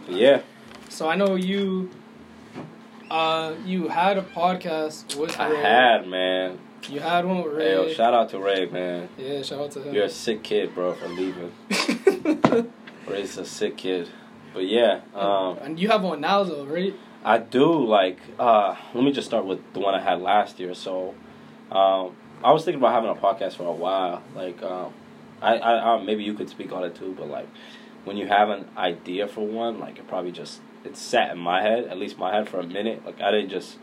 But 0.07 0.15
yeah, 0.17 0.41
so 0.89 1.09
I 1.09 1.17
know 1.17 1.35
you. 1.35 1.91
Uh, 3.11 3.55
you 3.64 3.88
had 3.88 4.19
a 4.19 4.23
podcast 4.23 5.16
with 5.16 5.38
I 5.38 5.49
Ray. 5.51 5.62
had 5.62 6.09
man. 6.09 6.59
You 6.88 7.01
had 7.01 7.25
one 7.25 7.42
with 7.45 7.59
Hey, 7.59 7.73
yo, 7.73 7.85
Ray. 7.87 7.95
shout 7.95 8.14
out 8.14 8.29
to 8.31 8.38
Ray, 8.38 8.66
man. 8.66 9.09
yeah, 9.16 9.42
shout 9.42 9.61
out 9.61 9.71
to 9.73 9.83
him. 9.83 9.95
You're 9.95 10.05
a 10.05 10.11
sick 10.11 10.42
kid, 10.42 10.75
bro, 10.75 10.95
for 10.95 11.09
leaving. 11.09 11.53
Ray's 13.09 13.37
a 13.38 13.45
sick 13.45 13.77
kid. 13.77 14.09
But 14.53 14.66
yeah, 14.66 15.01
um, 15.14 15.59
and 15.59 15.79
you 15.79 15.88
have 15.88 16.03
one 16.03 16.21
now 16.21 16.42
though, 16.42 16.64
right? 16.64 16.95
I 17.25 17.38
do 17.38 17.85
like. 17.87 18.19
Uh, 18.38 18.75
let 18.95 19.05
me 19.05 19.12
just 19.12 19.27
start 19.29 19.45
with 19.45 19.61
the 19.73 19.81
one 19.81 19.95
I 19.95 20.01
had 20.01 20.21
last 20.21 20.59
year. 20.59 20.75
So, 20.75 21.14
um, 21.71 22.16
I 22.42 22.53
was 22.53 22.64
thinking 22.64 22.81
about 22.81 22.92
having 22.92 23.11
a 23.11 23.14
podcast 23.14 23.57
for 23.57 23.64
a 23.64 23.73
while. 23.73 24.23
Like, 24.35 24.62
um, 24.62 24.92
I, 25.42 25.57
I, 25.59 25.95
I, 25.95 26.03
maybe 26.03 26.25
you 26.25 26.35
could 26.35 26.49
speak 26.49 26.73
on 26.73 26.85
it 26.85 26.95
too. 26.95 27.14
But 27.19 27.29
like, 27.29 27.49
when 28.05 28.16
you 28.16 28.27
have 28.29 28.49
an 28.49 28.66
idea 28.77 29.27
for 29.29 29.47
one, 29.47 29.79
like 29.79 29.99
it 29.99 30.07
probably 30.09 30.33
just 30.33 30.61
it's 30.87 31.01
set 31.01 31.31
in 31.31 31.38
my 31.38 31.61
head, 31.62 31.85
at 31.85 31.99
least 31.99 32.18
my 32.18 32.35
head 32.35 32.49
for 32.49 32.61
a 32.61 32.66
minute. 32.66 33.05
Like 33.05 33.20
I 33.20 33.31
didn't 33.31 33.51
just. 33.51 33.79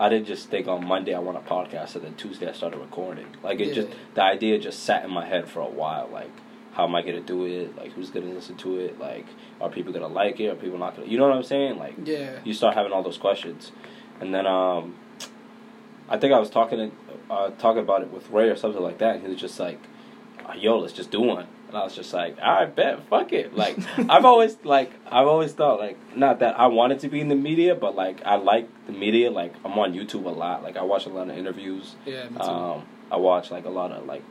I 0.00 0.08
didn't 0.08 0.26
just 0.26 0.48
think 0.48 0.66
on 0.66 0.84
Monday 0.84 1.14
I 1.14 1.18
want 1.20 1.36
a 1.36 1.40
podcast 1.42 1.94
and 1.94 2.02
then 2.04 2.14
Tuesday 2.14 2.48
I 2.48 2.52
started 2.52 2.78
recording. 2.80 3.26
Like 3.42 3.60
it 3.60 3.68
Yeah. 3.68 3.74
just 3.74 3.88
the 4.14 4.22
idea 4.22 4.58
just 4.58 4.82
sat 4.82 5.04
in 5.04 5.10
my 5.10 5.24
head 5.26 5.48
for 5.48 5.60
a 5.60 5.68
while. 5.68 6.08
Like 6.10 6.30
how 6.72 6.84
am 6.88 6.94
I 6.96 7.02
gonna 7.02 7.20
do 7.20 7.44
it? 7.44 7.76
Like 7.76 7.92
who's 7.92 8.10
gonna 8.10 8.26
listen 8.32 8.56
to 8.56 8.78
it? 8.80 8.98
Like 8.98 9.26
are 9.60 9.68
people 9.68 9.92
gonna 9.92 10.08
like 10.08 10.40
it? 10.40 10.48
Are 10.48 10.56
people 10.56 10.78
not 10.78 10.96
gonna? 10.96 11.06
You 11.08 11.18
know 11.18 11.28
what 11.28 11.36
I'm 11.36 11.42
saying? 11.44 11.78
Like 11.78 11.94
Yeah. 12.04 12.38
you 12.42 12.52
start 12.54 12.74
having 12.74 12.90
all 12.90 13.02
those 13.04 13.18
questions, 13.18 13.70
and 14.20 14.34
then 14.34 14.46
um, 14.46 14.96
I 16.08 16.18
think 16.18 16.32
I 16.32 16.38
was 16.40 16.50
talking 16.50 16.78
to, 16.78 17.32
uh, 17.32 17.50
talking 17.58 17.82
about 17.82 18.02
it 18.02 18.10
with 18.10 18.28
Ray 18.30 18.48
or 18.48 18.56
something 18.56 18.82
like 18.82 18.98
that. 18.98 19.16
And 19.16 19.24
he 19.24 19.30
was 19.30 19.40
just 19.40 19.60
like, 19.60 19.78
"Uh, 20.48 20.54
"Yo, 20.54 20.78
let's 20.78 20.94
just 20.94 21.10
do 21.12 21.20
one." 21.20 21.46
And 21.72 21.80
I 21.80 21.84
was 21.84 21.94
just 21.94 22.12
like, 22.12 22.38
"I 22.38 22.66
bet, 22.66 23.02
fuck 23.08 23.32
it." 23.32 23.56
Like 23.56 23.78
I've 24.10 24.26
always 24.26 24.58
like 24.62 24.90
I've 25.10 25.26
always 25.26 25.52
thought 25.52 25.78
like 25.80 25.96
not 26.14 26.40
that 26.40 26.60
I 26.60 26.66
wanted 26.66 27.00
to 27.00 27.08
be 27.08 27.18
in 27.20 27.28
the 27.28 27.34
media, 27.34 27.74
but 27.74 27.94
like 27.96 28.22
I 28.26 28.34
like 28.36 28.68
the 28.86 28.92
media. 28.92 29.30
Like 29.30 29.54
I'm 29.64 29.78
on 29.78 29.94
YouTube 29.94 30.26
a 30.26 30.28
lot. 30.28 30.62
Like 30.62 30.76
I 30.76 30.82
watch 30.82 31.06
a 31.06 31.08
lot 31.08 31.30
of 31.30 31.36
interviews. 31.38 31.94
Yeah, 32.04 32.24
me 32.28 32.36
too. 32.36 32.42
Um, 32.42 32.82
I 33.10 33.16
watch 33.16 33.50
like 33.50 33.64
a 33.64 33.70
lot 33.70 33.90
of 33.90 34.04
like 34.04 34.22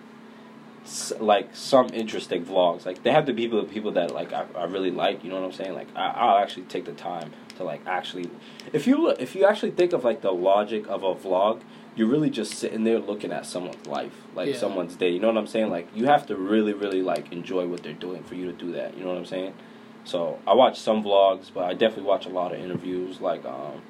s- 0.84 1.14
like 1.20 1.56
some 1.56 1.90
interesting 1.94 2.46
vlogs. 2.46 2.86
Like 2.86 3.02
they 3.04 3.12
have 3.12 3.26
the 3.26 3.34
people 3.34 3.64
people 3.66 3.92
that 3.94 4.12
like 4.14 4.34
I, 4.34 4.46
I 4.56 4.66
really 4.66 4.92
like. 4.92 5.24
You 5.24 5.32
know 5.32 5.40
what 5.42 5.46
I'm 5.46 5.52
saying? 5.52 5.74
Like 5.74 5.88
I, 5.96 6.10
I'll 6.10 6.38
actually 6.38 6.64
take 6.66 6.86
the 6.86 6.94
time 6.94 7.32
to 7.58 7.64
like 7.64 7.82
actually, 7.88 8.30
if 8.72 8.86
you 8.86 8.98
look, 8.98 9.20
if 9.20 9.36
you 9.36 9.46
actually 9.46 9.72
think 9.72 9.94
of 9.94 10.04
like 10.04 10.22
the 10.22 10.32
logic 10.32 10.88
of 10.88 11.04
a 11.04 11.16
vlog, 11.16 11.62
you're 11.96 12.08
really 12.08 12.30
just 12.30 12.54
sitting 12.54 12.84
there 12.84 13.00
looking 13.00 13.32
at 13.32 13.46
someone's 13.46 13.86
life, 13.86 14.14
like 14.36 14.50
Yeah. 14.50 14.56
someone's 14.58 14.96
day. 14.96 15.10
You 15.10 15.20
know 15.20 15.28
what 15.28 15.38
I'm 15.38 15.48
saying? 15.48 15.70
Like 15.70 15.88
you 15.96 16.06
have 16.06 16.26
to 16.28 16.36
really 16.36 16.74
really 16.74 17.02
like 17.02 17.32
enjoy 17.32 17.68
what 17.68 17.84
they're 17.84 17.94
doing 17.94 18.24
for 18.24 18.36
you 18.36 18.46
to 18.46 18.54
do 18.54 18.72
that. 18.74 18.98
You 18.98 19.04
know 19.04 19.10
what 19.10 19.18
I'm 19.18 19.26
saying? 19.26 19.54
So 20.04 20.40
I 20.48 20.54
watch 20.54 20.80
some 20.80 21.04
vlogs, 21.04 21.52
but 21.54 21.66
I 21.66 21.74
definitely 21.74 22.06
watch 22.06 22.26
a 22.26 22.30
lot 22.30 22.54
of 22.54 22.60
interviews, 22.60 23.22
like 23.22 23.46
um, 23.46 23.82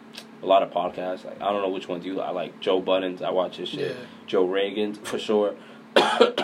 a 0.44 0.46
lot 0.46 0.62
of 0.64 0.72
podcasts. 0.72 1.24
Like 1.26 1.42
I 1.42 1.52
don't 1.52 1.62
know 1.62 1.70
which 1.70 1.88
ones 1.88 2.06
you. 2.06 2.20
I 2.20 2.32
like 2.32 2.60
Joe 2.60 2.82
Budden's. 2.82 3.22
I 3.22 3.30
watch 3.30 3.58
his 3.58 3.70
shit. 3.70 3.96
Yeah. 3.96 4.04
Joe 4.28 4.46
Rogan's 4.48 4.98
for 4.98 5.20
sure. 5.20 5.56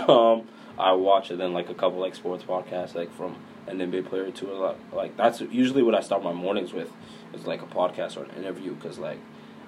um, 0.08 0.48
I 0.78 0.91
watch 0.91 1.32
it 1.32 1.38
then 1.38 1.54
like 1.54 1.70
a 1.70 1.74
couple 1.74 2.00
like 2.00 2.13
sports 2.15 2.43
podcasts 2.43 2.93
like 2.96 3.12
from 3.15 3.36
an 3.65 3.80
NBA 3.80 4.08
player 4.08 4.30
to 4.30 4.52
A 4.52 4.54
lot 4.54 4.76
like 4.93 5.17
that's 5.17 5.41
usually 5.41 5.82
what 5.84 5.96
I 5.96 6.02
start 6.02 6.24
my 6.24 6.34
mornings 6.34 6.72
with 6.74 6.91
is 7.34 7.46
like 7.48 7.62
a 7.62 7.65
podcast 7.65 8.15
or 8.17 8.24
an 8.26 8.32
interview 8.38 8.74
because 8.76 9.00
like 9.00 9.17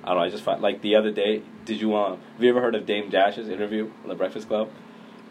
I 0.09 0.13
don't 0.13 0.21
know. 0.21 0.25
I 0.25 0.29
just 0.29 0.43
find 0.43 0.59
like 0.59 0.81
the 0.81 0.95
other 0.95 1.11
day. 1.11 1.43
Did 1.65 1.79
you 1.79 1.95
um? 1.95 2.19
Have 2.33 2.43
you 2.43 2.49
ever 2.49 2.61
heard 2.61 2.73
of 2.73 2.87
Dame 2.87 3.11
Dash's 3.11 3.47
interview 3.47 3.91
on 4.01 4.09
the 4.09 4.15
Breakfast 4.15 4.47
Club? 4.47 4.69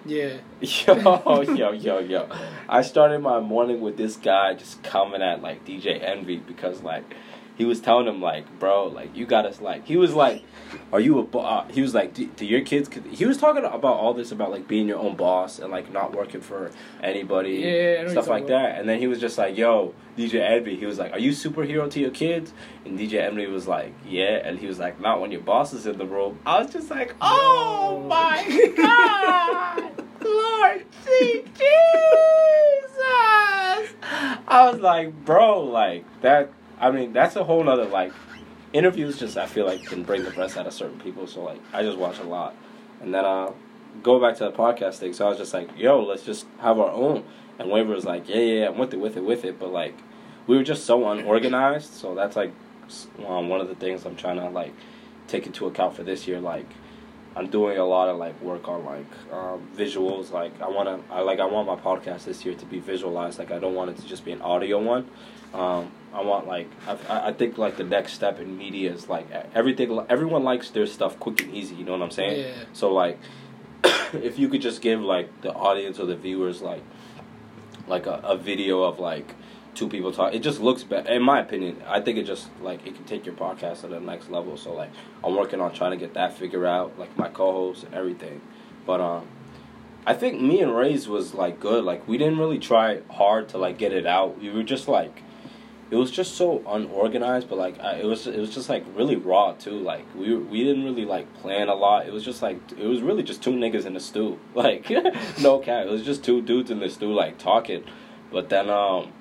yeah. 0.06 0.94
Yo, 0.94 1.42
yo, 1.42 1.72
yo, 1.72 1.98
yo. 1.98 2.28
I 2.68 2.82
started 2.82 3.18
my 3.18 3.40
morning 3.40 3.80
with 3.80 3.96
this 3.96 4.16
guy 4.16 4.54
just 4.54 4.80
coming 4.84 5.20
at 5.20 5.42
like 5.42 5.64
DJ 5.64 6.00
Envy 6.00 6.36
because 6.36 6.80
like 6.82 7.02
he 7.58 7.66
was 7.66 7.80
telling 7.80 8.06
him 8.06 8.22
like, 8.22 8.58
bro, 8.58 8.86
like 8.86 9.14
you 9.14 9.26
got 9.26 9.44
us 9.44 9.60
like 9.60 9.86
he 9.86 9.96
was 9.98 10.14
like, 10.14 10.42
are 10.92 11.00
you 11.00 11.18
a 11.18 11.22
bo-? 11.24 11.40
Uh, 11.40 11.68
he 11.68 11.82
was 11.82 11.92
like, 11.94 12.14
do, 12.14 12.26
do 12.28 12.46
your 12.46 12.60
kids? 12.62 12.88
could-" 12.88 13.04
He 13.06 13.26
was 13.26 13.36
talking 13.36 13.64
about 13.64 13.84
all 13.96 14.14
this 14.14 14.30
about 14.32 14.50
like 14.50 14.66
being 14.68 14.88
your 14.88 14.98
own 14.98 15.16
boss 15.16 15.58
and 15.58 15.70
like 15.70 15.92
not 15.92 16.14
working 16.14 16.40
for 16.40 16.70
anybody, 17.02 17.56
Yeah, 17.56 17.96
I 18.00 18.02
know 18.04 18.10
stuff 18.12 18.28
like 18.28 18.44
about. 18.44 18.62
that. 18.62 18.78
And 18.80 18.88
then 18.88 18.98
he 19.00 19.06
was 19.08 19.20
just 19.20 19.36
like, 19.36 19.56
yo, 19.58 19.94
DJ 20.16 20.40
Envy. 20.40 20.76
He 20.76 20.86
was 20.86 20.98
like, 20.98 21.12
are 21.12 21.18
you 21.18 21.32
superhero 21.32 21.90
to 21.90 22.00
your 22.00 22.10
kids? 22.10 22.52
And 22.84 22.98
DJ 22.98 23.14
Envy 23.22 23.46
was 23.46 23.66
like, 23.66 23.92
yeah. 24.06 24.40
And 24.44 24.58
he 24.58 24.66
was 24.66 24.78
like, 24.78 25.00
not 25.00 25.20
when 25.20 25.32
your 25.32 25.40
boss 25.42 25.72
is 25.72 25.86
in 25.86 25.98
the 25.98 26.06
room. 26.06 26.38
I 26.46 26.62
was 26.62 26.72
just 26.72 26.90
like, 26.90 27.14
oh 27.20 27.98
No. 28.02 28.08
my 28.08 28.72
god. 28.76 30.04
Lord 30.24 30.84
Jesus. 31.04 31.58
I 34.50 34.70
was 34.70 34.80
like, 34.80 35.12
bro, 35.24 35.62
like 35.64 36.04
that. 36.22 36.50
I 36.80 36.90
mean, 36.90 37.12
that's 37.12 37.36
a 37.36 37.44
whole 37.44 37.62
nother 37.64 37.86
like 37.86 38.12
interviews. 38.72 39.18
Just 39.18 39.36
I 39.36 39.46
feel 39.46 39.66
like 39.66 39.84
can 39.84 40.02
bring 40.02 40.24
the 40.24 40.30
best 40.30 40.56
out 40.56 40.66
of 40.66 40.72
certain 40.72 40.98
people. 41.00 41.26
So 41.26 41.42
like, 41.42 41.60
I 41.72 41.82
just 41.82 41.98
watch 41.98 42.18
a 42.18 42.24
lot, 42.24 42.54
and 43.00 43.14
then 43.14 43.24
uh, 43.24 43.52
go 44.02 44.20
back 44.20 44.36
to 44.38 44.44
the 44.44 44.52
podcast 44.52 44.96
thing. 44.96 45.12
So 45.12 45.26
I 45.26 45.28
was 45.30 45.38
just 45.38 45.54
like, 45.54 45.68
yo, 45.76 46.02
let's 46.02 46.24
just 46.24 46.46
have 46.60 46.78
our 46.78 46.90
own. 46.90 47.24
And 47.58 47.70
Waver 47.70 47.94
was 47.94 48.04
like, 48.04 48.28
yeah, 48.28 48.36
yeah, 48.36 48.68
I'm 48.68 48.78
with 48.78 48.94
it, 48.94 49.00
with 49.00 49.16
it, 49.16 49.24
with 49.24 49.44
it. 49.44 49.58
But 49.58 49.72
like, 49.72 49.96
we 50.46 50.56
were 50.56 50.62
just 50.62 50.84
so 50.84 51.08
unorganized. 51.10 51.92
So 51.92 52.14
that's 52.14 52.36
like 52.36 52.52
um, 53.26 53.48
one 53.48 53.60
of 53.60 53.68
the 53.68 53.74
things 53.74 54.04
I'm 54.04 54.16
trying 54.16 54.36
to 54.36 54.48
like 54.48 54.72
take 55.26 55.46
into 55.46 55.66
account 55.66 55.96
for 55.96 56.04
this 56.04 56.28
year. 56.28 56.40
Like, 56.40 56.66
I'm 57.34 57.48
doing 57.48 57.78
a 57.78 57.84
lot 57.84 58.08
of 58.08 58.16
like 58.16 58.40
work 58.40 58.68
on 58.68 58.84
like 58.84 59.32
um, 59.32 59.68
visuals. 59.76 60.30
Like 60.30 60.60
I 60.60 60.68
wanna, 60.68 61.00
I 61.10 61.20
like 61.20 61.40
I 61.40 61.46
want 61.46 61.66
my 61.66 61.76
podcast 61.76 62.24
this 62.24 62.44
year 62.44 62.54
to 62.54 62.66
be 62.66 62.78
visualized. 62.78 63.38
Like 63.38 63.50
I 63.50 63.58
don't 63.58 63.74
want 63.74 63.90
it 63.90 63.96
to 63.98 64.06
just 64.06 64.24
be 64.24 64.32
an 64.32 64.42
audio 64.42 64.80
one. 64.80 65.08
Um, 65.54 65.90
I 66.12 66.22
want 66.22 66.46
like 66.46 66.68
I, 66.86 67.28
I 67.28 67.32
think 67.32 67.58
like 67.58 67.76
the 67.76 67.84
next 67.84 68.14
step 68.14 68.40
in 68.40 68.56
media 68.56 68.92
is 68.92 69.08
like 69.08 69.26
everything. 69.54 70.04
Everyone 70.08 70.42
likes 70.44 70.70
their 70.70 70.86
stuff 70.86 71.18
quick 71.18 71.42
and 71.42 71.54
easy. 71.54 71.74
You 71.74 71.84
know 71.84 71.92
what 71.92 72.02
I'm 72.02 72.10
saying? 72.10 72.40
Yeah. 72.40 72.64
So 72.72 72.92
like, 72.92 73.18
if 74.12 74.38
you 74.38 74.48
could 74.48 74.62
just 74.62 74.80
give 74.80 75.00
like 75.00 75.42
the 75.42 75.52
audience 75.52 75.98
or 75.98 76.06
the 76.06 76.16
viewers 76.16 76.62
like 76.62 76.82
like 77.86 78.06
a, 78.06 78.20
a 78.24 78.36
video 78.36 78.82
of 78.82 78.98
like 78.98 79.34
two 79.74 79.88
people 79.88 80.12
talk, 80.12 80.34
it 80.34 80.40
just 80.40 80.60
looks 80.60 80.82
better. 80.82 81.10
In 81.10 81.22
my 81.22 81.40
opinion, 81.40 81.82
I 81.86 82.00
think 82.00 82.18
it 82.18 82.24
just 82.24 82.48
like 82.62 82.86
it 82.86 82.94
can 82.94 83.04
take 83.04 83.26
your 83.26 83.34
podcast 83.34 83.82
to 83.82 83.88
the 83.88 84.00
next 84.00 84.30
level. 84.30 84.56
So 84.56 84.72
like, 84.72 84.90
I'm 85.22 85.36
working 85.36 85.60
on 85.60 85.72
trying 85.72 85.92
to 85.92 85.96
get 85.96 86.14
that 86.14 86.36
figured 86.36 86.66
out, 86.66 86.98
like 86.98 87.16
my 87.16 87.28
co-host 87.28 87.84
and 87.84 87.94
everything. 87.94 88.40
But 88.86 89.00
um, 89.00 89.26
I 90.06 90.14
think 90.14 90.40
me 90.40 90.62
and 90.62 90.74
Ray's 90.74 91.06
was 91.06 91.34
like 91.34 91.60
good. 91.60 91.84
Like 91.84 92.08
we 92.08 92.16
didn't 92.16 92.38
really 92.38 92.58
try 92.58 93.02
hard 93.10 93.50
to 93.50 93.58
like 93.58 93.76
get 93.76 93.92
it 93.92 94.06
out. 94.06 94.40
We 94.40 94.50
were 94.50 94.62
just 94.62 94.88
like 94.88 95.22
it 95.90 95.96
was 95.96 96.10
just 96.10 96.34
so 96.34 96.62
unorganized, 96.68 97.48
but 97.48 97.56
like 97.56 97.80
I, 97.80 97.94
it 97.94 98.04
was 98.04 98.26
it 98.26 98.38
was 98.38 98.54
just 98.54 98.68
like 98.68 98.84
really 98.94 99.16
raw 99.16 99.52
too. 99.52 99.78
Like 99.78 100.04
we 100.14 100.36
we 100.36 100.62
didn't 100.62 100.84
really 100.84 101.06
like 101.06 101.32
plan 101.34 101.68
a 101.68 101.74
lot. 101.74 102.06
It 102.06 102.12
was 102.12 102.24
just 102.24 102.42
like 102.42 102.58
it 102.72 102.86
was 102.86 103.00
really 103.00 103.22
just 103.22 103.42
two 103.42 103.52
niggas 103.52 103.86
in 103.86 103.94
the 103.94 104.00
stew. 104.00 104.38
Like 104.54 104.90
no 105.40 105.58
cat, 105.60 105.86
it 105.86 105.90
was 105.90 106.04
just 106.04 106.24
two 106.24 106.42
dudes 106.42 106.70
in 106.70 106.80
the 106.80 106.90
stew 106.90 107.12
like 107.12 107.38
talking. 107.38 107.84
But 108.30 108.48
then 108.50 108.68
um 108.68 109.12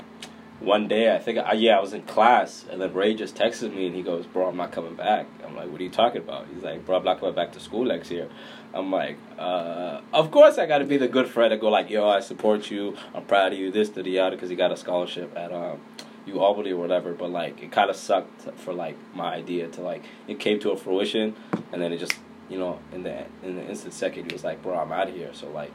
one 0.60 0.88
day 0.88 1.16
I 1.16 1.20
think 1.20 1.38
I, 1.38 1.54
yeah 1.54 1.78
I 1.78 1.80
was 1.80 1.94
in 1.94 2.02
class 2.02 2.66
and 2.70 2.82
then 2.82 2.92
Ray 2.94 3.14
just 3.14 3.36
texted 3.36 3.74
me 3.74 3.86
and 3.86 3.96
he 3.96 4.02
goes, 4.02 4.26
"Bro, 4.26 4.48
I'm 4.48 4.58
not 4.58 4.72
coming 4.72 4.96
back." 4.96 5.28
I'm 5.46 5.56
like, 5.56 5.70
"What 5.70 5.80
are 5.80 5.84
you 5.84 5.90
talking 5.90 6.22
about?" 6.22 6.48
He's 6.54 6.64
like, 6.64 6.86
"Bro, 6.86 6.98
I'm 6.98 7.06
not 7.06 7.20
coming 7.20 7.36
back 7.36 7.54
to 7.54 7.60
school 7.60 7.86
next 7.86 8.12
year." 8.12 8.28
I'm 8.74 8.92
like, 8.92 9.18
uh, 9.38 10.02
"Of 10.12 10.32
course 10.32 10.58
I 10.58 10.66
got 10.66 10.80
to 10.80 10.86
be 10.86 10.98
the 10.98 11.08
good 11.08 11.28
friend 11.28 11.52
to 11.52 11.58
go 11.58 11.70
like, 11.70 11.90
yo, 11.90 12.10
I 12.10 12.20
support 12.20 12.70
you. 12.70 12.98
I'm 13.14 13.24
proud 13.26 13.54
of 13.54 13.60
you. 13.60 13.72
This 13.72 13.90
to 13.90 14.04
the 14.04 14.20
other 14.20 14.36
because 14.36 14.50
he 14.50 14.56
got 14.56 14.72
a 14.72 14.78
scholarship 14.78 15.32
at 15.38 15.54
um 15.54 15.80
you 16.28 16.36
it 16.44 16.72
or 16.72 16.78
whatever. 16.78 17.14
But 17.14 17.32
like 17.32 17.64
it 17.64 17.72
kind 17.72 17.90
of 17.90 17.96
sucked 17.96 18.42
for 18.60 18.74
like 18.74 18.96
my 19.16 19.34
idea 19.34 19.68
to 19.70 19.82
like 19.82 20.04
it 20.28 20.40
came 20.40 20.60
to 20.60 20.72
a 20.72 20.78
fruition, 20.78 21.36
and 21.72 21.82
then 21.82 21.92
it 21.94 21.98
just 22.00 22.14
you 22.50 22.58
know 22.60 22.80
in 22.94 23.04
the 23.04 23.26
in 23.44 23.56
the 23.56 23.66
instant 23.68 23.94
second 23.94 24.26
he 24.30 24.34
was 24.34 24.44
like, 24.44 24.62
bro, 24.62 24.78
I'm 24.78 24.92
out 24.92 25.10
of 25.10 25.16
here. 25.16 25.30
So 25.34 25.50
like 25.50 25.72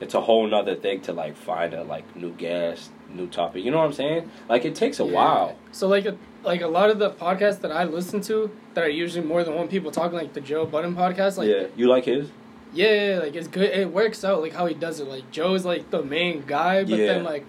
it's 0.00 0.14
a 0.14 0.20
whole 0.20 0.46
nother 0.46 0.74
thing 0.74 1.00
to 1.02 1.12
like 1.12 1.36
find 1.36 1.72
a 1.72 1.82
like 1.84 2.14
new 2.16 2.32
guest, 2.32 2.90
new 3.10 3.26
topic. 3.26 3.64
You 3.64 3.70
know 3.70 3.78
what 3.78 3.86
I'm 3.86 3.92
saying? 3.92 4.30
Like 4.48 4.64
it 4.64 4.74
takes 4.74 5.00
a 5.00 5.04
Yeah. 5.04 5.12
while. 5.12 5.56
So 5.72 5.86
like 5.88 6.04
a, 6.04 6.16
like 6.42 6.60
a 6.62 6.66
lot 6.68 6.90
of 6.90 6.98
the 6.98 7.10
podcasts 7.10 7.60
that 7.60 7.70
I 7.72 7.84
listen 7.84 8.20
to 8.22 8.50
that 8.74 8.84
are 8.84 8.88
usually 8.88 9.24
more 9.24 9.44
than 9.44 9.54
one 9.54 9.68
people 9.68 9.90
talking, 9.92 10.18
like 10.18 10.32
the 10.32 10.40
Joe 10.40 10.66
Budden 10.66 10.94
podcast, 10.96 11.38
like 11.38 11.48
yeah, 11.48 11.66
you 11.76 11.86
like 11.88 12.04
his? 12.06 12.28
yeah, 12.72 13.20
like 13.22 13.36
it's 13.36 13.46
good. 13.46 13.70
It 13.70 13.92
works 13.92 14.24
out 14.24 14.42
like 14.42 14.52
how 14.52 14.66
he 14.66 14.74
does 14.74 14.98
it. 14.98 15.06
Like 15.06 15.30
Joe's 15.30 15.64
like 15.64 15.90
the 15.90 16.02
main 16.02 16.42
guy, 16.44 16.82
but 16.82 16.98
Yeah. 16.98 17.06
then 17.06 17.24
like 17.24 17.46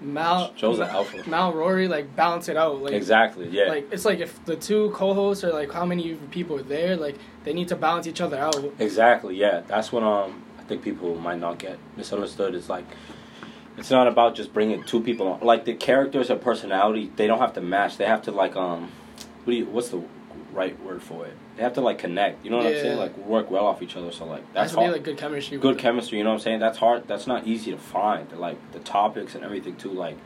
Mal 0.00 0.52
Joe's 0.54 0.78
an 0.78 0.86
Mal- 0.86 0.96
alpha. 0.96 1.28
Mal 1.28 1.52
Rory 1.52 1.88
like 1.88 2.14
balance 2.14 2.48
it 2.48 2.56
out. 2.56 2.80
Like 2.80 2.92
exactly. 2.92 3.48
Yeah. 3.48 3.68
like 3.68 3.92
it's 3.92 4.04
like 4.04 4.20
if 4.20 4.44
the 4.44 4.56
two 4.56 4.90
co-hosts 4.90 5.42
are 5.44 5.52
like 5.52 5.72
how 5.72 5.84
many 5.84 6.14
people 6.30 6.56
are 6.56 6.62
there, 6.62 6.96
like 6.96 7.16
they 7.44 7.52
need 7.52 7.68
to 7.68 7.76
balance 7.76 8.06
each 8.06 8.20
other 8.20 8.38
out. 8.38 8.56
Exactly. 8.78 9.36
Yeah, 9.36 9.62
that's 9.66 9.90
what 9.92 10.02
um 10.02 10.42
I 10.58 10.62
think 10.62 10.82
people 10.82 11.14
might 11.16 11.38
not 11.40 11.58
get 11.58 11.78
misunderstood. 11.96 12.54
Is 12.54 12.68
like 12.68 12.84
it's 13.76 13.90
not 13.90 14.08
about 14.08 14.34
just 14.34 14.52
bringing 14.52 14.82
two 14.84 15.00
people 15.00 15.28
on. 15.28 15.40
Like 15.40 15.64
the 15.64 15.74
characters 15.74 16.30
or 16.30 16.36
personality, 16.36 17.12
they 17.16 17.26
don't 17.26 17.38
have 17.38 17.54
to 17.54 17.60
match. 17.60 17.96
They 17.96 18.06
have 18.06 18.22
to 18.22 18.32
like 18.32 18.56
um, 18.56 18.90
what 19.44 19.52
do 19.52 19.56
you? 19.58 19.66
What's 19.66 19.88
the 19.90 20.02
right 20.52 20.80
word 20.82 21.02
for 21.02 21.26
it? 21.26 21.34
They 21.58 21.64
have 21.64 21.74
to 21.74 21.80
like 21.80 21.98
connect. 21.98 22.44
You 22.44 22.52
know 22.52 22.58
what 22.58 22.66
I'm 22.66 22.72
saying? 22.74 22.98
Like 22.98 23.18
work 23.18 23.50
well 23.50 23.66
off 23.66 23.82
each 23.82 23.96
other. 23.96 24.12
So 24.12 24.24
like 24.24 24.42
That's 24.54 24.70
that's 24.70 24.72
really 24.74 24.84
hard. 24.84 24.92
like 24.94 25.02
good 25.02 25.18
chemistry. 25.18 25.58
good 25.58 25.76
chemistry. 25.76 26.18
You 26.18 26.24
know 26.24 26.30
what 26.30 26.36
I'm 26.36 26.40
saying? 26.40 26.60
That's 26.60 26.78
hard. 26.78 27.08
That's 27.08 27.26
not 27.26 27.46
easy 27.48 27.72
to 27.72 27.76
find. 27.78 28.30
Like 28.38 28.56
the 28.72 28.78
topics 28.78 29.34
and 29.34 29.42
everything 29.44 29.74
too. 29.76 29.90
Like, 29.90 30.16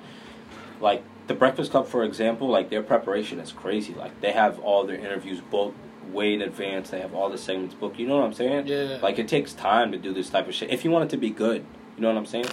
like 0.81 1.03
the 1.29 1.35
Breakfast 1.35 1.71
Club, 1.71 1.87
for 1.89 2.05
example. 2.05 2.49
Like 2.49 2.69
their 2.69 2.83
preparation 2.83 3.41
is 3.41 3.51
crazy. 3.51 3.95
Like 3.95 4.21
they 4.21 4.33
have 4.33 4.59
all 4.61 4.85
their 4.85 4.97
interviews 4.97 5.41
booked 5.41 5.77
way 6.13 6.35
in 6.35 6.43
advance. 6.43 6.91
They 6.91 7.01
have 7.01 7.15
all 7.15 7.31
the 7.31 7.39
segments 7.39 7.75
booked. 7.75 7.99
You 7.99 8.07
know 8.07 8.19
what 8.19 8.27
I'm 8.27 8.35
saying? 8.35 8.67
Yeah. 8.67 8.99
Like 9.03 9.19
it 9.19 9.27
takes 9.27 9.55
time 9.55 9.91
to 9.93 9.99
do 9.99 10.13
this 10.13 10.29
type 10.29 10.49
of 10.49 10.55
shit 10.55 10.71
if 10.71 10.85
you 10.85 10.91
want 10.91 11.05
it 11.07 11.11
to 11.11 11.17
be 11.17 11.31
good. 11.31 11.65
You 11.97 12.03
know 12.03 12.09
what 12.09 12.19
I'm 12.19 12.27
saying? 12.27 12.47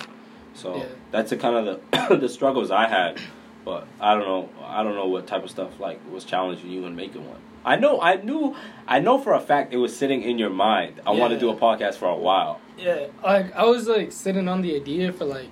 So 0.53 0.77
Yeah. 0.77 0.85
that's 1.11 1.31
the 1.31 1.35
kind 1.37 1.67
of 1.67 1.81
the 2.09 2.15
the 2.15 2.29
struggles 2.29 2.71
I 2.71 2.87
had. 2.87 3.19
But 3.65 3.87
I 3.99 4.13
don't 4.13 4.23
know. 4.23 4.49
I 4.63 4.83
don't 4.83 4.95
know 4.95 5.07
what 5.07 5.27
type 5.27 5.43
of 5.43 5.49
stuff 5.49 5.81
like 5.81 5.99
was 6.09 6.23
challenging 6.23 6.71
you 6.71 6.85
in 6.85 6.95
making 6.95 7.27
one. 7.27 7.41
I 7.65 7.75
know. 7.75 8.01
I 8.01 8.15
knew. 8.15 8.55
I 8.87 8.99
know 8.99 9.17
for 9.19 9.33
a 9.33 9.39
fact 9.39 9.73
it 9.73 9.77
was 9.77 9.95
sitting 9.95 10.21
in 10.21 10.39
your 10.39 10.49
mind. 10.49 11.01
I 11.05 11.11
want 11.11 11.33
to 11.33 11.39
do 11.39 11.49
a 11.49 11.55
podcast 11.55 11.95
for 11.95 12.07
a 12.07 12.15
while. 12.17 12.59
Yeah, 12.77 13.07
like 13.23 13.53
I 13.55 13.65
was 13.65 13.87
like 13.87 14.11
sitting 14.11 14.47
on 14.47 14.61
the 14.61 14.75
idea 14.75 15.11
for 15.11 15.25
like 15.25 15.49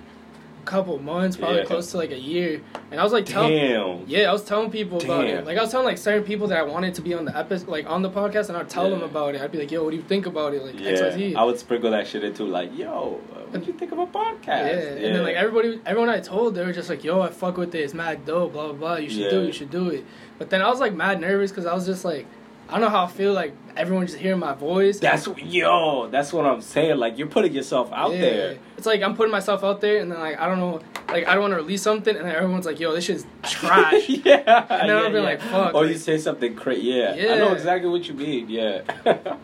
couple 0.68 0.98
months, 0.98 1.36
probably 1.36 1.58
Yeah. 1.58 1.64
close 1.64 1.90
to 1.92 1.96
like 1.96 2.10
a 2.10 2.18
year, 2.18 2.60
and 2.90 3.00
I 3.00 3.02
was 3.04 3.12
like 3.12 3.24
telling. 3.26 3.52
Damn. 3.52 4.04
Yeah, 4.06 4.28
I 4.28 4.32
was 4.32 4.44
telling 4.44 4.70
people 4.70 5.02
about 5.02 5.24
it. 5.24 5.44
Like 5.46 5.56
I 5.56 5.62
was 5.62 5.70
telling 5.70 5.86
like 5.86 5.98
certain 5.98 6.24
people 6.24 6.46
that 6.48 6.58
I 6.58 6.62
wanted 6.62 6.94
to 6.94 7.02
be 7.02 7.14
on 7.14 7.24
the 7.24 7.36
episode, 7.36 7.68
like 7.68 7.88
on 7.88 8.02
the 8.02 8.10
podcast, 8.10 8.48
and 8.48 8.56
I'd 8.58 8.68
tell 8.68 8.88
them 8.90 9.02
about 9.02 9.34
it. 9.34 9.40
I'd 9.40 9.50
be 9.52 9.58
like, 9.58 9.70
"Yo, 9.72 9.82
what 9.84 9.90
do 9.90 9.96
you 9.96 10.02
think 10.02 10.26
about 10.26 10.54
it?" 10.54 10.62
Like 10.64 10.74
X, 10.84 11.00
Y, 11.00 11.10
Z. 11.10 11.26
Yeah, 11.32 11.40
I 11.40 11.44
would 11.44 11.58
sprinkle 11.58 11.90
that 11.92 12.06
shit 12.06 12.22
into 12.24 12.44
like, 12.44 12.76
yo, 12.76 13.20
uh, 13.34 13.40
what 13.50 13.66
you 13.66 13.72
think 13.72 13.92
of 13.92 13.98
a 13.98 14.06
podcast? 14.06 14.46
Yeah. 14.46 15.06
and 15.06 15.14
then 15.14 15.22
like 15.22 15.36
everybody, 15.36 15.80
everyone 15.86 16.10
I 16.10 16.20
told, 16.20 16.54
they 16.54 16.64
were 16.64 16.72
just 16.72 16.90
like, 16.90 17.02
"Yo, 17.02 17.20
I 17.20 17.30
fuck 17.30 17.56
with 17.56 17.74
it. 17.74 17.80
It's 17.80 17.94
mad 17.94 18.24
dope. 18.26 18.52
Blah 18.52 18.64
blah 18.66 18.72
blah. 18.74 18.96
You 18.96 19.08
should 19.10 19.30
do 19.30 19.40
it. 19.42 19.46
You 19.46 19.52
should 19.52 19.70
do 19.70 19.88
it." 19.88 20.04
But 20.38 20.50
then 20.50 20.60
I 20.62 20.68
was 20.68 20.80
like 20.80 20.94
mad 20.94 21.20
nervous 21.20 21.50
because 21.50 21.66
I 21.66 21.74
was 21.74 21.86
just 21.86 22.04
like, 22.04 22.26
I 22.68 22.72
don't 22.72 22.82
know 22.82 22.90
how 22.90 23.04
I 23.04 23.08
feel 23.08 23.32
like 23.32 23.54
everyone 23.78 24.06
just 24.06 24.18
hearing 24.18 24.38
my 24.40 24.52
voice. 24.54 24.98
that's 24.98 25.26
yo, 25.38 26.08
that's 26.08 26.32
what 26.32 26.44
I'm 26.46 26.60
saying. 26.60 26.98
Like 26.98 27.16
you're 27.18 27.28
putting 27.28 27.52
yourself 27.52 27.90
out 27.92 28.12
Yeah. 28.12 28.20
there. 28.20 28.58
It's 28.76 28.86
like 28.86 29.02
I'm 29.02 29.16
putting 29.16 29.32
myself 29.32 29.64
out 29.64 29.80
there, 29.80 29.98
and 30.00 30.10
then 30.12 30.20
like 30.20 30.38
I 30.38 30.46
don't 30.46 30.58
know, 30.60 30.80
like 31.08 31.26
I 31.26 31.32
don't 31.34 31.40
want 31.42 31.52
to 31.52 31.56
release 31.56 31.82
something, 31.82 32.14
and 32.16 32.24
then 32.26 32.34
everyone's 32.34 32.64
like, 32.66 32.78
"Yo, 32.78 32.92
this 32.94 33.04
shit's 33.04 33.24
trash." 33.42 34.08
yeah, 34.08 34.66
And 34.70 34.88
then 34.88 34.96
I'll 34.96 35.10
be 35.10 35.18
like, 35.18 35.40
fuck, 35.40 35.74
Or 35.74 35.82
like- 35.82 35.92
you 35.92 35.98
say 35.98 36.16
something 36.18 36.54
crazy. 36.54 36.82
Yeah, 36.88 37.14
I 37.32 37.38
know 37.38 37.52
exactly 37.52 37.88
what 37.90 38.06
you 38.06 38.14
mean. 38.14 38.48
Yeah. 38.48 38.82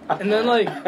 And 0.09 0.31
then, 0.33 0.47
like- 0.47 0.69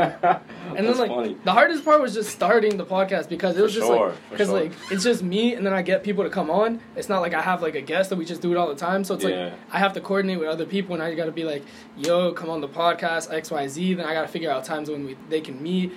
and 0.76 0.86
then 0.86 0.96
like 0.98 1.10
funny. 1.10 1.36
the 1.44 1.52
hardest 1.52 1.84
part 1.84 2.00
was 2.00 2.14
just 2.14 2.30
starting 2.30 2.76
the 2.76 2.84
podcast 2.84 3.28
because 3.28 3.56
it 3.56 3.62
was 3.62 3.72
For 3.74 3.78
just 3.80 3.88
sure, 3.90 4.08
like 4.10 4.30
because 4.30 4.48
sure. 4.48 4.60
like 4.60 4.72
it's 4.92 5.02
just 5.02 5.22
me, 5.24 5.54
and 5.54 5.66
then 5.66 5.72
I 5.72 5.82
get 5.82 6.04
people 6.04 6.22
to 6.22 6.30
come 6.30 6.48
on. 6.50 6.80
It's 6.94 7.08
not 7.08 7.22
like 7.22 7.34
I 7.34 7.42
have 7.42 7.62
like 7.62 7.74
a 7.74 7.80
guest 7.80 8.10
that 8.10 8.16
we 8.16 8.24
just 8.24 8.42
do 8.42 8.52
it 8.52 8.56
all 8.56 8.68
the 8.68 8.74
time. 8.76 9.02
So 9.04 9.14
it's 9.14 9.24
Yeah. 9.24 9.44
like 9.46 9.52
I 9.72 9.78
have 9.78 9.92
to 9.94 10.00
coordinate 10.00 10.38
with 10.38 10.48
other 10.48 10.66
people, 10.66 10.94
and 10.94 11.02
I 11.02 11.12
got 11.14 11.24
to 11.26 11.32
be 11.32 11.42
like, 11.44 11.64
"Yo, 11.96 12.32
come 12.32 12.48
on 12.50 12.60
the 12.60 12.68
podcast 12.68 13.32
X 13.36 13.50
Y 13.50 13.68
Z." 13.68 13.94
Then 13.94 14.06
I 14.06 14.12
got 14.14 14.22
to 14.22 14.28
figure 14.28 14.50
out 14.50 14.64
times 14.64 14.90
when 14.90 15.04
we 15.06 15.16
they 15.28 15.40
can 15.40 15.62
meet. 15.62 15.92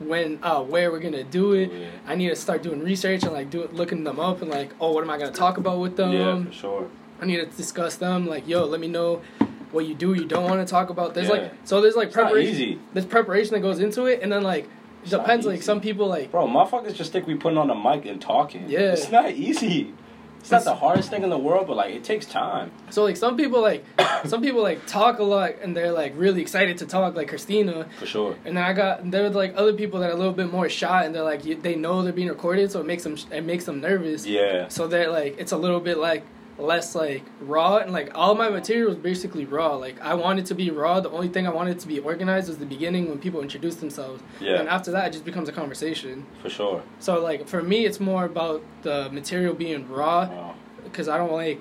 When 0.00 0.40
uh 0.42 0.60
where 0.60 0.90
we're 0.90 0.98
gonna 0.98 1.22
do 1.22 1.52
it, 1.52 1.70
Yeah. 1.72 1.86
I 2.04 2.16
need 2.16 2.28
to 2.30 2.34
start 2.36 2.64
doing 2.64 2.82
research 2.82 3.22
and 3.22 3.32
like 3.32 3.48
do 3.50 3.68
looking 3.72 4.02
them 4.02 4.18
up 4.18 4.42
and 4.42 4.50
like 4.50 4.70
oh 4.80 4.90
what 4.92 5.04
am 5.04 5.10
I 5.10 5.18
gonna 5.18 5.30
talk 5.30 5.56
about 5.56 5.78
with 5.78 5.96
them? 5.96 6.12
yeah, 6.12 6.44
for 6.44 6.52
sure. 6.52 6.88
I 7.22 7.26
need 7.26 7.36
to 7.36 7.46
discuss 7.46 7.94
them. 7.94 8.26
Like, 8.26 8.48
yo, 8.48 8.64
let 8.64 8.80
me 8.80 8.88
know 8.88 9.22
what 9.70 9.86
you 9.86 9.94
do, 9.94 10.12
you 10.14 10.24
don't 10.24 10.44
want 10.50 10.66
to 10.66 10.70
talk 10.70 10.90
about. 10.90 11.14
There's 11.14 11.28
Yeah. 11.28 11.34
like, 11.34 11.52
so 11.64 11.80
there's 11.80 11.94
like 11.94 12.08
It's 12.08 12.16
preparation. 12.16 12.80
There's 12.92 13.06
preparation 13.06 13.54
that 13.54 13.60
goes 13.60 13.78
into 13.78 14.06
it, 14.06 14.20
and 14.20 14.32
then 14.32 14.42
like, 14.42 14.68
It's 15.02 15.12
depends. 15.12 15.46
Like 15.46 15.62
some 15.62 15.80
people 15.80 16.08
like, 16.08 16.32
Bro, 16.32 16.48
motherfuckers 16.48 16.94
just 16.94 17.12
think 17.12 17.28
we 17.28 17.36
putting 17.36 17.56
on 17.58 17.70
a 17.70 17.74
mic 17.76 18.04
and 18.04 18.20
talking. 18.20 18.68
Yeah. 18.68 18.92
It's 18.94 19.12
not 19.12 19.30
easy. 19.30 19.92
It's 20.44 20.50
not 20.50 20.64
the 20.64 20.74
hardest 20.74 21.08
thing 21.08 21.22
in 21.22 21.30
the 21.30 21.38
world, 21.38 21.66
but 21.66 21.76
like 21.76 21.94
it 21.94 22.04
takes 22.04 22.26
time. 22.26 22.70
so 22.90 23.02
like 23.02 23.16
some 23.16 23.34
people 23.36 23.62
like, 23.62 23.82
some 24.26 24.42
people 24.42 24.62
like 24.62 24.84
talk 24.86 25.18
a 25.18 25.22
lot 25.22 25.52
and 25.62 25.74
they're 25.74 25.90
like 25.90 26.12
really 26.16 26.42
excited 26.42 26.76
to 26.78 26.86
talk, 26.86 27.14
like 27.16 27.28
Christina. 27.28 27.86
For 27.98 28.04
sure. 28.04 28.36
And 28.44 28.56
then 28.58 28.62
I 28.62 28.74
got 28.74 29.10
there 29.10 29.22
were 29.22 29.30
like 29.30 29.54
other 29.56 29.72
people 29.72 30.00
that 30.00 30.10
are 30.10 30.12
a 30.12 30.16
little 30.16 30.34
bit 30.34 30.52
more 30.52 30.68
shy 30.68 31.04
and 31.06 31.14
they're 31.14 31.22
like 31.22 31.46
you- 31.46 31.56
they 31.56 31.76
know 31.76 32.02
they're 32.02 32.12
being 32.12 32.28
recorded, 32.28 32.70
so 32.70 32.80
it 32.80 32.86
makes 32.86 33.04
them 33.04 33.16
it 33.32 33.42
makes 33.44 33.64
them 33.64 33.80
nervous. 33.80 34.26
Yeah. 34.26 34.68
So 34.68 34.86
they're 34.86 35.10
like 35.10 35.36
it's 35.38 35.52
a 35.52 35.56
little 35.56 35.80
bit 35.80 35.96
like 35.96 36.24
less 36.58 36.94
like 36.94 37.24
raw 37.40 37.78
and 37.78 37.92
like 37.92 38.12
all 38.14 38.34
my 38.34 38.48
material 38.48 38.88
was 38.88 38.96
basically 38.96 39.44
raw. 39.44 39.74
Like 39.74 40.00
I 40.00 40.14
wanted 40.14 40.46
to 40.46 40.54
be 40.54 40.70
raw. 40.70 41.00
The 41.00 41.10
only 41.10 41.28
thing 41.28 41.46
I 41.46 41.50
wanted 41.50 41.80
to 41.80 41.88
be 41.88 41.98
organized 41.98 42.48
was 42.48 42.58
the 42.58 42.66
beginning 42.66 43.08
when 43.08 43.18
people 43.18 43.40
introduce 43.42 43.74
themselves. 43.76 44.22
Yeah. 44.40 44.60
And 44.60 44.68
after 44.68 44.90
that, 44.92 45.08
it 45.08 45.12
just 45.12 45.24
becomes 45.24 45.48
a 45.48 45.52
conversation. 45.52 46.26
For 46.42 46.50
sure. 46.50 46.82
So 47.00 47.20
like 47.20 47.48
for 47.48 47.62
me, 47.62 47.84
it's 47.86 47.98
more 48.00 48.24
about 48.24 48.62
the 48.82 49.10
material 49.10 49.54
being 49.54 49.88
raw 49.88 50.28
Wow. 50.28 50.54
because 50.84 51.08
I 51.08 51.18
don't 51.18 51.32
like. 51.32 51.60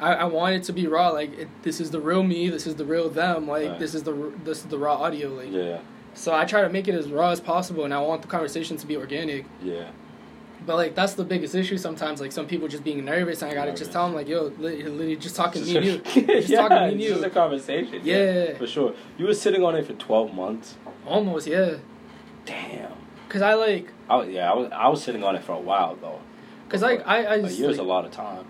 I, 0.00 0.14
I 0.14 0.24
want 0.24 0.56
it 0.56 0.64
to 0.64 0.72
be 0.72 0.88
raw. 0.88 1.10
Like 1.10 1.38
it, 1.38 1.48
this 1.62 1.80
is 1.80 1.92
the 1.92 2.00
real 2.00 2.24
me. 2.24 2.48
This 2.48 2.66
is 2.66 2.74
the 2.74 2.84
real 2.84 3.08
them. 3.08 3.46
Like 3.46 3.68
Right. 3.70 3.78
this 3.78 3.94
is 3.94 4.02
the 4.02 4.32
this 4.44 4.58
is 4.58 4.64
the 4.64 4.78
raw 4.78 4.94
audio. 4.96 5.28
Like 5.28 5.52
Yeah. 5.52 5.78
so, 6.14 6.34
I 6.34 6.44
try 6.44 6.62
to 6.62 6.68
make 6.68 6.88
it 6.88 6.94
as 6.96 7.08
raw 7.08 7.30
as 7.30 7.40
possible, 7.40 7.84
and 7.84 7.94
I 7.94 8.00
want 8.00 8.22
the 8.22 8.28
conversation 8.28 8.76
to 8.78 8.86
be 8.86 8.96
organic. 8.96 9.44
Yeah. 9.62 9.90
But 10.64 10.76
like 10.76 10.94
that's 10.94 11.14
the 11.14 11.24
biggest 11.24 11.54
issue 11.54 11.76
sometimes. 11.76 12.20
Like 12.20 12.32
some 12.32 12.46
people 12.46 12.68
just 12.68 12.84
being 12.84 13.04
nervous, 13.04 13.42
and 13.42 13.50
I 13.50 13.54
gotta 13.54 13.66
Nervous. 13.72 13.80
just 13.80 13.92
tell 13.92 14.06
them 14.06 14.14
like, 14.14 14.28
"Yo, 14.28 14.52
literally 14.58 15.16
just 15.16 15.34
talking 15.36 15.64
to 15.64 15.80
me 15.80 15.86
you." 15.90 15.92
yeah, 16.14 16.40
Just 16.40 16.52
talking 16.54 16.76
me 16.78 16.82
and 16.84 17.00
it's 17.00 17.08
just 17.08 17.24
a 17.24 17.30
conversation. 17.30 18.00
Yeah. 18.04 18.56
For 18.58 18.66
sure. 18.66 18.94
You 19.18 19.26
were 19.26 19.34
sitting 19.34 19.64
on 19.64 19.74
it 19.76 19.86
for 19.86 19.94
12 19.94 20.32
months. 20.34 20.76
Almost, 21.06 21.46
yeah. 21.46 21.76
Damn. 22.44 22.92
Cause 23.28 23.42
I 23.42 23.54
like, 23.54 23.88
I 24.10 24.16
was, 24.16 24.28
yeah, 24.28 24.50
I 24.52 24.54
was, 24.54 24.70
I 24.72 24.88
was 24.88 25.02
sitting 25.02 25.24
on 25.24 25.34
it 25.36 25.42
for 25.42 25.52
a 25.52 25.60
while, 25.60 25.96
though. 25.96 26.20
cause 26.68 26.82
like 26.82 27.02
I 27.06 27.24
I 27.24 27.34
A 27.36 27.42
just, 27.42 27.58
year's 27.58 27.78
like, 27.78 27.86
a 27.86 27.88
lot 27.88 28.04
of 28.04 28.10
time. 28.10 28.44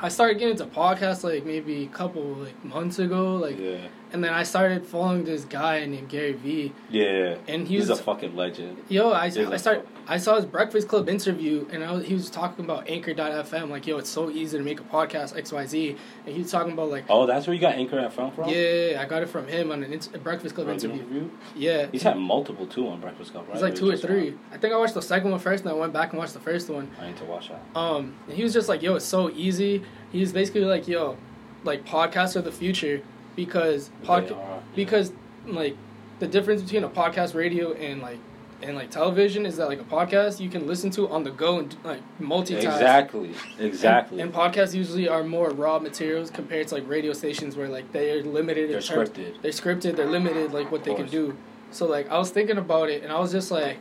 I 0.00 0.08
started 0.08 0.34
getting 0.38 0.58
into 0.58 0.66
podcasts 0.66 1.22
like 1.24 1.46
maybe 1.46 1.84
a 1.84 1.88
couple 1.88 2.22
like 2.22 2.64
months 2.64 2.98
ago, 2.98 3.36
like, 3.36 3.58
yeah. 3.58 3.78
And 4.12 4.22
then 4.22 4.32
I 4.32 4.42
started 4.44 4.86
following 4.86 5.24
this 5.24 5.44
guy 5.44 5.84
named 5.86 6.08
Gary 6.08 6.32
Vee. 6.32 6.72
Yeah. 6.90 7.36
And 7.48 7.66
he 7.66 7.76
He's 7.76 7.88
was- 7.88 7.98
a 8.00 8.02
fucking 8.02 8.36
legend. 8.36 8.78
Yo, 8.88 9.12
I, 9.12 9.26
He's 9.26 9.38
I 9.38 9.56
start 9.56 9.86
I 10.08 10.18
saw 10.18 10.36
his 10.36 10.44
Breakfast 10.44 10.86
Club 10.86 11.08
interview, 11.08 11.66
and 11.72 11.82
I 11.82 11.90
was, 11.90 12.04
he 12.06 12.14
was 12.14 12.30
talking 12.30 12.64
about 12.64 12.88
Anchor.fm. 12.88 13.70
Like, 13.70 13.88
yo, 13.88 13.98
it's 13.98 14.08
so 14.08 14.30
easy 14.30 14.56
to 14.56 14.62
make 14.62 14.78
a 14.78 14.84
podcast 14.84 15.36
X 15.36 15.50
Y 15.50 15.66
Z, 15.66 15.96
and 16.24 16.32
he 16.34 16.42
was 16.42 16.50
talking 16.52 16.72
about 16.72 16.90
like, 16.90 17.04
Oh, 17.08 17.26
that's 17.26 17.46
where 17.48 17.54
you 17.54 17.60
got 17.60 17.74
Anchor 17.74 17.96
FM 17.96 18.32
from? 18.32 18.48
yeah, 18.48 19.00
I 19.02 19.06
got 19.06 19.22
it 19.24 19.28
from 19.28 19.48
him 19.48 19.72
on 19.72 19.82
an 19.82 20.00
a 20.14 20.18
Breakfast 20.18 20.54
Club 20.54 20.68
interview. 20.68 21.00
interview? 21.00 21.30
Yeah, 21.56 21.86
He's 21.90 22.04
had 22.04 22.16
multiple 22.18 22.66
too 22.68 22.86
on 22.86 23.00
Breakfast 23.00 23.32
Club, 23.32 23.46
right? 23.48 23.54
It's 23.54 23.62
like 23.62 23.74
two 23.74 23.90
or 23.90 23.96
three. 23.96 24.30
one? 24.30 24.38
I 24.52 24.58
think 24.58 24.72
I 24.72 24.78
watched 24.78 24.94
the 24.94 25.02
second 25.02 25.32
one 25.32 25.40
first, 25.40 25.64
and 25.64 25.72
I 25.72 25.74
went 25.74 25.92
back 25.92 26.10
and 26.10 26.18
watched 26.20 26.34
the 26.34 26.40
first 26.40 26.70
one. 26.70 26.88
I 27.00 27.08
need 27.08 27.16
to 27.16 27.24
watch 27.24 27.48
that. 27.48 27.60
Um, 27.76 28.14
and 28.28 28.36
he 28.36 28.44
was 28.44 28.52
just 28.52 28.68
like, 28.68 28.82
"Yo, 28.82 28.94
it's 28.94 29.04
so 29.04 29.30
easy." 29.30 29.82
He's 30.12 30.32
basically 30.32 30.64
like, 30.64 30.86
"Yo, 30.86 31.16
like 31.64 31.84
podcasts 31.84 32.36
are 32.36 32.42
the 32.42 32.52
future 32.52 33.02
because 33.36 33.88
They 34.00 34.06
pod 34.06 34.24
are, 34.24 34.34
yeah. 34.34 34.58
because 34.74 35.12
like 35.46 35.76
the 36.18 36.26
difference 36.26 36.62
between 36.62 36.82
a 36.84 36.88
podcast 36.88 37.34
radio 37.34 37.72
and 37.74 38.02
like 38.02 38.18
and 38.62 38.74
like 38.74 38.90
television 38.90 39.44
is 39.44 39.58
that 39.58 39.68
like 39.68 39.80
a 39.80 39.84
podcast 39.84 40.40
you 40.40 40.48
can 40.48 40.66
listen 40.66 40.90
to 40.90 41.06
on 41.10 41.22
the 41.24 41.30
go 41.30 41.58
and 41.58 41.76
like 41.84 42.00
multitask. 42.18 42.64
Exactly. 42.64 43.34
Exactly. 43.60 44.20
And, 44.20 44.30
and 44.34 44.34
podcasts 44.34 44.74
usually 44.74 45.08
are 45.08 45.22
more 45.22 45.50
raw 45.50 45.78
materials 45.78 46.30
compared 46.30 46.66
to 46.68 46.74
like 46.76 46.88
radio 46.88 47.12
stations 47.12 47.54
where 47.54 47.68
like 47.68 47.92
they're 47.92 48.22
limited. 48.22 48.70
They're 48.70 48.80
terms- 48.80 49.10
scripted. 49.10 49.42
They're 49.42 49.52
scripted. 49.52 49.96
They're 49.96 50.06
limited 50.10 50.52
like 50.52 50.72
what 50.72 50.84
they 50.84 50.94
can 50.94 51.06
do. 51.06 51.36
So 51.70 51.86
like 51.86 52.08
I 52.10 52.16
was 52.18 52.30
thinking 52.30 52.56
about 52.56 52.88
it 52.88 53.02
and 53.02 53.12
I 53.12 53.18
was 53.20 53.30
just 53.30 53.50
like, 53.50 53.76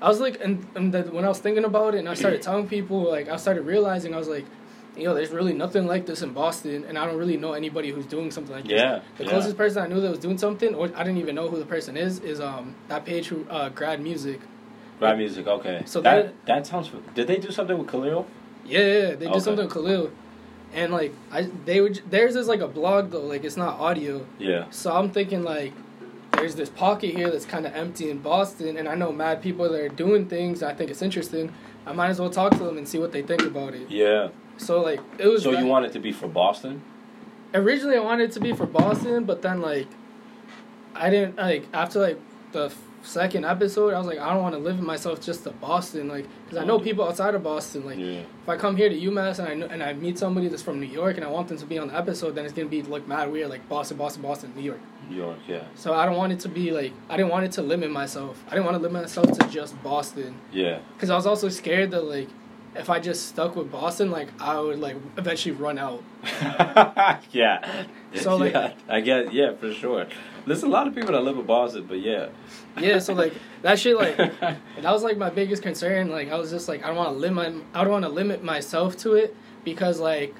I 0.00 0.08
was 0.08 0.20
like, 0.20 0.40
and, 0.42 0.66
and 0.74 0.92
then 0.94 1.12
when 1.12 1.24
I 1.24 1.28
was 1.28 1.38
thinking 1.38 1.64
about 1.64 1.94
it 1.94 1.98
and 1.98 2.08
I 2.08 2.14
started 2.14 2.40
telling 2.48 2.66
people 2.68 3.02
like 3.02 3.28
I 3.28 3.36
started 3.36 3.62
realizing 3.66 4.14
I 4.14 4.18
was 4.18 4.28
like, 4.28 4.46
you 4.96 5.04
know, 5.04 5.14
there's 5.14 5.30
really 5.30 5.52
nothing 5.52 5.86
like 5.86 6.06
this 6.06 6.22
in 6.22 6.32
Boston, 6.32 6.84
and 6.88 6.98
I 6.98 7.06
don't 7.06 7.16
really 7.18 7.36
know 7.36 7.52
anybody 7.52 7.90
who's 7.90 8.06
doing 8.06 8.30
something 8.30 8.54
like 8.54 8.64
this. 8.64 8.80
Yeah, 8.80 9.00
The 9.18 9.24
yeah. 9.24 9.30
closest 9.30 9.56
person 9.56 9.82
I 9.82 9.86
knew 9.86 10.00
that 10.00 10.10
was 10.10 10.18
doing 10.18 10.38
something, 10.38 10.74
or 10.74 10.86
I 10.94 11.02
didn't 11.04 11.18
even 11.18 11.34
know 11.34 11.48
who 11.48 11.58
the 11.58 11.66
person 11.66 11.96
is, 11.96 12.18
is 12.20 12.40
um 12.40 12.74
that 12.88 13.04
page 13.04 13.26
who 13.28 13.46
uh 13.50 13.68
grad 13.70 14.00
music. 14.00 14.40
Grad 14.98 15.18
music, 15.18 15.46
okay. 15.46 15.82
So 15.84 16.00
that 16.00 16.26
they- 16.46 16.52
that 16.54 16.66
sounds. 16.66 16.90
Did 17.14 17.26
they 17.26 17.36
do 17.36 17.50
something 17.50 17.76
with 17.78 17.88
Khalil? 17.88 18.26
Yeah, 18.64 18.78
yeah, 18.80 18.84
they 19.14 19.26
Okay. 19.26 19.32
did 19.34 19.42
something 19.42 19.64
with 19.66 19.74
Khalil. 19.74 20.10
and 20.74 20.92
like 20.92 21.12
I 21.30 21.48
they 21.64 21.80
would 21.80 22.00
theirs 22.10 22.34
is 22.36 22.48
like 22.48 22.60
a 22.60 22.68
blog 22.68 23.10
though, 23.10 23.26
like 23.26 23.44
it's 23.44 23.56
not 23.56 23.78
audio. 23.78 24.26
Yeah. 24.38 24.64
So 24.70 24.92
I'm 24.96 25.10
thinking 25.10 25.42
like 25.44 25.72
there's 26.32 26.54
this 26.56 26.68
pocket 26.68 27.14
here 27.14 27.30
that's 27.30 27.46
kind 27.46 27.66
of 27.66 27.72
empty 27.74 28.10
in 28.10 28.18
Boston, 28.18 28.76
and 28.76 28.88
I 28.88 28.94
know 28.94 29.10
mad 29.12 29.40
people 29.42 29.68
that 29.70 29.80
are 29.80 29.88
doing 29.88 30.26
things. 30.26 30.62
I 30.62 30.74
think 30.74 30.90
it's 30.90 31.02
interesting. 31.02 31.52
I 31.86 31.92
might 31.92 32.08
as 32.08 32.18
well 32.20 32.30
talk 32.30 32.50
to 32.52 32.58
them 32.64 32.76
and 32.78 32.86
see 32.88 32.98
what 32.98 33.12
they 33.12 33.22
think 33.22 33.42
about 33.42 33.72
it. 33.74 33.88
Yeah. 33.90 34.28
So 34.58 34.80
like 34.82 35.00
it 35.18 35.26
was. 35.26 35.42
So 35.42 35.50
you 35.52 35.66
want 35.66 35.86
it 35.86 35.92
to 35.92 35.98
be 35.98 36.12
for 36.12 36.28
Boston? 36.28 36.82
originally 37.54 37.96
I 37.96 38.00
wanted 38.00 38.30
it 38.30 38.32
to 38.32 38.40
be 38.40 38.52
for 38.52 38.66
Boston, 38.66 39.24
but 39.24 39.42
then 39.42 39.60
like 39.60 39.86
I 40.94 41.10
didn't 41.10 41.36
like 41.36 41.66
after 41.72 42.00
like 42.00 42.18
the 42.52 42.72
second 43.02 43.44
episode, 43.44 43.94
I 43.94 43.98
was 43.98 44.06
like 44.06 44.18
I 44.18 44.32
don't 44.32 44.42
want 44.42 44.54
to 44.54 44.58
limit 44.58 44.82
myself 44.82 45.20
just 45.20 45.44
to 45.44 45.50
Boston, 45.50 46.08
like 46.08 46.26
because 46.44 46.58
I 46.58 46.64
know 46.64 46.74
oh, 46.74 46.80
people 46.80 47.06
outside 47.06 47.34
of 47.34 47.42
Boston. 47.42 47.86
Like 47.86 47.98
Yeah. 47.98 48.20
if 48.42 48.48
I 48.48 48.56
come 48.56 48.76
here 48.76 48.88
to 48.88 48.94
UMass 48.94 49.38
and 49.38 49.48
I 49.48 49.54
know, 49.54 49.66
and 49.66 49.82
I 49.82 49.92
meet 49.92 50.18
somebody 50.18 50.48
that's 50.48 50.62
from 50.62 50.80
New 50.80 50.86
York 50.86 51.16
and 51.16 51.24
I 51.24 51.28
want 51.28 51.48
them 51.48 51.56
to 51.58 51.66
be 51.66 51.78
on 51.78 51.88
the 51.88 51.96
episode, 51.96 52.34
then 52.34 52.44
it's 52.44 52.54
gonna 52.54 52.68
be 52.68 52.82
like 52.82 53.06
mad 53.06 53.30
weird, 53.30 53.48
like 53.48 53.66
Boston, 53.68 53.96
Boston, 53.96 54.22
Boston, 54.22 54.52
New 54.56 54.62
York. 54.62 54.80
New 55.08 55.16
York. 55.16 55.38
Yeah. 55.46 55.64
So 55.76 55.94
I 55.94 56.04
don't 56.04 56.16
want 56.16 56.32
it 56.32 56.40
to 56.40 56.48
be 56.48 56.72
like 56.72 56.92
I 57.08 57.16
didn't 57.16 57.30
want 57.30 57.44
it 57.44 57.52
to 57.52 57.62
limit 57.62 57.90
myself. 57.90 58.42
I 58.48 58.50
didn't 58.50 58.64
want 58.64 58.76
to 58.76 58.82
limit 58.82 59.02
myself 59.02 59.38
to 59.38 59.48
just 59.48 59.80
Boston 59.82 60.36
Yeah. 60.52 60.80
because 60.94 61.10
I 61.10 61.16
was 61.16 61.26
also 61.26 61.48
scared 61.48 61.90
that 61.92 62.02
like 62.04 62.28
if 62.78 62.90
I 62.90 63.00
just 63.00 63.28
stuck 63.28 63.56
with 63.56 63.70
Boston, 63.70 64.10
like 64.10 64.28
I 64.40 64.58
would 64.60 64.78
like 64.80 64.96
eventually 65.16 65.54
run 65.54 65.78
out. 65.78 66.02
yeah. 67.32 67.84
So, 68.14 68.36
like- 68.36 68.52
yeah, 68.52 68.72
I 68.88 69.00
guess 69.00 69.32
yeah 69.32 69.54
for 69.54 69.72
sure. 69.72 70.06
There's 70.46 70.62
a 70.62 70.68
lot 70.68 70.86
of 70.86 70.94
people 70.94 71.12
that 71.12 71.22
live 71.22 71.36
in 71.38 71.44
Boston, 71.44 71.86
but 71.88 71.98
yeah. 71.98 72.28
Yeah, 72.78 72.98
so 73.00 73.14
like 73.14 73.32
that 73.62 73.78
shit, 73.78 73.96
like 73.96 74.16
that 74.40 74.56
was 74.82 75.02
like 75.02 75.16
my 75.18 75.30
biggest 75.30 75.62
concern. 75.62 76.10
Like 76.10 76.30
I 76.30 76.36
was 76.36 76.50
just 76.50 76.68
like 76.68 76.84
I 76.84 76.88
don't 76.88 76.96
want 76.96 77.10
to 77.10 77.16
limit, 77.18 77.54
I 77.74 77.82
don't 77.82 77.92
want 77.92 78.04
to 78.04 78.10
limit 78.10 78.44
myself 78.44 78.96
to 78.98 79.14
it 79.14 79.34
because 79.64 79.98
like, 79.98 80.34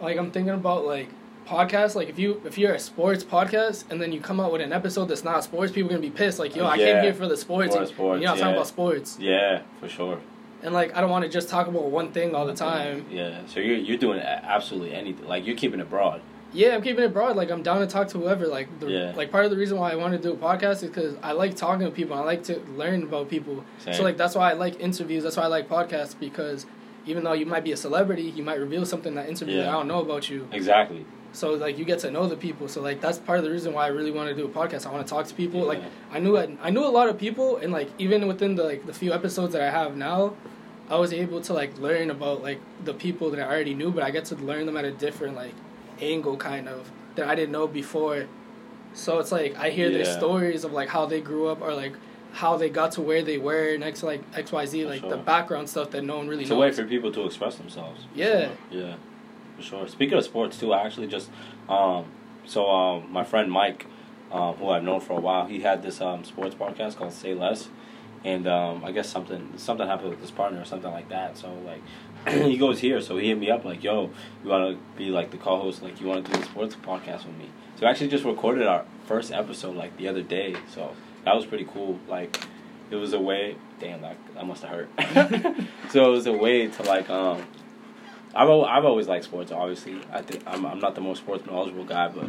like 0.00 0.18
I'm 0.18 0.30
thinking 0.30 0.54
about 0.54 0.84
like 0.86 1.08
podcasts. 1.46 1.94
Like 1.94 2.08
if 2.08 2.18
you 2.18 2.42
if 2.44 2.58
you're 2.58 2.74
a 2.74 2.80
sports 2.80 3.22
podcast 3.22 3.84
and 3.90 4.00
then 4.00 4.10
you 4.12 4.20
come 4.20 4.40
out 4.40 4.50
with 4.52 4.60
an 4.60 4.72
episode 4.72 5.06
that's 5.06 5.22
not 5.24 5.44
sports, 5.44 5.70
people 5.72 5.90
are 5.90 5.94
gonna 5.94 6.00
be 6.02 6.10
pissed. 6.10 6.38
Like 6.40 6.56
yo, 6.56 6.64
I 6.66 6.74
Yeah. 6.76 6.94
came 6.94 7.02
here 7.04 7.14
for 7.14 7.28
the 7.28 7.36
sports. 7.36 7.74
For 7.74 7.80
and 7.82 7.88
sports, 7.88 8.20
you're 8.20 8.30
not 8.30 8.38
talking 8.38 8.54
about 8.54 8.66
sports. 8.66 9.18
yeah, 9.20 9.62
for 9.78 9.88
sure. 9.88 10.18
And 10.62 10.72
like 10.72 10.96
I 10.96 11.00
don't 11.00 11.10
want 11.10 11.24
to 11.24 11.28
just 11.30 11.48
talk 11.48 11.66
about 11.66 11.84
one 11.90 12.12
thing 12.12 12.34
all 12.34 12.46
the 12.46 12.54
time. 12.54 13.06
Yeah. 13.10 13.40
So 13.46 13.60
you're 13.60 13.76
you're 13.76 13.98
doing 13.98 14.20
absolutely 14.20 14.94
anything. 14.94 15.26
Like 15.26 15.46
you're 15.46 15.56
keeping 15.56 15.80
it 15.80 15.90
broad. 15.90 16.20
Yeah, 16.54 16.74
I'm 16.74 16.82
keeping 16.82 17.02
it 17.02 17.12
broad. 17.14 17.34
Like 17.34 17.50
I'm 17.50 17.62
down 17.62 17.80
to 17.80 17.86
talk 17.86 18.08
to 18.08 18.18
whoever. 18.18 18.46
Like 18.46 18.78
the, 18.78 18.86
Yeah. 18.88 19.12
like 19.16 19.30
part 19.32 19.44
of 19.46 19.50
the 19.50 19.56
reason 19.56 19.78
why 19.78 19.90
I 19.90 19.94
want 19.96 20.12
to 20.12 20.18
do 20.18 20.32
a 20.32 20.36
podcast 20.36 20.82
is 20.82 20.90
because 20.90 21.16
I 21.22 21.32
like 21.32 21.56
talking 21.56 21.86
to 21.86 21.90
people. 21.90 22.14
I 22.14 22.20
like 22.20 22.44
to 22.44 22.60
learn 22.76 23.02
about 23.02 23.28
people. 23.30 23.64
Same. 23.78 23.94
So 23.94 24.02
like 24.02 24.16
that's 24.16 24.34
why 24.34 24.50
I 24.50 24.52
like 24.52 24.78
interviews. 24.78 25.22
That's 25.24 25.36
why 25.36 25.44
I 25.44 25.46
like 25.48 25.68
podcasts 25.68 26.14
because 26.18 26.66
even 27.06 27.24
though 27.24 27.32
you 27.32 27.46
might 27.46 27.64
be 27.64 27.72
a 27.72 27.76
celebrity, 27.76 28.24
you 28.24 28.42
might 28.44 28.60
reveal 28.60 28.84
something 28.86 29.12
in 29.12 29.16
that 29.16 29.28
interview 29.28 29.56
that 29.56 29.68
I 29.68 29.72
don't 29.72 29.88
know 29.88 30.00
about 30.00 30.30
you. 30.30 30.46
Exactly. 30.52 31.04
So 31.32 31.54
like 31.54 31.78
you 31.78 31.84
get 31.84 31.98
to 32.00 32.10
know 32.10 32.26
the 32.26 32.36
people. 32.36 32.68
So 32.68 32.82
like 32.82 33.00
that's 33.00 33.18
part 33.18 33.38
of 33.38 33.44
the 33.44 33.50
reason 33.50 33.72
why 33.72 33.84
I 33.84 33.88
really 33.88 34.10
want 34.10 34.28
to 34.28 34.34
do 34.34 34.44
a 34.44 34.48
podcast. 34.48 34.86
I 34.86 34.92
want 34.92 35.06
to 35.06 35.10
talk 35.10 35.26
to 35.26 35.34
people. 35.34 35.62
Like 35.62 35.82
I 36.10 36.18
knew 36.18 36.36
I, 36.36 36.56
I 36.62 36.70
knew 36.70 36.84
a 36.84 36.88
lot 36.88 37.08
of 37.08 37.18
people, 37.18 37.56
and 37.56 37.72
like 37.72 37.88
even 37.98 38.26
within 38.26 38.54
the 38.54 38.64
like 38.64 38.86
the 38.86 38.92
few 38.92 39.12
episodes 39.12 39.52
that 39.54 39.62
I 39.62 39.70
have 39.70 39.96
now, 39.96 40.34
I 40.88 40.96
was 40.96 41.12
able 41.12 41.40
to 41.42 41.52
like 41.54 41.76
learn 41.78 42.10
about 42.10 42.42
like 42.42 42.60
the 42.84 42.94
people 42.94 43.30
that 43.30 43.40
I 43.40 43.44
already 43.44 43.74
knew, 43.74 43.90
but 43.90 44.02
I 44.02 44.10
get 44.10 44.26
to 44.26 44.36
learn 44.36 44.66
them 44.66 44.76
at 44.76 44.84
a 44.84 44.92
different 44.92 45.34
like 45.34 45.54
angle, 46.00 46.36
kind 46.36 46.68
of 46.68 46.90
that 47.14 47.28
I 47.28 47.34
didn't 47.34 47.52
know 47.52 47.66
before. 47.66 48.26
So 48.94 49.18
it's 49.18 49.32
like 49.32 49.56
I 49.56 49.70
hear 49.70 49.90
their 49.90 50.04
stories 50.04 50.64
of 50.64 50.72
like 50.72 50.90
how 50.90 51.06
they 51.06 51.22
grew 51.22 51.48
up 51.48 51.62
or 51.62 51.74
like 51.74 51.94
how 52.32 52.56
they 52.56 52.68
got 52.68 52.92
to 52.92 53.02
where 53.02 53.22
they 53.22 53.38
were 53.38 53.76
next 53.78 54.02
like 54.02 54.22
X 54.34 54.52
Y 54.52 54.66
Z, 54.66 54.86
like 54.86 55.00
sure. 55.00 55.10
the 55.10 55.16
background 55.16 55.68
stuff 55.68 55.90
that 55.92 56.04
no 56.04 56.18
one 56.18 56.28
really 56.28 56.42
It's 56.42 56.50
a 56.50 56.56
way 56.56 56.70
for 56.72 56.84
people 56.84 57.10
to 57.12 57.24
express 57.24 57.56
themselves. 57.56 58.06
Yeah. 58.14 58.48
sure. 58.48 58.50
Yeah. 58.70 58.94
For 59.62 59.68
sure. 59.68 59.88
Speaking 59.88 60.18
of 60.18 60.24
sports 60.24 60.58
too, 60.58 60.72
I 60.72 60.84
actually 60.84 61.06
just 61.06 61.30
um 61.68 62.06
so 62.44 62.68
um 62.68 63.12
my 63.12 63.24
friend 63.24 63.50
Mike, 63.50 63.86
um, 64.32 64.54
who 64.56 64.68
I've 64.70 64.82
known 64.82 65.00
for 65.00 65.16
a 65.16 65.20
while, 65.20 65.46
he 65.46 65.60
had 65.60 65.82
this 65.82 66.00
um 66.00 66.24
sports 66.24 66.54
podcast 66.54 66.96
called 66.96 67.12
Say 67.12 67.34
Less. 67.34 67.68
And 68.24 68.46
um, 68.46 68.84
I 68.84 68.92
guess 68.92 69.08
something 69.08 69.52
something 69.56 69.86
happened 69.86 70.10
with 70.10 70.20
his 70.20 70.30
partner 70.30 70.60
or 70.60 70.64
something 70.64 70.90
like 70.90 71.08
that. 71.08 71.36
So 71.36 71.52
like 71.66 71.82
he 72.28 72.56
goes 72.56 72.78
here, 72.78 73.00
so 73.00 73.16
he 73.18 73.28
hit 73.28 73.38
me 73.38 73.50
up 73.50 73.64
like, 73.64 73.82
"Yo, 73.82 74.10
you 74.44 74.50
want 74.50 74.76
to 74.76 74.96
be 74.96 75.10
like 75.10 75.32
the 75.32 75.38
co-host? 75.38 75.82
Like, 75.82 76.00
you 76.00 76.06
want 76.06 76.24
to 76.24 76.32
do 76.32 76.38
the 76.38 76.44
sports 76.46 76.76
podcast 76.76 77.26
with 77.26 77.36
me?" 77.36 77.50
So 77.74 77.82
we 77.82 77.86
actually 77.88 78.08
just 78.08 78.24
recorded 78.24 78.66
our 78.68 78.84
first 79.06 79.32
episode 79.32 79.74
like 79.74 79.96
the 79.96 80.06
other 80.06 80.22
day. 80.22 80.54
So 80.72 80.94
that 81.24 81.34
was 81.34 81.46
pretty 81.46 81.64
cool. 81.64 81.98
Like, 82.06 82.40
it 82.92 82.96
was 82.96 83.12
a 83.12 83.18
way. 83.18 83.56
Damn, 83.80 84.02
that 84.02 84.16
that 84.34 84.46
must 84.46 84.62
have 84.62 84.70
hurt. 84.70 85.66
so 85.90 86.06
it 86.06 86.10
was 86.10 86.26
a 86.26 86.32
way 86.32 86.68
to 86.68 86.82
like 86.84 87.10
um. 87.10 87.42
I've 88.34 88.48
al- 88.48 88.64
I've 88.64 88.84
always 88.84 89.08
liked 89.08 89.24
sports. 89.24 89.52
Obviously, 89.52 89.98
I 90.12 90.22
think 90.22 90.42
I'm 90.46 90.64
I'm 90.66 90.78
not 90.80 90.94
the 90.94 91.00
most 91.00 91.18
sports 91.18 91.44
knowledgeable 91.46 91.84
guy, 91.84 92.08
but 92.08 92.28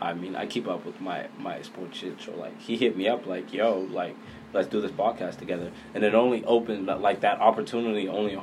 I 0.00 0.14
mean 0.14 0.36
I 0.36 0.46
keep 0.46 0.68
up 0.68 0.84
with 0.84 1.00
my 1.00 1.26
my 1.38 1.62
sports 1.62 1.98
shit. 1.98 2.20
So 2.20 2.34
like 2.36 2.58
he 2.60 2.76
hit 2.76 2.96
me 2.96 3.08
up 3.08 3.26
like, 3.26 3.52
"Yo, 3.52 3.80
like 3.90 4.14
let's 4.52 4.68
do 4.68 4.80
this 4.80 4.90
podcast 4.92 5.38
together," 5.38 5.70
and 5.94 6.04
it 6.04 6.14
only 6.14 6.44
opened 6.44 6.86
like 6.86 7.20
that 7.20 7.40
opportunity 7.40 8.08
only 8.08 8.38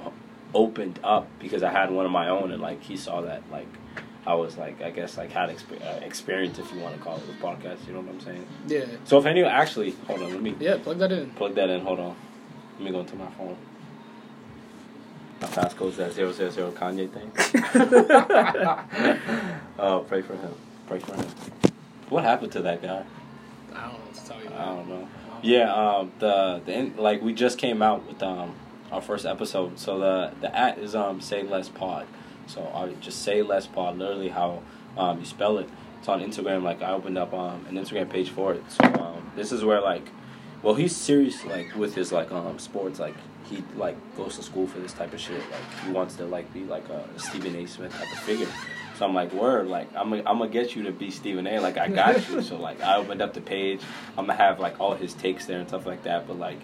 opened 0.54 1.00
up 1.04 1.28
because 1.40 1.64
I 1.64 1.72
had 1.72 1.92
one 1.92 2.06
of 2.06 2.12
my 2.12 2.30
own, 2.30 2.52
and 2.52 2.62
like 2.62 2.82
he 2.84 2.98
saw 2.98 3.22
that 3.22 3.42
like. 3.52 3.68
I 4.28 4.34
was 4.34 4.58
like, 4.58 4.82
I 4.82 4.90
guess, 4.90 5.18
like 5.20 5.30
had 5.32 5.52
exp- 5.52 5.80
uh, 5.86 6.04
experience, 6.04 6.58
if 6.58 6.74
you 6.74 6.80
want 6.80 6.96
to 6.96 7.00
call 7.00 7.18
it, 7.18 7.28
with 7.28 7.40
podcasts. 7.40 7.86
You 7.86 7.94
know 7.94 8.00
what 8.00 8.10
I'm 8.10 8.20
saying? 8.22 8.48
yeah, 8.68 8.86
So 9.04 9.20
if 9.20 9.28
anyone 9.28 9.52
actually, 9.52 9.92
hold 10.08 10.20
on, 10.24 10.32
let 10.32 10.42
me 10.42 10.56
yeah, 10.60 10.78
plug 10.78 10.98
that 10.98 11.12
in. 11.12 11.30
plug 11.30 11.54
that 11.54 11.70
in. 11.70 11.82
Hold 11.82 12.00
on, 12.00 12.16
let 12.80 12.86
me 12.86 12.90
go 12.92 13.02
into 13.02 13.16
my 13.18 13.30
phone. 13.34 13.56
My 15.46 15.52
passcode's 15.52 15.98
that 15.98 16.12
zero 16.12 16.32
zero 16.32 16.50
zero 16.50 16.72
Kanye 16.72 17.08
thing. 17.08 17.32
oh, 19.78 20.04
pray 20.08 20.24
for 20.24 20.36
him. 20.36 20.52
Pray 20.88 20.98
for 20.98 21.14
him. 21.14 21.28
What 22.10 22.24
happened 22.24 22.52
to 22.54 22.64
that 22.64 22.82
guy? 22.82 23.04
I 23.72 23.82
don't 23.82 23.94
know 23.94 24.00
what 24.00 24.16
to 24.16 24.26
tell 24.26 24.42
you. 24.42 24.50
I 24.50 24.66
don't 24.66 24.90
know. 24.90 25.08
Yeah, 25.44 25.72
um, 25.72 26.12
the 26.18 26.64
the 26.66 26.74
in- 26.74 26.98
like 26.98 27.22
we 27.22 27.32
just 27.32 27.60
came 27.60 27.84
out 27.84 28.08
with 28.08 28.24
um 28.24 28.56
our 28.92 29.02
first 29.02 29.28
episode. 29.28 29.78
So 29.78 30.00
the 30.00 30.32
the 30.42 30.58
at 30.58 30.80
is 30.80 30.96
um 30.96 31.22
say 31.22 31.44
less 31.44 31.70
pod. 31.70 32.08
So 32.48 32.68
I 32.74 32.92
just 33.00 33.22
say 33.22 33.44
less 33.44 33.68
pod. 33.68 34.00
Literally 34.00 34.30
how 34.30 34.64
um 34.98 35.20
you 35.20 35.26
spell 35.26 35.60
it. 35.60 35.70
It's 36.00 36.08
on 36.08 36.22
Instagram. 36.22 36.64
Like 36.64 36.82
I 36.82 36.92
opened 36.92 37.20
up 37.20 37.36
um 37.36 37.68
an 37.70 37.76
Instagram 37.76 38.10
page 38.10 38.32
for 38.32 38.56
it. 38.56 38.64
So 38.72 38.84
um 38.84 39.30
this 39.36 39.52
is 39.52 39.64
where 39.64 39.80
like, 39.80 40.08
well 40.64 40.74
he's 40.74 40.96
serious 40.96 41.46
like 41.46 41.76
with 41.76 41.94
his 41.94 42.12
like 42.12 42.32
um 42.32 42.58
sports 42.58 43.00
like. 43.00 43.14
He 43.50 43.64
like 43.76 43.96
goes 44.18 44.36
to 44.38 44.44
school 44.44 44.68
for 44.68 44.80
this 44.80 44.94
type 44.94 45.14
of 45.14 45.20
shit. 45.20 45.40
Like 45.52 45.86
he 45.86 45.92
wants 45.92 46.16
to 46.16 46.26
like 46.26 46.52
be 46.54 46.64
like 46.64 46.88
a 46.90 47.04
Stephen 47.18 47.56
A. 47.56 47.66
Smith 47.68 47.92
type 47.94 48.12
of 48.12 48.20
figure. 48.20 48.48
So 48.98 49.06
I'm 49.06 49.14
like, 49.14 49.34
word, 49.34 49.68
like 49.68 49.88
I'm 49.96 50.10
gonna 50.10 50.24
I'm 50.26 50.38
gonna 50.40 50.50
get 50.50 50.76
you 50.76 50.84
to 50.84 50.92
be 50.92 51.12
Stephen 51.12 51.46
A. 51.48 51.60
Like 51.60 51.78
I 51.78 51.88
got 51.90 52.28
you. 52.30 52.42
So 52.42 52.58
like 52.58 52.82
I 52.82 52.96
opened 52.98 53.22
up 53.22 53.34
the 53.34 53.42
page. 53.42 53.82
I'm 54.18 54.26
gonna 54.26 54.38
have 54.38 54.60
like 54.60 54.80
all 54.80 54.96
his 54.96 55.14
takes 55.14 55.46
there 55.46 55.60
and 55.60 55.68
stuff 55.68 55.86
like 55.86 56.04
that. 56.04 56.28
But 56.28 56.40
like 56.40 56.60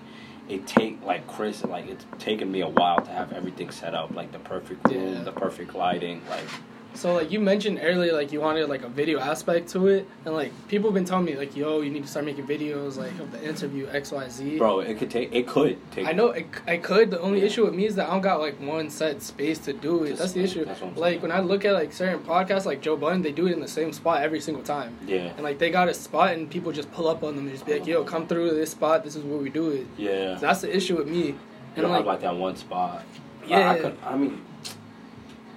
it 0.49 0.65
take 0.65 1.01
like 1.03 1.27
Chris 1.27 1.63
like 1.63 1.87
it's 1.87 2.05
taken 2.19 2.51
me 2.51 2.61
a 2.61 2.67
while 2.67 2.99
to 3.01 3.11
have 3.11 3.31
everything 3.31 3.69
set 3.69 3.93
up 3.93 4.11
like 4.15 4.31
the 4.31 4.39
perfect 4.39 4.87
room, 4.87 5.13
Yeah. 5.15 5.23
the 5.23 5.31
perfect 5.31 5.75
lighting. 5.75 6.21
Like 6.29 6.47
So 6.93 7.13
like 7.13 7.31
you 7.31 7.39
mentioned 7.39 7.79
earlier, 7.81 8.13
like 8.13 8.31
you 8.31 8.41
wanted 8.41 8.67
like 8.69 8.83
a 8.83 8.89
video 8.89 9.19
aspect 9.19 9.69
to 9.69 9.87
it, 9.87 10.07
and 10.25 10.33
like 10.35 10.51
people 10.67 10.89
have 10.89 10.93
been 10.93 11.05
telling 11.05 11.25
me 11.25 11.35
like, 11.35 11.55
yo, 11.55 11.81
you 11.81 11.89
need 11.89 12.03
to 12.03 12.09
start 12.09 12.25
making 12.25 12.45
videos 12.45 12.97
like 12.97 13.17
of 13.19 13.31
the 13.31 13.41
interview 13.47 13.87
X 13.91 14.11
Y 14.11 14.27
Z. 14.29 14.57
bro, 14.57 14.81
it 14.81 14.97
could 14.97 15.09
take 15.09 15.33
it 15.33 15.47
could 15.47 15.77
take. 15.91 16.05
I 16.05 16.11
know 16.11 16.27
it, 16.31 16.47
I 16.67 16.77
could. 16.77 17.09
The 17.09 17.19
only 17.21 17.39
Yeah. 17.39 17.45
issue 17.45 17.65
with 17.65 17.73
me 17.73 17.85
is 17.85 17.95
that 17.95 18.07
I 18.09 18.11
don't 18.11 18.21
got 18.21 18.39
like 18.39 18.59
one 18.59 18.89
set 18.89 19.21
space 19.21 19.57
to 19.59 19.73
do 19.73 20.03
it. 20.03 20.09
Just- 20.09 20.19
that's 20.21 20.31
the 20.33 20.43
issue. 20.43 20.65
that's 20.65 20.81
like 20.97 21.21
when 21.21 21.31
I 21.31 21.39
look 21.39 21.63
at 21.65 21.73
like 21.73 21.93
certain 21.93 22.19
podcasts, 22.19 22.65
like 22.65 22.81
Joe 22.81 22.97
Budden, 22.97 23.21
they 23.21 23.31
do 23.31 23.47
it 23.47 23.53
in 23.53 23.61
the 23.61 23.67
same 23.67 23.93
spot 23.93 24.21
every 24.21 24.41
single 24.41 24.63
time. 24.63 24.95
Yeah, 25.07 25.31
And 25.35 25.43
like 25.43 25.59
they 25.59 25.71
got 25.71 25.87
a 25.87 25.93
spot, 25.93 26.33
and 26.33 26.49
people 26.49 26.71
just 26.73 26.91
pull 26.91 27.07
up 27.07 27.23
on 27.23 27.35
them 27.35 27.45
and 27.45 27.53
just 27.53 27.65
be 27.65 27.73
like, 27.73 27.87
"Yo, 27.87 28.03
come 28.03 28.27
through 28.27 28.49
to 28.49 28.55
this 28.55 28.71
spot. 28.71 29.03
This 29.03 29.15
is 29.15 29.23
where 29.23 29.39
we 29.39 29.49
do 29.49 29.69
it." 29.71 29.87
yeah. 29.97 30.35
So 30.35 30.41
that's 30.47 30.61
the 30.61 30.75
issue 30.75 30.97
with 30.97 31.07
me. 31.07 31.35
you 31.75 31.81
don't 31.81 31.89
like, 31.89 31.99
have 31.99 32.05
like 32.05 32.21
that 32.21 32.35
one 32.35 32.57
spot. 32.57 33.05
Yeah. 33.47 33.71
I, 33.71 33.73
I, 33.75 33.79
could, 33.79 33.97
I 34.05 34.15
mean, 34.17 34.41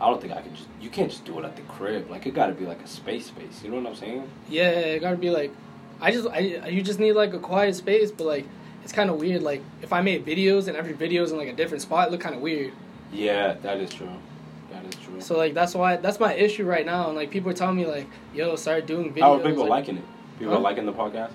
I 0.05 0.11
don't 0.11 0.21
think 0.21 0.33
I 0.35 0.43
could 0.43 0.55
just. 0.55 0.69
You 0.81 0.91
can't 0.91 1.11
just 1.11 1.25
do 1.25 1.39
it 1.39 1.45
at 1.45 1.57
the 1.57 1.63
crib. 1.63 2.11
Like 2.11 2.27
it 2.27 2.35
got 2.35 2.47
to 2.49 2.53
be 2.53 2.67
like 2.67 2.83
a 2.83 2.87
space 2.87 3.27
space. 3.27 3.63
You 3.65 3.71
know 3.71 3.77
what 3.79 3.87
I'm 3.87 3.95
saying? 3.97 4.29
yeah, 4.49 4.69
it 4.69 5.01
gotta 5.01 5.17
be 5.17 5.31
like, 5.31 5.51
I 6.01 6.11
just, 6.11 6.29
I, 6.29 6.39
you 6.69 6.83
just 6.83 6.99
need 7.01 7.13
like 7.13 7.33
a 7.33 7.39
quiet 7.39 7.75
space, 7.75 8.11
but 8.11 8.27
like, 8.27 8.47
it's 8.83 8.93
kind 8.93 9.09
of 9.09 9.17
weird. 9.17 9.43
Like 9.43 9.63
if 9.81 9.93
I 9.93 10.03
made 10.03 10.27
videos 10.27 10.69
and 10.69 10.77
every 10.77 10.93
video 10.93 11.23
is 11.23 11.33
in 11.33 11.39
like 11.39 11.49
a 11.49 11.55
different 11.55 11.83
spot, 11.83 12.09
it 12.09 12.11
look 12.11 12.21
kind 12.21 12.35
of 12.35 12.43
weird. 12.43 12.73
Yeah, 13.13 13.55
that 13.63 13.79
is 13.79 13.91
true. 13.91 14.11
That 14.71 14.85
is 14.85 14.95
true. 14.97 15.21
So 15.21 15.39
like 15.39 15.55
that's 15.55 15.75
why 15.75 15.97
that's 15.97 16.21
my 16.21 16.35
issue 16.35 16.65
right 16.67 16.85
now. 16.85 17.07
And 17.07 17.17
like 17.17 17.31
people 17.31 17.51
are 17.51 17.55
telling 17.55 17.77
me 17.77 17.87
like, 17.87 18.07
"Yo, 18.35 18.57
start 18.57 18.87
doing 18.87 19.15
videos." 19.15 19.21
How 19.23 19.35
are 19.35 19.39
people 19.41 19.63
like, 19.63 19.71
liking 19.71 19.99
it? 19.99 20.05
People 20.39 20.53
Huh? 20.53 20.59
are 20.59 20.63
liking 20.63 20.85
the 20.85 20.93
podcast. 20.93 21.31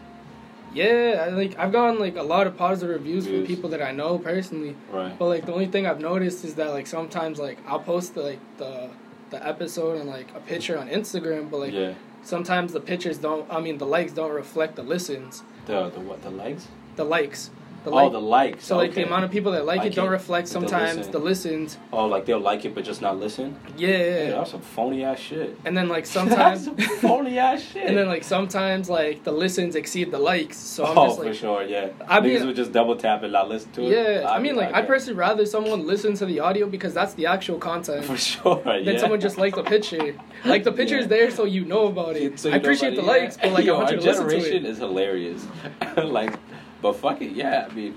Yeah, 0.74 1.26
I, 1.26 1.30
like 1.30 1.58
I've 1.58 1.72
gotten 1.72 2.00
like 2.00 2.16
a 2.16 2.24
lot 2.24 2.48
of 2.48 2.58
positive 2.58 2.96
reviews 2.96 3.26
from 3.26 3.46
people 3.46 3.70
that 3.72 3.82
I 3.82 3.92
know 3.92 4.18
personally. 4.20 4.76
Right. 4.92 5.18
But 5.18 5.26
like 5.26 5.46
the 5.46 5.54
only 5.54 5.68
thing 5.68 5.86
I've 5.88 6.00
noticed 6.00 6.46
is 6.46 6.56
that 6.56 6.70
like 6.72 6.88
sometimes 6.88 7.40
like 7.40 7.58
I'll 7.68 7.80
post 7.80 8.14
the, 8.16 8.22
like 8.22 8.40
the 8.58 8.90
the 9.32 9.46
episode 9.48 10.00
and 10.00 10.10
like 10.10 10.28
a 10.36 10.40
picture 10.40 10.78
on 10.78 10.90
Instagram, 10.90 11.50
but 11.52 11.60
like 11.60 11.74
yeah. 11.74 11.94
sometimes 12.24 12.74
the 12.74 12.80
pictures 12.82 13.18
don't. 13.18 13.52
I 13.52 13.60
mean 13.60 13.78
the 13.78 13.86
likes 13.86 14.12
don't 14.12 14.32
reflect 14.32 14.76
the 14.76 14.84
listens, 14.84 15.44
The 15.66 15.90
the 15.90 16.00
what 16.02 16.22
the 16.22 16.30
likes? 16.32 16.68
the 16.96 17.04
likes. 17.04 17.50
The 17.84 17.92
oh, 17.92 17.96
like, 17.96 18.12
the 18.12 18.20
likes. 18.22 18.66
so 18.66 18.76
like 18.78 18.92
okay. 18.92 19.02
the 19.04 19.08
amount 19.08 19.24
of 19.26 19.32
people 19.32 19.54
that 19.54 19.66
like, 19.66 19.80
Like 19.80 19.88
it 19.88 19.96
don't 19.96 20.08
it, 20.08 20.12
reflect 20.12 20.48
the 20.48 20.54
sometimes 20.54 20.98
listen. 20.98 21.12
the 21.12 21.20
listens. 21.20 21.78
Oh, 21.94 22.06
like 22.08 22.26
they'll 22.26 22.40
like 22.40 22.66
it 22.66 22.76
but 22.76 22.84
just 22.84 23.02
not 23.02 23.18
listen. 23.18 23.58
Yeah, 23.78 23.90
yeah, 23.90 24.30
that's 24.32 24.52
some 24.52 24.62
phony 24.62 25.04
ass 25.04 25.20
shit. 25.20 25.58
And 25.66 25.78
then 25.78 25.88
like 25.88 26.04
That's 26.10 26.12
sometimes, 26.12 26.66
some 26.66 26.78
phony 26.78 27.38
ass 27.38 27.62
shit. 27.74 27.86
and 27.86 27.98
then 27.98 28.08
like 28.08 28.24
sometimes 28.24 28.90
like 28.90 29.24
the 29.24 29.32
listens 29.32 29.76
exceed 29.76 30.12
the 30.12 30.20
likes. 30.20 30.58
So 30.58 30.86
I'm 30.86 30.98
oh, 30.98 31.08
just 31.08 31.22
for 31.22 31.34
sure, 31.34 31.64
yeah. 31.64 31.90
I 32.08 32.20
Niggas 32.20 32.24
mean- 32.24 32.48
would 32.48 32.56
just 32.56 32.72
double 32.72 32.96
tap 32.96 33.24
and 33.24 33.32
not 33.34 33.48
listen 33.50 33.72
to 33.74 33.84
it. 33.84 34.22
yeah. 34.22 34.30
I 34.30 34.40
mean, 34.40 34.56
like 34.56 34.74
I 34.74 34.82
personally 34.82 35.18
rather 35.18 35.46
someone 35.46 35.88
listen 35.88 36.16
to 36.16 36.26
the 36.26 36.40
audio 36.42 36.68
because 36.68 36.94
that's 36.94 37.14
the 37.14 37.26
actual 37.28 37.58
content. 37.58 38.06
for 38.06 38.18
sure. 38.18 38.62
Then 38.66 38.84
yeah. 38.84 38.98
someone 38.98 39.20
just 39.20 39.38
like 39.38 39.56
the 39.56 39.64
picture. 39.64 40.16
Like 40.46 40.64
the 40.64 40.72
picture's 40.72 41.04
Yeah. 41.04 41.08
there 41.08 41.32
so 41.32 41.46
you 41.46 41.66
know 41.66 41.88
about 41.88 42.16
it. 42.18 42.40
So 42.40 42.52
I 42.52 42.56
appreciate 42.56 42.96
the 42.96 43.02
likes, 43.02 43.38
but 43.38 43.52
like 43.52 43.66
Yo, 43.66 43.76
I 43.76 43.78
want 43.78 43.90
our 43.90 43.96
you 43.96 44.02
to 44.02 44.06
listen 44.06 44.28
to 44.28 44.36
generation 44.36 44.66
is 44.66 44.78
hilarious. 44.80 45.46
like, 45.98 46.34
but 46.82 46.94
fuck 46.94 47.22
it, 47.22 47.32
yeah. 47.32 47.68
I 47.70 47.74
mean, 47.74 47.96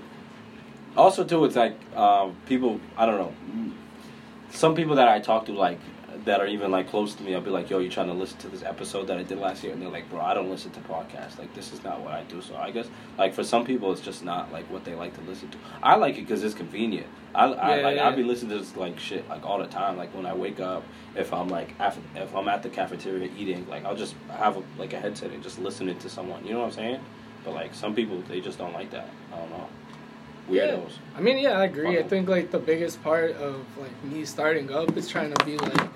also 0.95 1.23
too, 1.23 1.43
it's 1.45 1.55
like 1.55 1.77
um, 1.95 2.35
people. 2.45 2.79
I 2.97 3.05
don't 3.05 3.17
know. 3.17 3.33
Some 4.51 4.75
people 4.75 4.95
that 4.95 5.07
I 5.07 5.19
talk 5.19 5.45
to, 5.47 5.53
like 5.53 5.79
that 6.25 6.39
are 6.39 6.47
even 6.47 6.71
like 6.71 6.89
close 6.89 7.15
to 7.15 7.23
me, 7.23 7.33
I'll 7.33 7.41
be 7.41 7.49
like, 7.49 7.69
"Yo, 7.69 7.79
you 7.79 7.89
trying 7.89 8.07
to 8.07 8.13
listen 8.13 8.37
to 8.39 8.47
this 8.47 8.63
episode 8.63 9.07
that 9.07 9.17
I 9.17 9.23
did 9.23 9.39
last 9.39 9.63
year?" 9.63 9.73
And 9.73 9.81
they're 9.81 9.89
like, 9.89 10.09
"Bro, 10.09 10.21
I 10.21 10.33
don't 10.33 10.49
listen 10.49 10.71
to 10.71 10.79
podcasts. 10.81 11.39
Like, 11.39 11.53
this 11.55 11.73
is 11.73 11.83
not 11.83 12.01
what 12.01 12.13
I 12.13 12.23
do." 12.23 12.41
So 12.41 12.55
I 12.55 12.71
guess 12.71 12.87
like 13.17 13.33
for 13.33 13.43
some 13.43 13.65
people, 13.65 13.91
it's 13.91 14.01
just 14.01 14.23
not 14.23 14.51
like 14.51 14.69
what 14.69 14.85
they 14.85 14.93
like 14.95 15.15
to 15.15 15.21
listen 15.21 15.49
to. 15.49 15.57
I 15.81 15.95
like 15.95 16.17
it 16.17 16.21
because 16.21 16.43
it's 16.43 16.53
convenient. 16.55 17.07
I, 17.35 17.45
I 17.45 17.77
Yeah, 17.77 17.83
like 17.83 17.95
yeah. 17.97 18.07
I 18.07 18.15
be 18.15 18.23
listening 18.23 18.51
to 18.51 18.59
this 18.59 18.75
like 18.75 18.99
shit 18.99 19.27
like 19.27 19.45
all 19.45 19.57
the 19.57 19.67
time. 19.67 19.97
Like 19.97 20.13
when 20.13 20.25
I 20.25 20.33
wake 20.33 20.59
up, 20.59 20.83
if 21.15 21.33
I'm 21.33 21.47
like 21.49 21.73
after, 21.79 22.01
if 22.15 22.35
I'm 22.35 22.47
at 22.47 22.63
the 22.63 22.69
cafeteria 22.69 23.29
eating, 23.37 23.67
like 23.67 23.83
I'll 23.85 23.95
just 23.95 24.15
have 24.29 24.57
a, 24.57 24.63
like 24.77 24.93
a 24.93 24.99
headset 24.99 25.31
and 25.31 25.41
just 25.41 25.59
listening 25.59 25.97
to 25.97 26.09
someone. 26.09 26.45
You 26.45 26.53
know 26.53 26.59
what 26.59 26.65
I'm 26.67 26.71
saying? 26.71 26.99
But 27.43 27.53
like 27.53 27.73
some 27.73 27.93
people, 27.95 28.21
they 28.29 28.41
just 28.41 28.57
don't 28.57 28.73
like 28.73 28.91
that. 28.91 29.09
I 29.33 29.37
don't 29.37 29.49
know. 29.49 29.67
Weirdos. 30.49 30.93
I 31.15 31.21
mean, 31.21 31.37
yeah, 31.37 31.51
I 31.59 31.65
agree. 31.65 31.97
I 31.97 32.03
think 32.03 32.27
like 32.27 32.51
the 32.51 32.59
biggest 32.59 33.01
part 33.03 33.31
of 33.37 33.65
like 33.77 34.03
me 34.03 34.25
starting 34.25 34.71
up 34.71 34.95
is 34.97 35.07
trying 35.07 35.33
to 35.33 35.45
be 35.45 35.57
like 35.57 35.89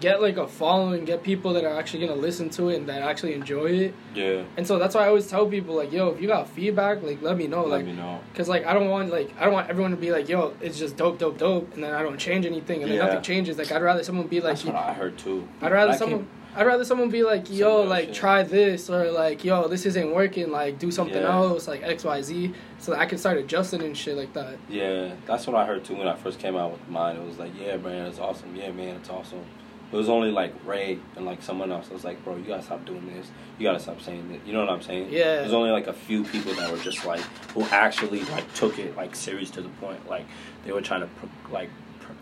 get 0.00 0.20
like 0.22 0.36
a 0.38 0.48
following, 0.48 1.04
get 1.04 1.22
people 1.22 1.52
that 1.52 1.64
are 1.64 1.78
actually 1.78 2.06
gonna 2.06 2.18
listen 2.20 2.48
to 2.50 2.70
it 2.70 2.76
and 2.76 2.88
that 2.88 3.02
actually 3.02 3.34
enjoy 3.34 3.66
it. 3.66 3.94
Yeah. 4.14 4.42
And 4.56 4.66
so 4.66 4.78
that's 4.78 4.94
why 4.94 5.04
I 5.04 5.08
always 5.08 5.26
tell 5.28 5.46
people 5.46 5.74
like, 5.76 5.92
yo, 5.92 6.08
if 6.08 6.20
you 6.20 6.26
got 6.28 6.48
feedback, 6.48 7.02
like 7.02 7.20
let 7.22 7.36
me 7.36 7.46
know, 7.46 7.62
Let 7.62 7.70
like, 7.78 7.86
me 7.86 7.92
know. 7.92 8.20
cause 8.34 8.48
like 8.48 8.64
I 8.64 8.72
don't 8.72 8.88
want 8.88 9.10
like 9.10 9.30
I 9.38 9.44
don't 9.44 9.52
want 9.52 9.68
everyone 9.68 9.90
to 9.90 9.96
be 9.98 10.10
like, 10.10 10.28
yo, 10.28 10.54
it's 10.62 10.78
just 10.78 10.96
dope, 10.96 11.18
dope, 11.18 11.36
dope, 11.38 11.74
and 11.74 11.84
then 11.84 11.92
I 11.94 12.02
don't 12.02 12.18
change 12.18 12.46
anything, 12.46 12.82
and 12.82 12.90
then 12.90 12.98
nothing 12.98 13.22
changes. 13.22 13.58
Like 13.58 13.70
I'd 13.70 13.82
rather 13.82 14.02
someone 14.02 14.26
be 14.28 14.40
like, 14.40 14.54
That's 14.54 14.64
what 14.64 14.76
I 14.76 14.94
heard 14.94 15.18
too. 15.18 15.46
I'd 15.60 15.72
rather 15.72 15.92
I 15.92 15.96
someone. 15.96 16.20
can't- 16.20 16.30
I'd 16.56 16.66
rather 16.66 16.84
someone 16.84 17.10
be 17.10 17.22
like, 17.22 17.50
yo, 17.50 17.80
real 17.80 17.88
like 17.88 18.06
shit. 18.06 18.14
try 18.14 18.42
this 18.42 18.88
or 18.88 19.10
like, 19.10 19.44
yo, 19.44 19.66
this 19.68 19.86
isn't 19.86 20.12
working. 20.14 20.50
Like 20.50 20.78
do 20.78 20.90
something 20.90 21.20
Yeah. 21.22 21.32
else, 21.34 21.66
like 21.66 21.82
X, 21.82 22.04
Y, 22.04 22.22
Z, 22.22 22.54
so 22.78 22.92
that 22.92 23.00
I 23.00 23.06
can 23.06 23.18
start 23.18 23.38
adjusting 23.38 23.82
and 23.82 23.96
shit 23.96 24.16
like 24.16 24.32
that. 24.34 24.56
Yeah, 24.68 25.14
that's 25.26 25.46
what 25.46 25.56
I 25.56 25.66
heard 25.66 25.84
too 25.84 25.96
when 25.96 26.06
I 26.08 26.14
first 26.16 26.38
came 26.38 26.56
out 26.56 26.72
with 26.72 26.88
mine. 26.88 27.16
It 27.16 27.26
was 27.26 27.38
like, 27.38 27.52
yeah, 27.60 27.76
man, 27.76 28.06
it's 28.06 28.18
awesome. 28.18 28.54
Yeah, 28.54 28.70
man, 28.70 28.96
it's 28.96 29.10
awesome. 29.10 29.44
It 29.92 29.96
was 29.96 30.08
only 30.08 30.30
like 30.32 30.52
Ray 30.66 30.98
and 31.14 31.24
like 31.26 31.40
someone 31.42 31.70
else. 31.70 31.86
I 31.90 31.94
was 31.94 32.04
like, 32.04 32.24
bro, 32.24 32.36
you 32.36 32.42
gotta 32.44 32.62
stop 32.62 32.84
doing 32.84 33.06
this. 33.14 33.28
You 33.58 33.64
gotta 33.68 33.78
stop 33.80 34.00
saying 34.00 34.28
that. 34.32 34.46
You 34.46 34.52
know 34.52 34.60
what 34.60 34.70
I'm 34.70 34.82
saying? 34.82 35.08
Yeah. 35.12 35.36
There's 35.36 35.52
only 35.52 35.70
like 35.70 35.86
a 35.86 35.92
few 35.92 36.24
people 36.24 36.52
that 36.54 36.70
were 36.72 36.78
just 36.78 37.04
like 37.04 37.20
who 37.52 37.62
actually 37.64 38.22
like 38.24 38.52
took 38.54 38.78
it 38.78 38.96
like 38.96 39.14
serious 39.14 39.50
to 39.50 39.60
the 39.62 39.68
point. 39.80 40.08
Like 40.08 40.24
they 40.64 40.72
were 40.72 40.80
trying 40.80 41.02
to 41.02 41.08
like 41.52 41.68
per- 42.00 42.14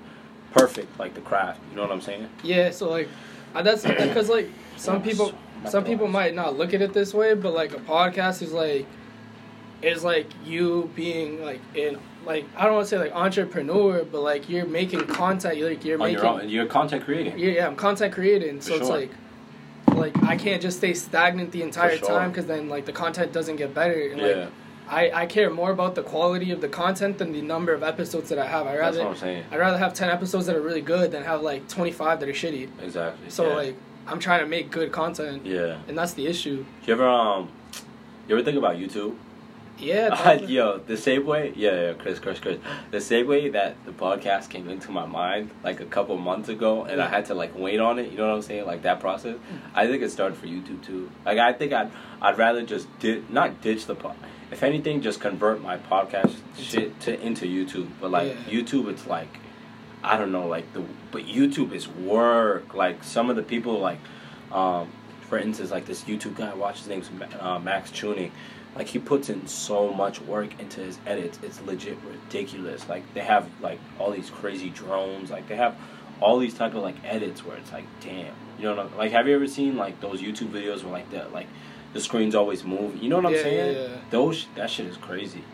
perfect 0.61 0.99
like 0.99 1.15
the 1.15 1.21
craft. 1.23 1.61
You 1.71 1.77
know 1.77 1.83
what 1.83 1.93
I'm 1.93 2.01
saying? 2.03 2.29
Yeah, 2.43 2.71
so 2.71 2.91
like, 2.91 3.09
uh, 3.55 3.63
that's 3.63 3.83
because 3.85 4.29
like 4.29 4.49
some 4.77 5.03
people, 5.03 5.33
some 5.69 5.85
people 5.85 6.09
might 6.09 6.35
not 6.35 6.57
look 6.57 6.75
at 6.75 6.83
it 6.83 6.93
this 6.93 7.13
way, 7.15 7.35
but 7.35 7.53
like 7.55 7.73
a 7.73 7.79
podcast 7.81 8.43
is 8.43 8.53
like, 8.53 8.87
is 9.83 10.05
like 10.05 10.27
you 10.45 10.91
being 10.95 11.43
like 11.43 11.61
in 11.75 11.99
like 12.25 12.45
I 12.57 12.65
don't 12.65 12.75
want 12.75 12.85
to 12.87 12.91
say 12.91 12.99
like 12.99 13.13
entrepreneur, 13.15 14.05
but 14.05 14.21
like 14.21 14.49
you're 14.49 14.67
making 14.67 15.07
content, 15.07 15.57
You're, 15.57 15.71
like 15.71 15.85
you're 15.85 16.01
On 16.01 16.07
making, 16.07 16.23
your 16.23 16.27
own, 16.43 16.49
you're 16.49 16.67
content 16.67 17.05
creating. 17.05 17.39
yeah, 17.39 17.51
yeah, 17.51 17.67
I'm 17.67 17.77
content 17.77 18.13
creating, 18.15 18.61
so 18.61 18.73
For 18.75 18.79
it's 18.79 18.87
sure. 18.89 18.99
like. 18.99 19.11
Like 19.93 20.17
I 20.23 20.37
can't 20.37 20.63
just 20.63 20.79
stay 20.79 20.95
stagnant 20.95 21.51
the 21.53 21.63
entire 21.63 21.99
sure. 21.99 22.09
time 22.09 22.31
because 22.31 22.47
then 22.47 22.69
like 22.71 22.87
the 22.87 22.93
content 22.93 23.33
doesn't 23.33 23.57
get 23.57 23.75
better. 23.75 23.93
And, 24.11 24.23
like, 24.23 24.37
Yeah, 24.37 24.47
I, 24.93 25.23
I 25.23 25.27
care 25.27 25.49
more 25.49 25.71
about 25.71 25.95
the 25.95 26.03
quality 26.03 26.51
of 26.51 26.61
the 26.61 26.69
content 26.69 27.17
than 27.17 27.33
the 27.33 27.41
number 27.41 27.73
of 27.73 27.83
episodes 27.83 28.29
that 28.29 28.39
I 28.39 28.47
have. 28.47 28.67
I 28.67 28.77
that's 28.77 28.81
rather 28.81 28.99
what 28.99 29.09
I'm 29.09 29.17
saying. 29.17 29.45
I'd 29.51 29.59
rather 29.59 29.79
have 29.79 29.95
ten 29.95 30.11
episodes 30.11 30.47
that 30.47 30.55
are 30.55 30.61
really 30.61 30.83
good 30.83 31.13
than 31.13 31.25
have 31.25 31.43
like 31.43 31.67
twenty 31.69 31.93
five 31.93 32.21
that 32.21 32.29
are 32.29 32.33
shitty. 32.33 32.69
Exactly. 32.83 33.31
So 33.31 33.49
yeah. 33.49 33.55
like 33.55 33.77
I'm 34.07 34.19
trying 34.19 34.41
to 34.41 34.47
make 34.47 34.71
good 34.71 34.93
content, 34.93 35.47
yeah. 35.47 35.79
and 35.89 35.97
that's 35.97 36.13
the 36.13 36.27
issue. 36.27 36.67
You 36.85 36.93
ever 36.93 37.09
um, 37.09 37.51
you 38.29 38.37
ever 38.37 38.45
think 38.45 38.59
about 38.59 38.77
YouTube? 38.77 39.17
Yeah, 39.79 40.09
Uh, 40.25 40.39
yo, 40.47 40.79
the 40.79 40.97
same 40.97 41.27
way, 41.27 41.53
yeah, 41.57 41.89
yeah, 41.89 41.93
Chris, 41.95 42.19
Chris, 42.19 42.39
Chris. 42.39 42.59
The 42.91 43.01
same 43.01 43.27
way 43.27 43.49
that 43.49 43.75
the 43.85 43.91
podcast 43.91 44.51
came 44.51 44.69
into 44.69 44.91
my 44.91 45.07
mind 45.07 45.51
like 45.65 45.81
a 45.81 45.87
couple 45.87 46.17
months 46.19 46.49
ago, 46.49 46.85
and 46.85 47.01
I 47.01 47.09
had 47.09 47.25
to 47.27 47.35
like 47.35 47.57
wait 47.59 47.81
on 47.81 47.99
it. 47.99 48.11
You 48.11 48.19
know 48.19 48.29
what 48.29 48.37
I'm 48.37 48.43
saying? 48.43 48.67
Like 48.67 48.83
that 48.83 49.01
process. 49.01 49.39
I 49.75 49.87
think 49.87 50.03
it 50.03 50.11
started 50.11 50.37
for 50.37 50.47
YouTube 50.47 50.85
too. 50.85 51.11
Like 51.25 51.39
I 51.39 51.53
think 51.55 51.73
I'd 51.73 51.91
I'd 52.21 52.37
rather 52.37 52.63
just 52.63 52.87
di- 52.99 53.25
not 53.31 53.61
ditch 53.63 53.87
the 53.87 53.95
pod. 53.95 54.17
If 54.53 54.63
anything, 54.63 55.01
just 55.01 55.21
convert 55.21 55.63
my 55.63 55.79
podcast 55.79 56.35
shit 56.59 56.99
to 57.01 57.21
into 57.21 57.47
YouTube. 57.47 57.89
But 58.01 58.11
like 58.11 58.29
Yeah. 58.49 58.61
YouTube, 58.61 58.89
it's 58.89 59.07
like 59.07 59.39
I 60.05 60.17
don't 60.19 60.33
know, 60.33 60.47
like 60.47 60.73
the 60.75 60.83
but 61.11 61.27
YouTube 61.27 61.73
is 61.73 61.89
work. 61.89 62.75
Like 62.75 63.03
some 63.03 63.31
of 63.31 63.37
the 63.37 63.43
people, 63.43 63.79
like 63.81 63.99
um, 64.53 64.89
for 65.29 65.39
instance, 65.39 65.71
like 65.71 65.87
this 65.87 66.03
YouTube 66.05 66.37
guy 66.37 66.51
I 66.51 66.55
watch, 66.55 66.79
his 66.79 66.89
name's 66.89 67.11
uh, 67.41 67.59
Max 67.59 67.91
Tuning. 67.91 68.31
Like 68.77 68.89
he 68.89 68.99
puts 68.99 69.29
in 69.29 69.47
so 69.47 69.93
much 69.93 70.21
work 70.23 70.59
into 70.61 70.81
his 70.81 70.99
edits. 71.07 71.39
It's 71.43 71.61
legit 71.63 71.99
ridiculous. 72.11 72.89
Like 72.89 73.03
they 73.15 73.21
have 73.21 73.49
like 73.61 73.79
all 73.99 74.11
these 74.11 74.31
crazy 74.31 74.71
drones. 74.71 75.31
Like 75.31 75.47
they 75.49 75.57
have 75.57 75.77
all 76.21 76.39
these 76.39 76.55
type 76.55 76.75
of 76.75 76.83
like 76.83 76.97
edits 77.05 77.45
where 77.45 77.57
it's 77.57 77.73
like, 77.73 77.85
damn, 78.01 78.35
you 78.59 78.65
know, 78.65 78.77
I'm- 78.77 78.97
like 78.97 79.13
have 79.13 79.27
you 79.29 79.35
ever 79.35 79.47
seen 79.47 79.77
like 79.77 80.01
those 80.01 80.21
YouTube 80.23 80.51
videos 80.51 80.83
where 80.85 80.93
like 80.93 81.11
the 81.11 81.27
like 81.33 81.47
the 81.93 82.01
screens 82.01 82.35
always 82.35 82.65
move? 82.65 82.97
You 83.03 83.09
know 83.09 83.17
what 83.17 83.27
I'm 83.27 83.35
Yeah, 83.35 83.43
saying? 83.43 83.75
yeah, 83.77 83.83
yeah. 83.89 83.97
Those 84.11 84.47
that 84.55 84.71
shit 84.71 84.87
is 84.87 84.97
crazy. 84.97 85.45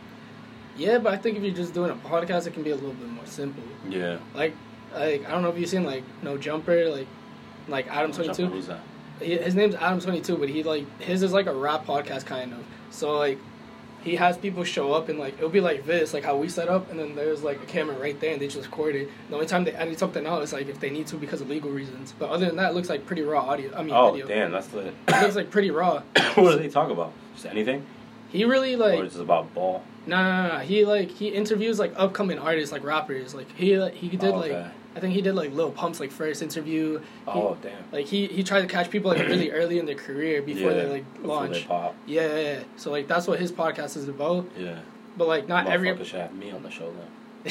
yeah, 0.77 0.99
but 0.99 1.13
I 1.13 1.17
think 1.17 1.37
if 1.37 1.43
you're 1.43 1.55
just 1.55 1.75
doing 1.75 1.91
a 1.91 1.97
podcast, 1.97 2.47
it 2.47 2.55
can 2.55 2.63
be 2.63 2.71
a 2.71 2.75
little 2.77 2.93
bit 2.93 3.09
more 3.09 3.27
simple. 3.27 3.65
Yeah. 3.89 4.19
Like, 4.35 4.55
like 4.95 5.27
I 5.27 5.31
don't 5.33 5.43
know 5.43 5.51
if 5.51 5.59
you've 5.59 5.69
seen 5.69 5.85
like 5.85 6.05
No 6.23 6.37
Jumper, 6.39 6.89
like 6.91 7.07
like 7.69 7.87
Adam 7.89 8.13
Twenty 8.13 8.33
Two. 8.33 8.47
Who's 8.47 8.69
that? 8.69 8.81
His 9.21 9.55
name's 9.57 9.75
Adam 9.75 10.01
Twenty 10.01 10.21
Two, 10.21 10.37
but 10.37 10.49
he 10.49 10.63
like 10.63 10.87
his 11.01 11.23
is 11.23 11.33
like 11.33 11.47
a 11.47 11.55
rap 11.55 11.85
podcast 11.87 12.27
kind 12.27 12.53
of. 12.53 12.65
So 12.91 13.17
like. 13.19 13.39
He 14.03 14.17
has 14.17 14.39
people 14.39 14.63
show 14.65 14.93
up 14.93 15.09
and 15.09 15.19
like 15.19 15.35
it'll 15.39 15.49
be 15.51 15.61
like 15.61 15.85
this, 15.85 16.15
like 16.15 16.25
how 16.25 16.37
we 16.37 16.49
set 16.49 16.69
up, 16.69 16.91
and 16.91 16.99
then 16.99 17.15
there's 17.17 17.43
like 17.43 17.63
a 17.63 17.67
camera 17.67 17.99
right 17.99 18.19
there, 18.21 18.33
and 18.33 18.41
they 18.41 18.47
just 18.49 18.67
record 18.67 18.95
it. 18.95 19.09
The 19.29 19.35
only 19.35 19.47
time 19.47 19.65
they 19.65 19.73
edit 19.73 19.99
something 19.99 20.27
out 20.27 20.43
is 20.43 20.53
like 20.53 20.69
if 20.69 20.79
they 20.81 20.91
need 20.91 21.07
to 21.09 21.17
because 21.17 21.41
of 21.41 21.49
legal 21.51 21.71
reasons. 21.71 22.15
But 22.19 22.31
other 22.31 22.47
than 22.47 22.57
that, 22.57 22.71
it 22.71 22.75
looks 22.75 22.89
like 22.89 23.07
pretty 23.07 23.23
raw 23.23 23.41
audio. 23.45 23.75
I 23.77 23.83
mean, 23.83 23.95
Oh 23.95 24.13
video. 24.13 24.27
damn, 24.27 24.53
that's 24.53 24.73
lit. 24.73 24.95
It 25.09 25.23
looks 25.23 25.37
like 25.37 25.51
pretty 25.51 25.71
raw. 25.71 26.03
what 26.37 26.53
do 26.53 26.59
they 26.59 26.69
talk 26.69 26.91
about? 26.91 27.13
Just 27.35 27.47
anything? 27.47 27.85
He 28.31 28.45
really 28.45 28.77
like 28.77 29.01
or 29.01 29.05
is 29.05 29.17
it 29.17 29.23
about 29.23 29.53
ball? 29.55 29.83
No, 30.07 30.23
no, 30.23 30.49
no, 30.49 30.55
no. 30.55 30.61
He 30.61 30.85
like 30.85 31.11
he 31.11 31.29
interviews 31.29 31.79
like 31.79 31.93
upcoming 31.97 32.39
artists, 32.39 32.73
like 32.73 32.85
rappers. 32.85 33.35
Like 33.35 33.51
he 33.57 33.79
like, 33.79 33.95
he 33.95 34.09
did 34.11 34.25
Oh, 34.35 34.39
like 34.39 34.53
okay. 34.53 34.71
I 34.99 35.01
think 35.01 35.15
he 35.15 35.23
did 35.23 35.35
like 35.37 35.53
Lil 35.53 35.71
Pump's 35.71 36.01
like 36.01 36.11
first 36.11 36.43
interview. 36.43 36.99
He- 36.99 37.05
Oh 37.29 37.57
damn. 37.63 37.73
Like 37.93 38.07
he 38.07 38.27
he 38.27 38.43
tried 38.43 38.63
to 38.63 38.67
catch 38.67 38.91
people 38.91 39.11
like 39.13 39.27
really 39.29 39.51
early 39.59 39.79
in 39.79 39.87
their 39.87 39.95
career 39.95 40.43
before 40.43 40.75
they 40.75 40.87
like 40.87 41.05
launch. 41.23 41.69
They. 41.69 41.91
Yeah, 42.07 42.27
yeah, 42.27 42.37
yeah. 42.41 42.61
So 42.77 42.91
like 42.91 43.07
that's 43.07 43.27
what 43.29 43.39
his 43.39 43.53
podcast 43.53 43.97
is 43.97 44.09
about. 44.09 44.47
Yeah. 44.59 44.81
But 45.17 45.29
like 45.29 45.47
not 45.49 45.69
every. 45.69 45.89
Have 45.97 46.35
me 46.35 46.51
on 46.51 46.63
the 46.65 46.71
show 46.71 46.93
then. 46.93 47.07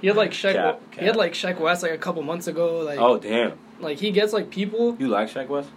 he 0.00 0.06
had 0.08 0.16
like 0.16 0.30
Sheck. 0.32 0.54
Cap, 0.54 0.80
He 0.98 1.04
had 1.04 1.16
like 1.16 1.34
Sheck 1.34 1.60
West 1.60 1.82
like 1.82 1.92
a 1.92 1.98
couple 1.98 2.22
months 2.22 2.46
ago. 2.46 2.78
Like 2.80 2.98
oh 2.98 3.18
damn. 3.18 3.52
like 3.80 3.98
he 3.98 4.10
gets 4.10 4.32
like 4.32 4.48
people. 4.50 4.96
You 4.98 5.08
like 5.08 5.28
Sheck 5.30 5.48
West? 5.48 5.68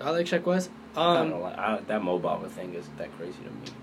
I 0.00 0.10
like 0.10 0.26
Sheck 0.26 0.44
West. 0.44 0.70
I 0.96 1.16
Um, 1.18 1.30
don't 1.30 1.40
like 1.42 1.58
I, 1.58 1.80
that 1.86 2.02
mobile 2.02 2.38
thing 2.48 2.74
is 2.74 2.86
that 2.98 3.14
crazy 3.16 3.38
to 3.44 3.50
me. 3.50 3.76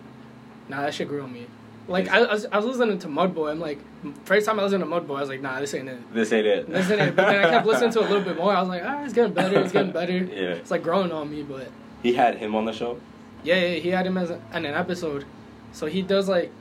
Nah, 0.69 0.81
that 0.81 0.93
shit 0.93 1.07
grew 1.07 1.23
on 1.23 1.33
me. 1.33 1.47
Like 1.87 2.07
I, 2.09 2.19
I, 2.19 2.33
was, 2.33 2.45
I 2.51 2.57
was 2.57 2.65
listening 2.65 2.99
to 2.99 3.07
Mo 3.09 3.27
Bamba. 3.27 3.51
I'm 3.51 3.59
like, 3.59 3.79
first 4.25 4.45
time 4.45 4.59
I 4.59 4.63
listened 4.63 4.81
to 4.83 4.85
Mo 4.89 5.01
Bamba, 5.01 5.17
I 5.17 5.19
was 5.21 5.29
like, 5.29 5.41
nah, 5.41 5.59
this 5.59 5.73
ain't 5.73 5.89
it. 5.89 6.13
This 6.13 6.31
ain't 6.31 6.47
it. 6.47 6.69
This 6.69 6.89
ain't 6.89 7.01
it. 7.01 7.15
But 7.15 7.27
then 7.27 7.43
I 7.45 7.49
kept 7.49 7.65
listening 7.65 7.91
to 7.91 7.99
it 7.99 8.05
a 8.05 8.07
little 8.07 8.23
bit 8.23 8.37
more. 8.37 8.53
I 8.53 8.59
was 8.61 8.69
like, 8.69 8.83
ah, 8.85 9.03
it's 9.03 9.13
getting 9.13 9.33
better. 9.33 9.59
It's 9.59 9.73
getting 9.73 9.91
better. 9.99 10.17
Yeah. 10.17 10.53
It's 10.53 10.71
like 10.71 10.83
growing 10.83 11.11
on 11.11 11.29
me. 11.29 11.43
But 11.43 11.67
He 12.01 12.13
had 12.13 12.37
him 12.37 12.55
on 12.55 12.65
the 12.65 12.73
show. 12.73 12.99
yeah, 13.43 13.55
yeah 13.55 13.75
he 13.79 13.89
had 13.89 14.07
him 14.07 14.17
as 14.17 14.29
a, 14.29 14.39
in 14.53 14.65
an 14.65 14.73
episode. 14.73 15.25
So 15.73 15.87
he 15.87 16.01
does 16.01 16.29
like, 16.29 16.51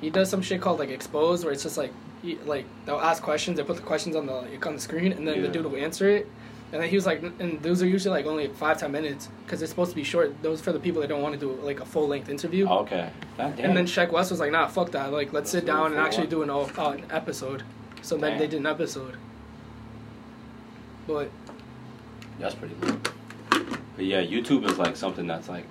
he 0.00 0.08
does 0.08 0.30
some 0.30 0.40
shit 0.40 0.60
called 0.62 0.78
like 0.78 0.88
exposed, 0.90 1.44
where 1.44 1.52
it's 1.52 1.62
just 1.62 1.76
like, 1.76 1.92
he, 2.22 2.36
like 2.46 2.64
they'll 2.86 3.00
ask 3.00 3.22
questions, 3.22 3.56
they 3.58 3.64
put 3.64 3.76
the 3.76 3.82
questions 3.82 4.16
on 4.16 4.26
the 4.26 4.32
like, 4.32 4.66
on 4.66 4.74
the 4.74 4.80
screen, 4.80 5.12
and 5.12 5.26
then 5.28 5.42
the 5.42 5.48
dude 5.48 5.66
will 5.66 5.76
answer 5.76 6.08
it. 6.08 6.30
And 6.72 6.80
then 6.80 6.88
he 6.88 6.94
was 6.94 7.04
like, 7.04 7.20
and 7.40 7.60
those 7.62 7.82
are 7.82 7.86
usually 7.86 8.16
like 8.16 8.26
only 8.26 8.46
five 8.48 8.78
ten 8.78 8.92
minutes 8.92 9.28
because 9.44 9.60
it's 9.60 9.70
supposed 9.70 9.90
to 9.90 9.96
be 9.96 10.04
short. 10.04 10.40
Those 10.42 10.60
for 10.60 10.72
the 10.72 10.78
people 10.78 11.00
that 11.00 11.08
don't 11.08 11.20
want 11.22 11.34
to 11.34 11.40
do 11.40 11.52
like 11.62 11.80
a 11.80 11.84
full 11.84 12.06
length 12.06 12.28
interview. 12.28 12.68
Okay. 12.68 13.10
God. 13.36 13.58
And 13.58 13.76
then 13.76 13.86
Sheck 13.86 14.12
West 14.12 14.30
was 14.30 14.38
like, 14.38 14.52
nah, 14.52 14.68
fuck 14.68 14.92
that. 14.92 15.12
Like, 15.12 15.32
let's 15.32 15.50
sit 15.50 15.64
Let's 15.64 15.66
do 15.66 15.72
down 15.72 15.92
and 15.92 16.00
actually 16.00 16.24
one. 16.24 16.30
do 16.30 16.42
an, 16.44 16.50
all, 16.50 16.70
uh, 16.78 16.90
an 16.92 17.04
episode. 17.10 17.64
So 18.02 18.16
then 18.16 18.38
they 18.38 18.46
did 18.46 18.60
an 18.60 18.66
episode. 18.66 19.16
But 21.06 21.30
That's 22.38 22.54
pretty 22.54 22.74
lit. 22.76 23.08
But 23.96 24.04
yeah, 24.04 24.22
YouTube 24.22 24.64
is 24.70 24.78
like 24.78 24.96
something 24.96 25.26
that's 25.26 25.48
like 25.48 25.64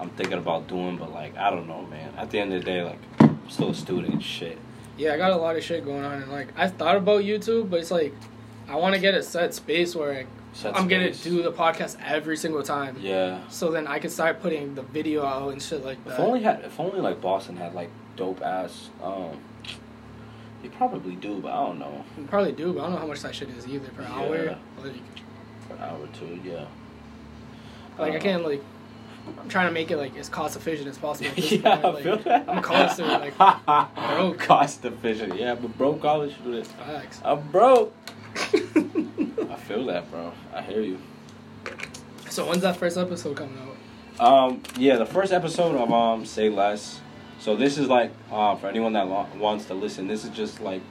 I'm 0.00 0.10
thinking 0.10 0.38
about 0.38 0.66
doing, 0.66 0.96
but 0.96 1.12
like 1.12 1.36
I 1.36 1.50
don't 1.50 1.68
know, 1.68 1.82
man. 1.86 2.14
At 2.16 2.30
the 2.30 2.38
end 2.38 2.52
of 2.52 2.60
the 2.60 2.64
day, 2.64 2.82
like 2.82 2.98
I'm 3.20 3.38
still 3.48 3.70
a 3.70 3.74
student 3.74 4.14
and 4.14 4.22
shit. 4.22 4.58
Yeah, 4.96 5.12
I 5.12 5.18
got 5.18 5.32
a 5.32 5.36
lot 5.36 5.56
of 5.56 5.62
shit 5.62 5.84
going 5.84 6.04
on, 6.04 6.22
and 6.22 6.32
like 6.32 6.48
I've 6.56 6.74
thought 6.74 6.96
about 6.96 7.22
YouTube, 7.22 7.68
but 7.70 7.80
it's 7.80 7.90
like 7.90 8.14
I 8.68 8.76
want 8.76 8.94
to 8.94 9.00
get 9.00 9.14
a 9.14 9.22
set 9.22 9.54
space 9.54 9.94
where 9.94 10.12
I, 10.12 10.26
Set 10.52 10.74
I'm 10.74 10.88
gonna 10.88 11.12
do 11.12 11.42
the 11.42 11.52
podcast 11.52 11.98
every 12.04 12.36
single 12.36 12.62
time. 12.62 12.96
Yeah. 12.98 13.40
So 13.48 13.70
then 13.70 13.86
I 13.86 13.98
can 13.98 14.10
start 14.10 14.40
putting 14.40 14.74
the 14.74 14.82
video 14.82 15.24
out 15.24 15.52
and 15.52 15.62
shit 15.62 15.84
like 15.84 16.02
that. 16.04 16.14
If 16.14 16.20
only 16.20 16.42
had, 16.42 16.60
if 16.64 16.80
only 16.80 17.00
like 17.00 17.20
Boston 17.20 17.56
had 17.56 17.74
like 17.74 17.90
dope 18.16 18.40
ass. 18.42 18.88
Um, 19.02 19.38
you 20.62 20.70
probably 20.70 21.14
do, 21.14 21.38
but 21.40 21.52
I 21.52 21.66
don't 21.66 21.78
know. 21.78 22.04
You 22.18 22.24
probably 22.24 22.52
do, 22.52 22.72
but 22.72 22.80
I 22.80 22.82
don't 22.84 22.92
know 22.94 22.98
how 23.00 23.06
much 23.06 23.20
that 23.20 23.34
shit 23.34 23.50
is 23.50 23.68
either 23.68 23.88
per 23.90 24.02
hour. 24.04 24.44
Yeah. 24.44 24.56
Like, 24.82 24.94
For 25.68 25.74
an 25.74 25.80
hour 25.80 25.98
or 26.00 26.08
two, 26.08 26.40
yeah. 26.42 26.64
like 27.98 28.14
I 28.14 28.18
can't 28.18 28.44
like. 28.44 28.62
I'm 29.40 29.48
trying 29.48 29.66
to 29.66 29.72
make 29.72 29.90
it 29.90 29.96
like 29.96 30.16
as 30.16 30.28
cost 30.28 30.56
efficient 30.56 30.88
as 30.88 30.98
possible. 30.98 31.28
at 31.30 31.36
this 31.36 31.52
yeah, 31.52 31.76
point, 31.76 31.84
I 31.84 31.88
like, 31.90 32.02
feel 32.04 32.16
that. 32.18 32.48
I'm 32.48 32.88
student, 32.90 33.20
like 33.20 33.36
broke. 34.16 34.38
cost 34.38 34.84
efficient. 34.84 35.36
Yeah, 35.38 35.54
but 35.56 35.76
broke 35.76 36.00
college 36.00 36.34
student. 36.34 36.66
facts. 36.66 37.20
I'm 37.24 37.46
broke. 37.48 37.92
I 39.50 39.56
feel 39.56 39.86
that, 39.86 40.10
bro. 40.10 40.32
I 40.52 40.62
hear 40.62 40.82
you. 40.82 40.98
so 42.28 42.48
when's 42.48 42.62
that 42.62 42.76
first 42.76 42.96
episode 42.98 43.36
coming 43.36 43.58
out? 43.58 43.76
Um, 44.20 44.62
yeah, 44.76 44.96
the 44.96 45.06
first 45.06 45.32
episode 45.32 45.76
of 45.76 45.92
um 45.92 46.24
Say 46.24 46.48
Less. 46.48 47.00
So 47.38 47.56
this 47.56 47.78
is 47.78 47.88
like 47.88 48.12
uh, 48.30 48.56
for 48.56 48.66
anyone 48.68 48.92
that 48.94 49.08
lo- 49.08 49.26
wants 49.36 49.66
to 49.66 49.74
listen. 49.74 50.06
This 50.06 50.24
is 50.24 50.30
just 50.30 50.60
like 50.60 50.82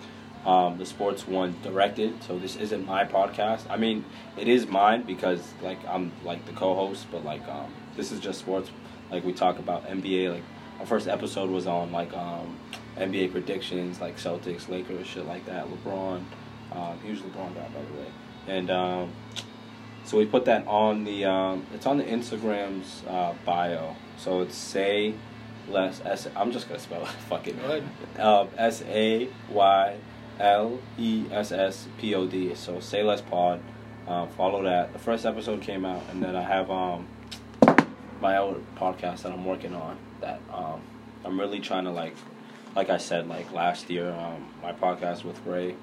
um, 0.45 0.77
the 0.77 0.85
sports 0.85 1.27
one 1.27 1.55
directed. 1.63 2.23
So 2.23 2.37
this 2.37 2.55
isn't 2.55 2.85
my 2.85 3.03
podcast. 3.03 3.63
I 3.69 3.77
mean, 3.77 4.05
it 4.37 4.47
is 4.47 4.67
mine 4.67 5.03
because 5.03 5.41
like 5.61 5.79
I'm 5.87 6.11
like 6.23 6.45
the 6.45 6.53
co-host, 6.53 7.07
but 7.11 7.25
like 7.25 7.47
um, 7.47 7.73
this 7.95 8.11
is 8.11 8.19
just 8.19 8.39
sports. 8.39 8.69
Like 9.11 9.23
we 9.23 9.33
talk 9.33 9.59
about 9.59 9.87
NBA. 9.87 10.33
Like 10.33 10.43
our 10.79 10.85
first 10.85 11.07
episode 11.07 11.49
was 11.49 11.67
on 11.67 11.91
like 11.91 12.13
um, 12.15 12.55
NBA 12.97 13.31
predictions, 13.31 13.99
like 13.99 14.17
Celtics, 14.17 14.69
Lakers, 14.69 15.07
shit 15.07 15.25
like 15.25 15.45
that. 15.45 15.67
LeBron. 15.67 16.23
Um, 16.71 16.99
he 17.03 17.11
was 17.11 17.19
LeBron 17.19 17.55
guy, 17.55 17.67
by 17.67 17.81
the 17.81 17.99
way. 17.99 18.07
And 18.47 18.69
um, 18.69 19.11
so 20.05 20.17
we 20.17 20.25
put 20.25 20.45
that 20.45 20.67
on 20.67 21.03
the 21.03 21.25
um, 21.25 21.65
it's 21.73 21.85
on 21.85 21.97
the 21.97 22.03
Instagram's 22.03 23.03
uh, 23.07 23.33
bio. 23.45 23.95
So 24.17 24.41
it's 24.41 24.55
say 24.55 25.15
less 25.67 26.01
S. 26.05 26.27
I'm 26.35 26.51
just 26.51 26.67
gonna 26.67 26.79
spell 26.79 27.01
it. 27.01 27.07
Fuck 27.29 27.47
it. 27.47 27.55
Um, 28.19 28.49
S 28.57 28.83
A 28.87 29.27
Y 29.49 29.97
L 30.39 30.79
E 30.97 31.25
S 31.31 31.51
S 31.51 31.87
P 31.97 32.13
O 32.15 32.27
D. 32.27 32.53
So 32.55 32.79
say 32.79 33.03
less 33.03 33.21
pod. 33.21 33.61
Uh, 34.07 34.27
follow 34.27 34.61
that. 34.63 34.93
The 34.93 34.99
first 34.99 35.25
episode 35.25 35.61
came 35.61 35.85
out, 35.85 36.03
and 36.11 36.21
then 36.21 36.35
I 36.35 36.43
have 36.43 36.69
um 36.69 37.07
my 38.21 38.37
other 38.37 38.59
podcast 38.75 39.23
that 39.23 39.31
I'm 39.31 39.45
working 39.45 39.73
on. 39.73 39.97
That 40.21 40.39
um 40.53 40.81
I'm 41.23 41.39
really 41.39 41.59
trying 41.59 41.85
to 41.85 41.91
like, 41.91 42.15
like 42.75 42.91
I 42.91 42.97
said, 42.97 43.27
like 43.27 43.51
last 43.51 43.89
year, 43.89 44.11
um 44.11 44.45
my 44.61 44.73
podcast 44.73 45.23
with 45.23 45.43
Ray. 45.45 45.75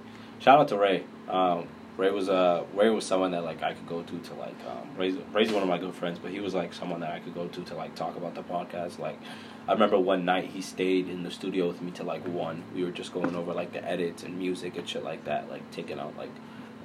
Shout 0.43 0.59
out 0.59 0.67
to 0.69 0.77
Ray. 0.77 1.05
Um, 1.29 1.69
Ray 1.97 2.11
was 2.11 2.29
uh 2.29 2.65
Ray 2.75 2.91
was 2.91 3.07
someone 3.07 3.31
that 3.31 3.45
like 3.45 3.63
I 3.63 3.75
could 3.75 3.87
go 3.87 4.03
to 4.03 4.19
to 4.19 4.35
like 4.35 4.57
um 4.67 4.89
Ray's, 4.97 5.15
Ray's 5.33 5.53
one 5.53 5.63
of 5.63 5.69
my 5.69 5.79
good 5.79 5.95
friends, 5.95 6.19
but 6.19 6.33
he 6.33 6.41
was 6.41 6.53
like 6.53 6.75
someone 6.75 6.99
that 6.99 7.13
I 7.13 7.21
could 7.21 7.33
go 7.33 7.47
to 7.47 7.63
to 7.63 7.75
like 7.77 7.95
talk 7.95 8.17
about 8.17 8.35
the 8.35 8.43
podcast. 8.43 8.99
Like 8.99 9.21
I 9.69 9.73
remember 9.73 10.01
one 10.01 10.25
night 10.25 10.47
he 10.47 10.61
stayed 10.61 11.09
in 11.09 11.23
the 11.23 11.31
studio 11.31 11.69
with 11.69 11.81
me 11.81 11.93
till 11.93 12.07
like 12.07 12.27
one. 12.27 12.65
We 12.75 12.83
were 12.83 12.91
just 12.91 13.13
going 13.13 13.37
over 13.37 13.55
like 13.55 13.73
the 13.73 13.85
edits 13.89 14.25
and 14.25 14.37
music 14.37 14.77
and 14.77 14.89
shit 14.89 15.05
like 15.05 15.25
that, 15.27 15.49
like 15.49 15.71
taking 15.71 16.01
out 16.01 16.17
like 16.17 16.31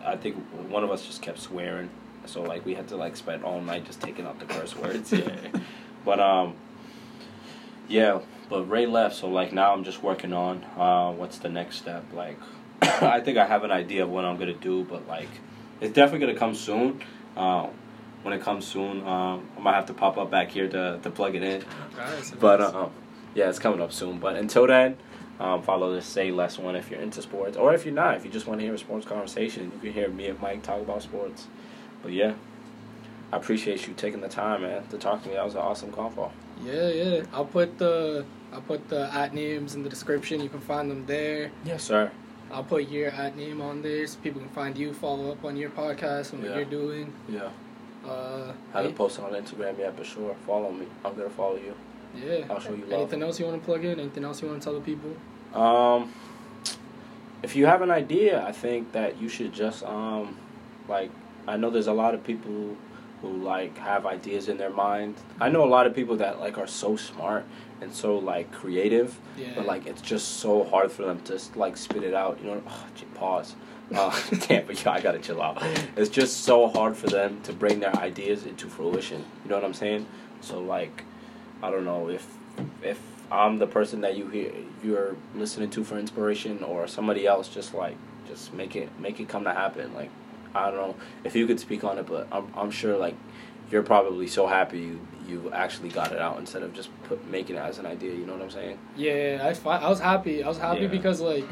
I 0.06 0.18
think 0.18 0.36
one 0.70 0.84
of 0.84 0.92
us 0.92 1.04
just 1.04 1.24
kept 1.24 1.40
swearing, 1.40 1.90
so 2.28 2.44
like 2.44 2.64
we 2.64 2.76
had 2.76 2.88
to 2.90 2.96
like 2.96 3.18
spend 3.18 3.44
all 3.44 3.60
night 3.60 3.86
just 3.86 4.02
taking 4.02 4.28
out 4.28 4.40
the 4.40 4.46
curse 4.46 4.76
words. 4.76 5.12
Yeah, 5.12 5.36
but 6.06 6.20
um, 6.20 6.54
yeah, 7.88 8.20
but 8.50 8.70
Ray 8.70 8.86
left, 8.86 9.16
so 9.16 9.28
like 9.28 9.52
now 9.52 9.74
I'm 9.74 9.84
just 9.84 10.04
working 10.04 10.34
on 10.34 10.64
uh, 10.78 11.12
what's 11.12 11.40
the 11.40 11.50
next 11.50 11.78
step. 11.78 12.04
Like, 12.14 12.38
I 12.82 13.22
think 13.22 13.38
I 13.38 13.46
have 13.46 13.64
an 13.64 13.72
idea 13.72 14.04
of 14.04 14.10
what 14.10 14.26
I'm 14.26 14.38
gonna 14.38 14.54
do, 14.54 14.84
but 14.84 15.08
like, 15.08 15.30
it's 15.82 15.94
definitely 15.94 16.28
gonna 16.28 16.40
come 16.40 16.56
soon. 16.56 17.02
Uh, 17.36 17.68
when 18.24 18.34
it 18.34 18.42
comes 18.42 18.66
soon, 18.66 19.06
um, 19.08 19.48
I 19.58 19.62
might 19.62 19.74
have 19.76 19.86
to 19.88 19.94
pop 19.94 20.18
up 20.18 20.30
back 20.32 20.50
here 20.52 20.68
to 20.68 21.00
to 21.02 21.10
plug 21.10 21.36
it 21.36 21.44
in. 21.44 21.64
But 22.40 22.62
uh, 22.62 22.90
yeah, 23.36 23.50
it's 23.50 23.60
coming 23.60 23.82
up 23.82 23.92
soon. 23.92 24.20
But 24.20 24.36
until 24.36 24.68
then, 24.68 24.98
um, 25.40 25.62
follow 25.62 25.94
the 25.94 26.02
Say 26.02 26.32
Less 26.32 26.58
one 26.58 26.76
if 26.76 26.90
you're 26.90 27.00
into 27.00 27.22
sports, 27.22 27.58
or 27.58 27.74
if 27.74 27.86
you're 27.86 27.94
not, 27.94 28.16
if 28.16 28.26
you 28.26 28.32
just 28.32 28.48
want 28.48 28.60
to 28.60 28.66
hear 28.66 28.74
a 28.74 28.78
sports 28.78 29.06
conversation, 29.06 29.72
you 29.76 29.80
can 29.80 29.94
hear 29.94 30.10
me 30.10 30.28
and 30.28 30.40
Mike 30.42 30.64
talk 30.64 30.82
about 30.82 31.04
sports. 31.04 31.48
But 32.02 32.12
yeah, 32.12 32.34
I 33.32 33.38
appreciate 33.38 33.88
you 33.88 33.94
taking 33.94 34.22
the 34.22 34.30
time, 34.30 34.62
man, 34.62 34.88
to 34.88 34.98
talk 34.98 35.24
to 35.24 35.30
me. 35.30 35.36
That 35.36 35.46
was 35.46 35.54
an 35.54 35.62
awesome 35.62 35.92
convo. 35.92 36.32
Yeah, 36.64 36.90
yeah. 36.90 37.24
I'll 37.34 37.46
put 37.46 37.78
the 37.78 38.26
I'll 38.52 38.62
put 38.62 38.88
the 38.90 39.14
at 39.14 39.34
names 39.34 39.76
in 39.76 39.84
the 39.84 39.90
description. 39.90 40.42
You 40.42 40.50
can 40.50 40.62
find 40.62 40.90
them 40.90 41.06
there. 41.06 41.52
Yes, 41.66 41.84
sir. 41.84 42.12
I'll 42.52 42.64
put 42.64 42.88
your 42.90 43.10
at 43.10 43.36
name 43.36 43.62
on 43.62 43.82
there 43.82 44.06
so 44.08 44.18
people 44.20 44.42
can 44.42 44.50
find 44.52 44.78
you, 44.78 44.94
follow 44.94 45.32
up 45.32 45.44
on 45.44 45.58
your 45.58 45.70
podcast 45.70 46.34
and 46.34 46.42
what 46.42 46.52
Yeah. 46.52 46.56
you're 46.58 46.66
doing. 46.66 47.14
Yeah. 47.30 47.50
Uh, 48.10 48.54
Haven't 48.74 48.96
posted 48.96 49.26
on 49.26 49.32
Instagram 49.34 49.78
yet, 49.78 49.96
but 49.98 50.06
sure, 50.06 50.34
follow 50.46 50.72
me. 50.72 50.86
I'm 51.04 51.14
gonna 51.16 51.30
follow 51.30 51.56
you. 51.56 51.74
yeah. 52.16 52.46
I'll 52.50 52.60
show 52.60 52.72
you 52.74 52.84
love. 52.86 52.94
Anything 53.02 53.22
else 53.24 53.40
you 53.40 53.46
want 53.46 53.60
to 53.62 53.66
plug 53.66 53.84
in? 53.84 54.00
Anything 54.00 54.24
else 54.24 54.42
you 54.42 54.48
want 54.48 54.62
to 54.62 54.66
tell 54.66 54.74
the 54.80 54.82
people? 54.82 55.12
Um, 55.54 56.14
if 57.44 57.56
you 57.56 57.66
have 57.66 57.82
an 57.82 57.92
idea, 57.92 58.44
I 58.46 58.52
think 58.52 58.92
that 58.94 59.22
you 59.22 59.30
should 59.30 59.54
just 59.54 59.84
um, 59.84 60.38
like 60.88 61.12
I 61.48 61.58
know 61.58 61.70
there's 61.70 61.88
a 61.88 61.94
lot 61.94 62.14
of 62.14 62.24
people 62.24 62.76
who 63.22 63.28
like 63.44 63.78
have 63.78 64.06
ideas 64.06 64.48
in 64.48 64.58
their 64.58 64.70
mind. 64.70 65.16
I 65.42 65.50
know 65.50 65.64
a 65.64 65.70
lot 65.70 65.86
of 65.86 65.94
people 65.96 66.16
that 66.18 66.40
like 66.40 66.58
are 66.58 66.68
so 66.68 66.96
smart 66.96 67.46
and 67.82 67.94
so 67.94 68.18
like 68.18 68.52
creative, 68.52 69.18
Yeah. 69.38 69.50
but 69.56 69.66
like 69.66 69.86
it's 69.88 70.02
just 70.02 70.38
so 70.40 70.64
hard 70.64 70.92
for 70.92 71.04
them 71.04 71.22
to 71.26 71.40
like 71.56 71.78
spit 71.78 72.04
it 72.04 72.14
out. 72.14 72.40
You 72.42 72.52
know, 72.52 72.64
oh, 72.68 72.86
pause. 73.16 73.56
Uh, 73.96 74.14
damn, 74.50 74.66
but 74.66 74.84
yeah, 74.84 74.92
I 74.92 75.00
gotta 75.00 75.18
chill 75.20 75.42
out. 75.42 75.64
It's 75.96 76.10
just 76.10 76.42
so 76.44 76.68
hard 76.68 76.98
for 76.98 77.08
them 77.08 77.40
to 77.44 77.54
bring 77.54 77.80
their 77.80 77.96
ideas 77.96 78.46
into 78.46 78.68
fruition. 78.68 79.24
You 79.46 79.50
know 79.50 79.56
what 79.56 79.64
I'm 79.64 79.74
saying? 79.74 80.06
So 80.42 80.60
like, 80.60 81.06
I 81.64 81.72
don't 81.72 81.86
know 81.86 82.10
if 82.10 82.28
if 82.84 83.00
I'm 83.32 83.60
the 83.60 83.68
person 83.68 84.02
that 84.02 84.18
you 84.18 84.28
hear 84.28 84.52
you're 84.84 85.16
listening 85.36 85.70
to 85.70 85.86
for 85.86 85.98
inspiration, 85.98 86.64
or 86.64 86.86
somebody 86.90 87.26
else, 87.26 87.48
just 87.48 87.74
like 87.74 87.96
just 88.28 88.54
make 88.54 88.76
it 88.76 88.90
make 89.00 89.22
it 89.22 89.30
come 89.30 89.46
to 89.46 89.54
happen. 89.54 89.94
Like 89.94 90.10
I 90.54 90.70
don't 90.70 90.76
know 90.76 90.96
if 91.24 91.34
you 91.34 91.48
could 91.48 91.60
speak 91.62 91.86
on 91.86 91.98
it, 91.98 92.08
but 92.08 92.28
I'm 92.30 92.52
I'm 92.58 92.72
sure 92.72 92.98
like 92.98 93.16
you're 93.72 93.84
probably 93.84 94.28
so 94.28 94.48
happy 94.48 95.00
you 95.28 95.52
actually 95.54 95.90
got 95.90 96.12
it 96.12 96.20
out 96.20 96.38
instead 96.40 96.64
of 96.64 96.74
just 96.74 96.90
put 97.04 97.26
making 97.28 97.56
it 97.56 97.60
as 97.60 97.80
an 97.80 97.86
idea. 97.86 98.12
You 98.14 98.26
know 98.26 98.34
what 98.34 98.42
I'm 98.42 98.50
saying? 98.52 98.78
Yeah, 98.96 99.42
I, 99.44 99.54
fi- 99.54 99.78
I 99.78 99.90
was 99.90 100.00
happy. 100.00 100.44
I 100.44 100.48
was 100.48 100.58
happy 100.58 100.82
Yeah. 100.82 100.88
because 100.88 101.22
like 101.22 101.46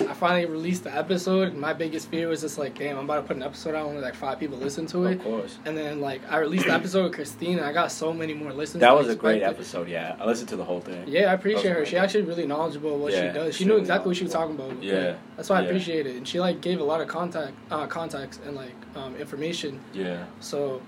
I 0.00 0.14
finally 0.14 0.46
released 0.46 0.84
the 0.84 0.94
episode. 0.96 1.48
And 1.48 1.60
my 1.60 1.72
biggest 1.72 2.08
fear 2.08 2.28
was 2.28 2.42
just 2.42 2.56
like, 2.56 2.78
damn, 2.78 2.96
I'm 2.98 3.04
about 3.04 3.16
to 3.16 3.22
put 3.22 3.34
an 3.36 3.42
episode 3.42 3.74
out, 3.74 3.84
only 3.86 4.00
like 4.00 4.14
five 4.14 4.38
people 4.38 4.56
listen 4.56 4.86
to 4.88 5.06
it. 5.06 5.14
Of 5.16 5.24
course. 5.24 5.58
And 5.64 5.76
then 5.76 6.00
like 6.00 6.20
I 6.30 6.36
released 6.38 6.66
the 6.66 6.72
episode 6.72 7.02
with 7.04 7.14
Christine, 7.14 7.58
and 7.58 7.66
I 7.66 7.72
got 7.72 7.90
so 7.90 8.12
many 8.12 8.32
more 8.32 8.52
listens. 8.52 8.80
That 8.80 8.94
was 8.94 9.08
a 9.08 9.16
great 9.16 9.42
episode. 9.42 9.88
Yeah, 9.88 10.14
I 10.20 10.24
listened 10.24 10.50
to 10.50 10.56
the 10.56 10.64
whole 10.64 10.80
thing. 10.80 11.02
Yeah, 11.08 11.30
I 11.30 11.34
appreciate 11.34 11.72
her. 11.74 11.84
She 11.84 11.96
actually 11.96 12.22
really 12.22 12.46
knowledgeable 12.46 12.96
what 12.98 13.12
Yeah, 13.12 13.32
she 13.32 13.38
does. 13.38 13.54
She 13.56 13.64
she 13.64 13.68
knew 13.68 13.76
exactly 13.76 14.08
what 14.08 14.16
she 14.16 14.22
was 14.22 14.32
talking 14.32 14.54
about. 14.54 14.80
Yeah. 14.80 14.94
Like, 14.98 15.16
that's 15.36 15.48
why 15.50 15.56
I 15.56 15.60
Yeah. 15.62 15.66
appreciate 15.66 16.06
it. 16.06 16.14
And 16.14 16.28
she 16.28 16.38
like 16.38 16.60
gave 16.60 16.78
a 16.80 16.84
lot 16.84 17.00
of 17.00 17.08
contact, 17.08 17.54
uh, 17.72 17.86
contacts 17.88 18.38
and 18.46 18.54
like 18.54 18.74
um, 18.94 19.16
information. 19.16 19.80
Yeah. 19.92 20.26
So 20.38 20.80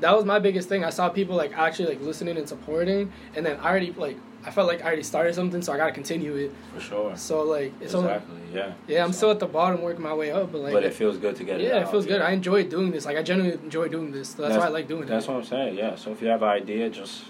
that 0.00 0.14
was 0.16 0.24
my 0.24 0.38
biggest 0.38 0.68
thing. 0.68 0.84
I 0.84 0.90
saw 0.90 1.08
people 1.08 1.36
like 1.36 1.56
actually 1.56 1.88
like 1.88 2.00
listening 2.00 2.36
and 2.36 2.48
supporting, 2.48 3.12
and 3.34 3.44
then 3.44 3.58
I 3.60 3.70
already 3.70 3.92
like 3.92 4.16
I 4.44 4.50
felt 4.50 4.68
like 4.68 4.82
I 4.82 4.86
already 4.86 5.02
started 5.02 5.34
something, 5.34 5.60
so 5.62 5.72
I 5.72 5.76
gotta 5.76 5.92
continue 5.92 6.34
it. 6.36 6.52
For 6.74 6.80
sure. 6.80 7.16
So 7.16 7.42
like 7.42 7.72
it's 7.80 7.94
only 7.94 8.10
exactly. 8.12 8.36
Yeah. 8.54 8.72
yeah, 8.86 9.04
I'm 9.04 9.12
So- 9.12 9.18
still 9.18 9.30
at 9.32 9.40
the 9.40 9.46
bottom 9.46 9.82
working 9.82 10.02
my 10.02 10.14
way 10.14 10.30
up, 10.30 10.52
but 10.52 10.60
like 10.62 10.72
but 10.72 10.84
it 10.84 10.94
feels 10.94 11.18
good 11.18 11.36
to 11.36 11.44
get 11.44 11.60
it. 11.60 11.64
yeah, 11.68 11.80
it 11.80 11.88
feels 11.88 12.06
good. 12.06 12.20
yeah. 12.20 12.26
I 12.26 12.30
enjoy 12.30 12.64
doing 12.64 12.90
this. 12.90 13.04
Like 13.04 13.16
I 13.16 13.22
genuinely 13.22 13.58
enjoy 13.62 13.88
doing 13.88 14.12
this. 14.12 14.30
So 14.30 14.42
that's, 14.42 14.56
why 14.56 14.66
I 14.66 14.68
like 14.68 14.88
doing 14.88 15.00
That's 15.06 15.10
it. 15.10 15.14
That's 15.14 15.28
what 15.28 15.36
I'm 15.36 15.44
saying. 15.44 15.76
Yeah. 15.76 15.96
So 15.96 16.12
if 16.12 16.22
you 16.22 16.28
have 16.28 16.42
an 16.42 16.48
idea, 16.48 16.88
just 16.88 17.24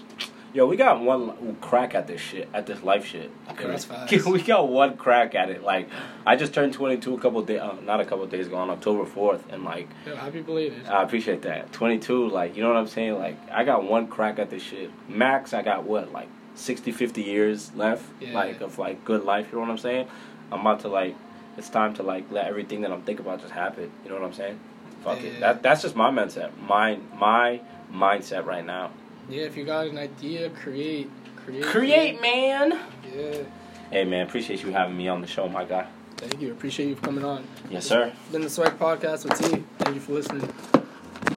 yo, 0.53 0.65
we 0.65 0.75
got 0.77 0.99
one 1.01 1.57
crack 1.61 1.95
at 1.95 2.07
this 2.07 2.19
shit, 2.21 2.47
at 2.53 2.65
this 2.65 2.81
life 2.83 3.05
shit. 3.05 3.29
Okay, 3.51 3.67
that's 3.67 3.85
fast. 3.85 4.25
we 4.25 4.41
got 4.41 4.67
one 4.69 4.97
crack 4.97 5.35
at 5.35 5.49
it. 5.49 5.63
Like 5.63 5.89
I 6.25 6.35
just 6.35 6.53
turned 6.53 6.73
22 6.73 7.15
a 7.15 7.19
couple 7.19 7.41
days, 7.43 7.59
uh, 7.59 7.75
not 7.83 7.99
a 8.01 8.05
couple 8.05 8.25
days 8.27 8.47
ago, 8.47 8.57
on 8.57 8.69
October 8.69 9.05
4th, 9.09 9.41
and 9.51 9.63
like 9.63 9.87
Yo, 10.05 10.15
happy 10.15 10.41
belated. 10.41 10.85
I 10.87 11.03
appreciate 11.03 11.41
that. 11.43 11.71
22, 11.71 12.29
like 12.29 12.55
you 12.55 12.63
know 12.63 12.69
what 12.69 12.77
I'm 12.77 12.87
saying. 12.87 13.17
Like 13.17 13.37
I 13.51 13.63
got 13.63 13.83
one 13.83 14.07
crack 14.07 14.39
at 14.39 14.49
this 14.49 14.63
shit. 14.63 14.91
Max, 15.09 15.53
I 15.53 15.61
got 15.61 15.83
what 15.83 16.11
like 16.11 16.27
60, 16.55 16.91
50 16.91 17.21
years 17.23 17.73
left, 17.75 18.03
Yeah. 18.19 18.33
like 18.33 18.61
of 18.61 18.77
like 18.77 19.03
good 19.05 19.23
life. 19.23 19.47
You 19.51 19.57
know 19.59 19.61
what 19.65 19.71
I'm 19.71 19.77
saying? 19.77 20.07
I'm 20.51 20.61
about 20.61 20.81
to 20.81 20.87
like. 20.87 21.15
It's 21.57 21.67
time 21.69 21.93
to 21.95 22.03
like 22.03 22.31
let 22.31 22.45
everything 22.47 22.81
that 22.81 22.91
I'm 22.91 23.01
thinking 23.01 23.25
about 23.25 23.41
just 23.41 23.51
happen. 23.51 23.91
You 24.03 24.09
know 24.09 24.15
what 24.15 24.23
I'm 24.25 24.33
saying? 24.33 24.59
Fuck 25.03 25.21
Yeah. 25.21 25.27
it. 25.29 25.39
That 25.41 25.63
that's 25.63 25.81
just 25.81 25.95
my 25.95 26.09
mindset. 26.09 26.51
My 26.67 26.97
my 27.17 27.59
mindset 27.93 28.45
right 28.45 28.65
now. 28.65 28.91
Yeah, 29.29 29.43
if 29.43 29.55
you 29.55 29.63
got 29.65 29.87
an 29.87 29.97
idea, 29.97 30.49
create, 30.49 31.09
create, 31.45 31.63
Create, 31.63 32.21
man. 32.21 32.79
Yeah, 33.15 33.43
Hey 33.91 34.03
man, 34.05 34.27
appreciate 34.27 34.61
you 34.63 34.71
having 34.71 34.97
me 34.97 35.07
on 35.07 35.21
the 35.21 35.27
show, 35.27 35.47
my 35.49 35.63
guy. 35.65 35.87
thank 36.17 36.39
you. 36.41 36.51
Appreciate 36.51 36.89
you 36.89 36.95
for 36.95 37.01
coming 37.05 37.23
on. 37.23 37.43
Yes, 37.69 37.85
sir. 37.87 38.11
Been 38.31 38.41
the 38.41 38.49
Swag 38.49 38.77
Podcast 38.77 39.25
with 39.25 39.39
T. 39.39 39.63
Thank 39.79 39.95
you 39.95 40.01
for 40.01 40.13
listening. 40.13 40.47